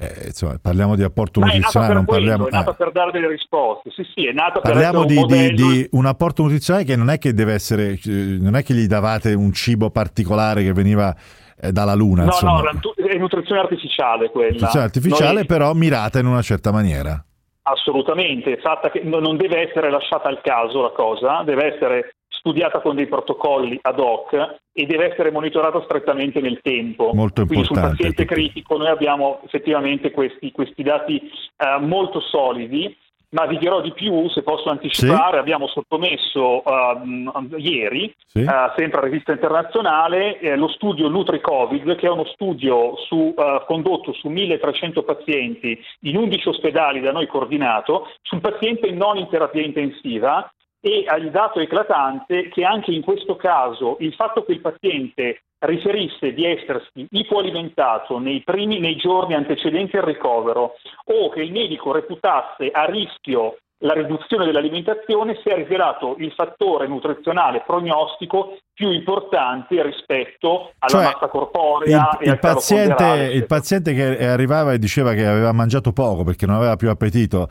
eh, 0.00 0.28
insomma, 0.28 0.58
parliamo 0.60 0.96
di 0.96 1.02
apporto 1.02 1.40
nutrizionale, 1.40 1.92
non 1.92 2.06
quello, 2.06 2.26
parliamo... 2.26 2.48
È 2.48 2.50
nata 2.50 2.70
eh. 2.70 2.74
per 2.74 2.90
dare 2.90 3.10
delle 3.10 3.28
risposte, 3.28 3.90
sì 3.90 4.02
sì, 4.14 4.26
è 4.26 4.32
nata 4.32 4.60
parliamo 4.60 5.04
per 5.04 5.26
di, 5.26 5.26
di, 5.26 5.54
di, 5.54 5.88
un 5.90 6.06
apporto 6.06 6.42
nutrizionale 6.42 6.86
che 6.86 6.96
non 6.96 7.10
è 7.10 7.18
che 7.18 7.34
deve 7.34 7.52
essere, 7.52 7.98
eh, 8.02 8.38
non 8.40 8.56
è 8.56 8.62
che 8.62 8.72
gli 8.72 8.86
davate 8.86 9.34
un 9.34 9.52
cibo 9.52 9.90
particolare 9.90 10.62
che 10.62 10.72
veniva 10.72 11.14
eh, 11.60 11.70
dalla 11.70 11.92
luna. 11.92 12.24
No, 12.24 12.30
insomma. 12.30 12.62
no, 12.62 12.94
è 12.94 13.16
nutrizione 13.18 13.60
artificiale 13.60 14.30
quella. 14.30 14.52
Nutrizione 14.52 14.84
artificiale 14.86 15.34
Noi... 15.34 15.46
però 15.46 15.74
mirata 15.74 16.18
in 16.18 16.26
una 16.26 16.42
certa 16.42 16.72
maniera. 16.72 17.22
Assolutamente, 17.62 18.56
fatta 18.56 18.90
che 18.90 19.02
non 19.04 19.36
deve 19.36 19.68
essere 19.68 19.90
lasciata 19.90 20.28
al 20.28 20.40
caso 20.42 20.80
la 20.80 20.92
cosa, 20.96 21.42
deve 21.44 21.74
essere 21.74 22.14
studiata 22.40 22.80
con 22.80 22.96
dei 22.96 23.06
protocolli 23.06 23.78
ad 23.82 23.98
hoc 24.00 24.32
e 24.72 24.86
deve 24.86 25.12
essere 25.12 25.30
monitorata 25.30 25.82
strettamente 25.82 26.40
nel 26.40 26.60
tempo. 26.62 27.12
Molto 27.12 27.44
Quindi 27.44 27.66
sul 27.66 27.78
paziente 27.78 28.24
critico 28.24 28.76
noi 28.76 28.88
abbiamo 28.88 29.40
effettivamente 29.44 30.10
questi, 30.10 30.50
questi 30.50 30.82
dati 30.82 31.16
eh, 31.18 31.78
molto 31.80 32.20
solidi, 32.20 32.96
ma 33.32 33.46
vi 33.46 33.58
dirò 33.58 33.80
di 33.80 33.92
più, 33.92 34.28
se 34.30 34.42
posso 34.42 34.70
anticipare, 34.70 35.34
sì. 35.34 35.38
abbiamo 35.38 35.68
sottomesso 35.68 36.62
uh, 36.64 37.56
ieri, 37.56 38.12
sì. 38.26 38.40
uh, 38.40 38.72
sempre 38.76 38.98
a 38.98 39.04
rivista 39.04 39.30
internazionale, 39.30 40.40
eh, 40.40 40.56
lo 40.56 40.66
studio 40.66 41.08
Nutri-Covid, 41.08 41.94
che 41.94 42.06
è 42.06 42.10
uno 42.10 42.24
studio 42.24 42.96
su, 43.06 43.32
uh, 43.36 43.64
condotto 43.66 44.12
su 44.14 44.28
1300 44.28 45.04
pazienti 45.04 45.78
in 46.00 46.16
11 46.16 46.48
ospedali 46.48 47.00
da 47.00 47.12
noi 47.12 47.28
coordinato, 47.28 48.08
sul 48.22 48.40
paziente 48.40 48.90
non 48.90 49.16
in 49.16 49.28
terapia 49.28 49.62
intensiva 49.62 50.50
e 50.80 51.04
ha 51.06 51.16
il 51.16 51.30
dato 51.30 51.60
eclatante 51.60 52.48
che 52.48 52.64
anche 52.64 52.90
in 52.92 53.02
questo 53.02 53.36
caso 53.36 53.96
il 54.00 54.14
fatto 54.14 54.44
che 54.44 54.52
il 54.52 54.60
paziente 54.60 55.42
riferisse 55.58 56.32
di 56.32 56.46
essersi 56.46 57.06
ipoalimentato 57.10 58.18
nei 58.18 58.42
primi 58.42 58.80
nei 58.80 58.96
giorni 58.96 59.34
antecedenti 59.34 59.96
al 59.96 60.04
ricovero 60.04 60.76
o 61.04 61.28
che 61.28 61.42
il 61.42 61.52
medico 61.52 61.92
reputasse 61.92 62.70
a 62.70 62.86
rischio 62.86 63.56
la 63.82 63.94
riduzione 63.94 64.44
dell'alimentazione 64.44 65.38
si 65.42 65.48
è 65.48 65.54
rivelato 65.54 66.16
il 66.18 66.32
fattore 66.32 66.86
nutrizionale 66.86 67.62
prognostico 67.66 68.58
più 68.74 68.90
importante 68.90 69.82
rispetto 69.82 70.72
alla 70.78 70.90
cioè, 70.90 71.04
massa 71.04 71.28
corporea 71.28 72.18
il, 72.20 72.28
e 72.28 72.30
il 72.32 72.38
paziente, 72.38 73.30
il 73.32 73.46
paziente 73.46 73.94
che 73.94 74.26
arrivava 74.26 74.72
e 74.72 74.78
diceva 74.78 75.14
che 75.14 75.26
aveva 75.26 75.52
mangiato 75.52 75.92
poco 75.92 76.24
perché 76.24 76.44
non 76.46 76.56
aveva 76.56 76.76
più 76.76 76.90
appetito 76.90 77.48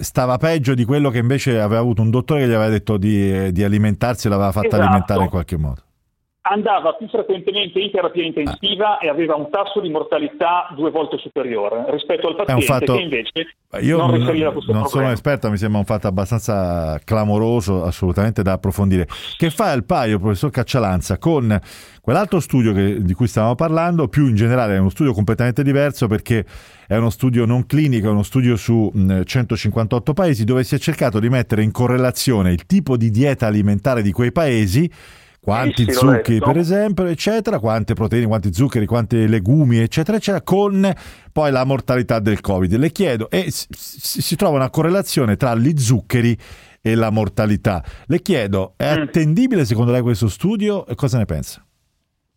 stava 0.00 0.38
peggio 0.38 0.74
di 0.74 0.84
quello 0.84 1.10
che 1.10 1.18
invece 1.18 1.60
aveva 1.60 1.80
avuto 1.80 2.02
un 2.02 2.10
dottore 2.10 2.40
che 2.40 2.46
gli 2.46 2.52
aveva 2.52 2.70
detto 2.70 2.96
di, 2.96 3.46
eh, 3.46 3.52
di 3.52 3.62
alimentarsi 3.64 4.26
e 4.26 4.30
l'aveva 4.30 4.52
fatta 4.52 4.68
esatto. 4.68 4.82
alimentare 4.82 5.22
in 5.22 5.28
qualche 5.28 5.56
modo 5.56 5.82
andava 6.52 6.92
più 6.92 7.08
frequentemente 7.08 7.80
in 7.80 7.90
terapia 7.90 8.24
intensiva 8.24 8.98
ah. 8.98 9.04
e 9.04 9.08
aveva 9.08 9.34
un 9.34 9.50
tasso 9.50 9.80
di 9.80 9.88
mortalità 9.88 10.68
due 10.76 10.90
volte 10.90 11.18
superiore 11.18 11.84
rispetto 11.88 12.28
al 12.28 12.36
paziente 12.36 12.64
fatto... 12.64 12.94
che 12.94 13.00
invece 13.00 13.56
Io 13.80 13.96
non 13.96 14.12
riferiva 14.12 14.52
questo 14.52 14.72
non 14.72 14.82
problema. 14.82 15.06
sono 15.06 15.10
esperto, 15.10 15.50
mi 15.50 15.56
sembra 15.56 15.78
un 15.78 15.84
fatto 15.84 16.06
abbastanza 16.06 17.00
clamoroso, 17.04 17.84
assolutamente 17.84 18.42
da 18.42 18.52
approfondire. 18.52 19.06
Che 19.36 19.50
fa 19.50 19.72
il 19.72 19.84
paio, 19.84 20.18
professor 20.18 20.50
Caccialanza, 20.50 21.18
con 21.18 21.58
quell'altro 22.00 22.40
studio 22.40 22.72
che, 22.72 23.02
di 23.02 23.14
cui 23.14 23.26
stavamo 23.26 23.54
parlando, 23.54 24.08
più 24.08 24.26
in 24.26 24.36
generale 24.36 24.76
è 24.76 24.78
uno 24.78 24.90
studio 24.90 25.12
completamente 25.12 25.62
diverso 25.62 26.06
perché 26.06 26.44
è 26.86 26.96
uno 26.96 27.10
studio 27.10 27.46
non 27.46 27.64
clinico, 27.66 28.08
è 28.08 28.10
uno 28.10 28.22
studio 28.22 28.56
su 28.56 28.92
158 29.24 30.12
paesi 30.12 30.44
dove 30.44 30.64
si 30.64 30.74
è 30.74 30.78
cercato 30.78 31.18
di 31.18 31.30
mettere 31.30 31.62
in 31.62 31.70
correlazione 31.70 32.52
il 32.52 32.66
tipo 32.66 32.96
di 32.96 33.10
dieta 33.10 33.46
alimentare 33.46 34.02
di 34.02 34.12
quei 34.12 34.32
paesi 34.32 34.90
quanti 35.42 35.84
sì, 35.84 35.92
zuccheri 35.92 36.38
per 36.38 36.56
esempio, 36.56 37.04
eccetera, 37.06 37.58
quante 37.58 37.94
proteine, 37.94 38.26
quanti 38.26 38.52
zuccheri, 38.52 38.86
quanti 38.86 39.26
legumi, 39.26 39.78
eccetera, 39.78 40.16
eccetera, 40.16 40.42
con 40.44 40.88
poi 41.32 41.50
la 41.50 41.64
mortalità 41.64 42.20
del 42.20 42.40
Covid. 42.40 42.76
Le 42.76 42.92
chiedo, 42.92 43.28
e 43.28 43.46
si, 43.48 44.36
trova 44.36 44.56
una 44.56 44.70
correlazione 44.70 45.34
tra 45.36 45.56
gli 45.56 45.76
zuccheri 45.76 46.38
e 46.80 46.94
la 46.94 47.10
mortalità. 47.10 47.82
Le 48.06 48.20
chiedo, 48.20 48.74
è 48.76 48.96
mm. 48.96 49.02
attendibile 49.02 49.64
secondo 49.64 49.90
lei 49.90 50.02
questo 50.02 50.28
studio 50.28 50.86
e 50.86 50.94
cosa 50.94 51.18
ne 51.18 51.24
pensa? 51.24 51.64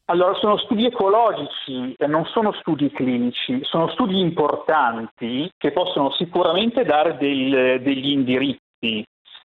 Allora, 0.05 0.33
sono 0.35 0.57
studi 0.57 0.85
ecologici 0.85 1.93
e 1.97 2.07
non 2.07 2.25
sono 2.25 2.53
studi 2.53 2.91
clinici, 2.91 3.59
sono 3.63 3.87
studi 3.89 4.19
importanti 4.19 5.51
che 5.57 5.71
possono 5.71 6.11
sicuramente 6.11 6.83
dare 6.83 7.17
del, 7.17 7.81
degli 7.81 8.09
indirizzi. 8.09 9.03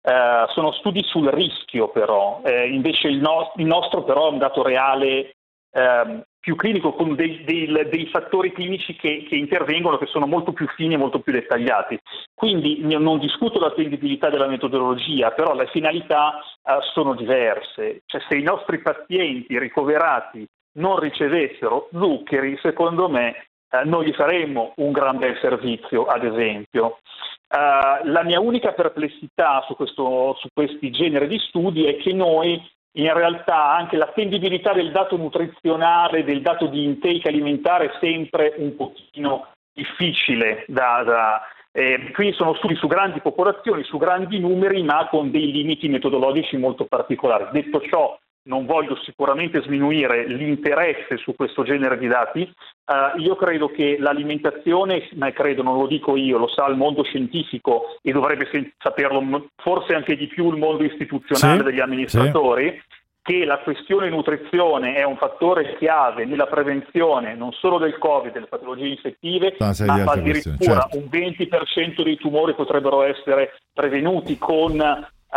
Eh, 0.08 0.44
sono 0.50 0.70
studi 0.70 1.02
sul 1.02 1.26
rischio 1.30 1.88
però, 1.88 2.40
eh, 2.44 2.68
invece 2.68 3.08
il, 3.08 3.18
no- 3.18 3.52
il, 3.56 3.66
nostro 3.66 4.04
però 4.04 4.28
è 4.28 4.30
un 4.30 4.38
dato 4.38 4.62
reale 4.62 5.34
eh, 5.72 6.24
più 6.38 6.54
clinico 6.54 6.92
con 6.92 7.16
dei, 7.16 7.42
dei, 7.42 7.66
dei 7.66 8.06
fattori 8.06 8.52
clinici 8.52 8.94
che, 8.94 9.26
che, 9.28 9.34
intervengono 9.34 9.98
che 9.98 10.06
sono 10.06 10.28
molto 10.28 10.52
più 10.52 10.68
fini 10.76 10.94
e 10.94 10.96
molto 10.96 11.18
più 11.18 11.32
dettagliati. 11.32 11.98
Quindi 12.32 12.78
non 12.84 13.18
discuto 13.18 13.58
l'attendibilità 13.58 14.30
della 14.30 14.46
metodologia, 14.46 15.32
però 15.32 15.54
le 15.54 15.66
finalità 15.72 16.38
eh, 16.38 16.78
sono 16.94 17.16
diverse. 17.16 18.02
Cioè, 18.06 18.20
se 18.28 18.36
i 18.36 18.44
nostri 18.44 18.78
pazienti 18.78 19.58
ricoverati 19.58 20.46
non 20.74 21.00
ricevessero 21.00 21.88
zuccheri, 21.90 22.56
secondo 22.62 23.08
me 23.08 23.48
eh, 23.70 23.84
non 23.84 24.02
gli 24.02 24.12
faremmo 24.12 24.72
un 24.76 24.92
gran 24.92 25.18
bel 25.18 25.38
servizio, 25.40 26.04
ad 26.06 26.24
esempio. 26.24 26.98
Uh, 27.48 28.04
la 28.08 28.24
mia 28.24 28.40
unica 28.40 28.72
perplessità 28.72 29.62
su, 29.68 29.76
questo, 29.76 30.34
su 30.40 30.48
questi 30.52 30.90
generi 30.90 31.28
di 31.28 31.38
studi 31.38 31.84
è 31.86 31.96
che 31.96 32.12
noi 32.12 32.60
in 32.96 33.12
realtà 33.12 33.72
anche 33.72 33.96
l'attendibilità 33.96 34.72
del 34.72 34.90
dato 34.90 35.16
nutrizionale, 35.16 36.24
del 36.24 36.42
dato 36.42 36.66
di 36.66 36.82
intake 36.82 37.28
alimentare 37.28 37.86
è 37.86 37.96
sempre 38.00 38.54
un 38.56 38.74
pochino 38.74 39.48
difficile 39.72 40.64
da, 40.66 41.02
da 41.04 41.42
eh, 41.72 42.10
qui 42.12 42.32
sono 42.32 42.54
studi 42.54 42.74
su 42.74 42.86
grandi 42.86 43.20
popolazioni, 43.20 43.84
su 43.84 43.98
grandi 43.98 44.38
numeri, 44.38 44.82
ma 44.82 45.06
con 45.08 45.30
dei 45.30 45.52
limiti 45.52 45.88
metodologici 45.88 46.56
molto 46.56 46.86
particolari. 46.86 47.48
Detto 47.52 47.82
ciò, 47.82 48.18
non 48.46 48.66
voglio 48.66 48.96
sicuramente 49.04 49.62
sminuire 49.62 50.26
l'interesse 50.26 51.16
su 51.16 51.34
questo 51.34 51.62
genere 51.62 51.98
di 51.98 52.06
dati. 52.06 52.52
Uh, 52.86 53.20
io 53.20 53.36
credo 53.36 53.68
che 53.68 53.96
l'alimentazione, 53.98 55.08
ma 55.14 55.30
credo, 55.32 55.62
non 55.62 55.76
lo 55.78 55.86
dico 55.86 56.16
io, 56.16 56.38
lo 56.38 56.48
sa 56.48 56.66
il 56.66 56.76
mondo 56.76 57.02
scientifico 57.02 57.98
e 58.02 58.12
dovrebbe 58.12 58.48
saperlo 58.78 59.48
forse 59.56 59.94
anche 59.94 60.16
di 60.16 60.26
più 60.26 60.50
il 60.50 60.58
mondo 60.58 60.84
istituzionale 60.84 61.58
sì, 61.58 61.64
degli 61.64 61.80
amministratori, 61.80 62.70
sì. 62.70 62.96
che 63.22 63.44
la 63.44 63.58
questione 63.58 64.08
nutrizione 64.08 64.94
è 64.94 65.02
un 65.02 65.16
fattore 65.16 65.76
chiave 65.78 66.24
nella 66.24 66.46
prevenzione 66.46 67.34
non 67.34 67.50
solo 67.52 67.78
del 67.78 67.98
Covid, 67.98 68.32
delle 68.32 68.46
patologie 68.46 68.86
infettive, 68.86 69.56
no, 69.58 69.72
ma 69.86 70.12
addirittura 70.12 70.88
certo. 70.88 70.96
un 70.98 71.08
20% 71.10 72.02
dei 72.04 72.16
tumori 72.16 72.54
potrebbero 72.54 73.02
essere 73.02 73.58
prevenuti 73.72 74.38
con 74.38 74.80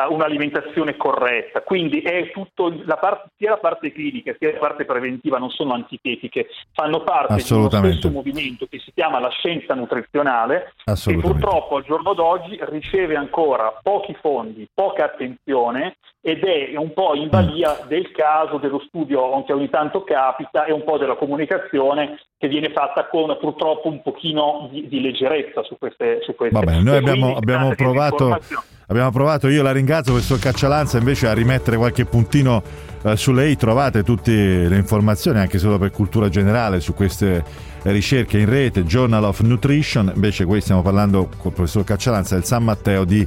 un'alimentazione 0.10 0.96
corretta. 0.96 1.62
Quindi 1.62 2.02
è 2.02 2.32
tutto 2.32 2.74
la 2.86 2.98
parte, 2.98 3.30
sia 3.38 3.50
la 3.50 3.58
parte 3.58 3.92
clinica 3.92 4.36
sia 4.38 4.54
la 4.54 4.60
parte 4.60 4.86
preventiva 4.86 5.38
non 5.38 5.50
sono 5.50 5.74
antitetiche, 5.74 6.48
fanno 6.72 7.04
parte 7.04 7.44
di 7.44 7.54
uno 7.54 7.70
stesso 7.70 8.10
movimento 8.10 8.68
che 8.68 8.80
si 8.80 8.92
chiama 8.94 9.20
la 9.20 9.30
scienza 9.30 9.74
nutrizionale 9.74 10.74
che 10.84 11.18
purtroppo 11.18 11.78
al 11.78 11.84
giorno 11.84 12.14
d'oggi 12.14 12.58
riceve 12.62 13.16
ancora 13.16 13.78
pochi 13.82 14.16
fondi, 14.22 14.68
poca 14.74 15.06
attenzione 15.06 15.98
ed 16.22 16.44
è 16.44 16.76
un 16.76 16.94
po' 16.94 17.16
in 17.16 17.30
balia 17.30 17.80
mm. 17.84 17.88
del 17.88 18.12
caso, 18.12 18.58
dello 18.58 18.84
studio 18.88 19.44
che 19.46 19.54
ogni 19.54 19.70
tanto 19.70 20.04
capita 20.04 20.66
e 20.66 20.74
un 20.74 20.84
po' 20.84 20.98
della 20.98 21.16
comunicazione 21.16 22.20
che 22.38 22.48
viene 22.48 22.72
fatta 22.72 23.08
con 23.08 23.38
purtroppo 23.40 23.88
un 23.88 24.02
pochino 24.02 24.68
di, 24.72 24.88
di 24.88 25.02
leggerezza 25.02 25.64
su 25.64 25.78
queste, 25.78 26.20
su 26.22 26.36
queste. 26.36 26.58
Vabbè, 26.60 26.80
noi 26.82 26.98
abbiamo, 26.98 27.36
abbiamo 27.36 27.74
provato 27.76 28.38
abbiamo 28.90 29.12
provato, 29.12 29.48
io 29.48 29.62
la 29.62 29.72
ringrazio 29.72 30.14
questo 30.14 30.38
Caccialanza 30.38 30.98
invece 30.98 31.28
a 31.28 31.34
rimettere 31.34 31.78
qualche 31.78 32.06
puntino 32.06 32.62
eh, 33.04 33.16
su 33.16 33.32
lei, 33.32 33.56
trovate 33.56 34.04
tutte 34.04 34.68
le 34.68 34.76
informazioni 34.76 35.40
anche 35.40 35.60
solo 35.60 35.78
per 35.78 35.92
cultura 35.92 36.28
generale 36.28 36.80
su 36.80 36.94
queste 36.94 37.44
ricerche 37.84 38.40
in 38.40 38.50
rete, 38.50 38.84
Journal 38.84 39.24
of 39.24 39.42
Nutrition, 39.42 40.12
invece 40.14 40.44
qui 40.46 40.60
stiamo 40.60 40.82
parlando 40.82 41.30
con 41.38 41.52
il 41.52 41.54
professor 41.54 41.84
Caccialanza 41.84 42.34
del 42.36 42.44
San 42.44 42.64
Matteo 42.64 43.06
di 43.06 43.26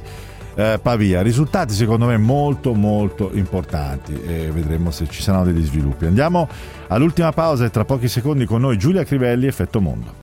eh, 0.55 0.79
Pavia, 0.81 1.21
risultati 1.21 1.73
secondo 1.73 2.05
me 2.05 2.17
molto 2.17 2.73
molto 2.73 3.31
importanti 3.33 4.21
e 4.21 4.51
vedremo 4.51 4.91
se 4.91 5.07
ci 5.07 5.21
saranno 5.21 5.45
degli 5.45 5.63
sviluppi. 5.63 6.05
Andiamo 6.05 6.47
all'ultima 6.87 7.31
pausa 7.31 7.65
e 7.65 7.69
tra 7.69 7.85
pochi 7.85 8.07
secondi 8.07 8.45
con 8.45 8.61
noi 8.61 8.77
Giulia 8.77 9.03
Crivelli, 9.03 9.47
Effetto 9.47 9.81
Mondo. 9.81 10.11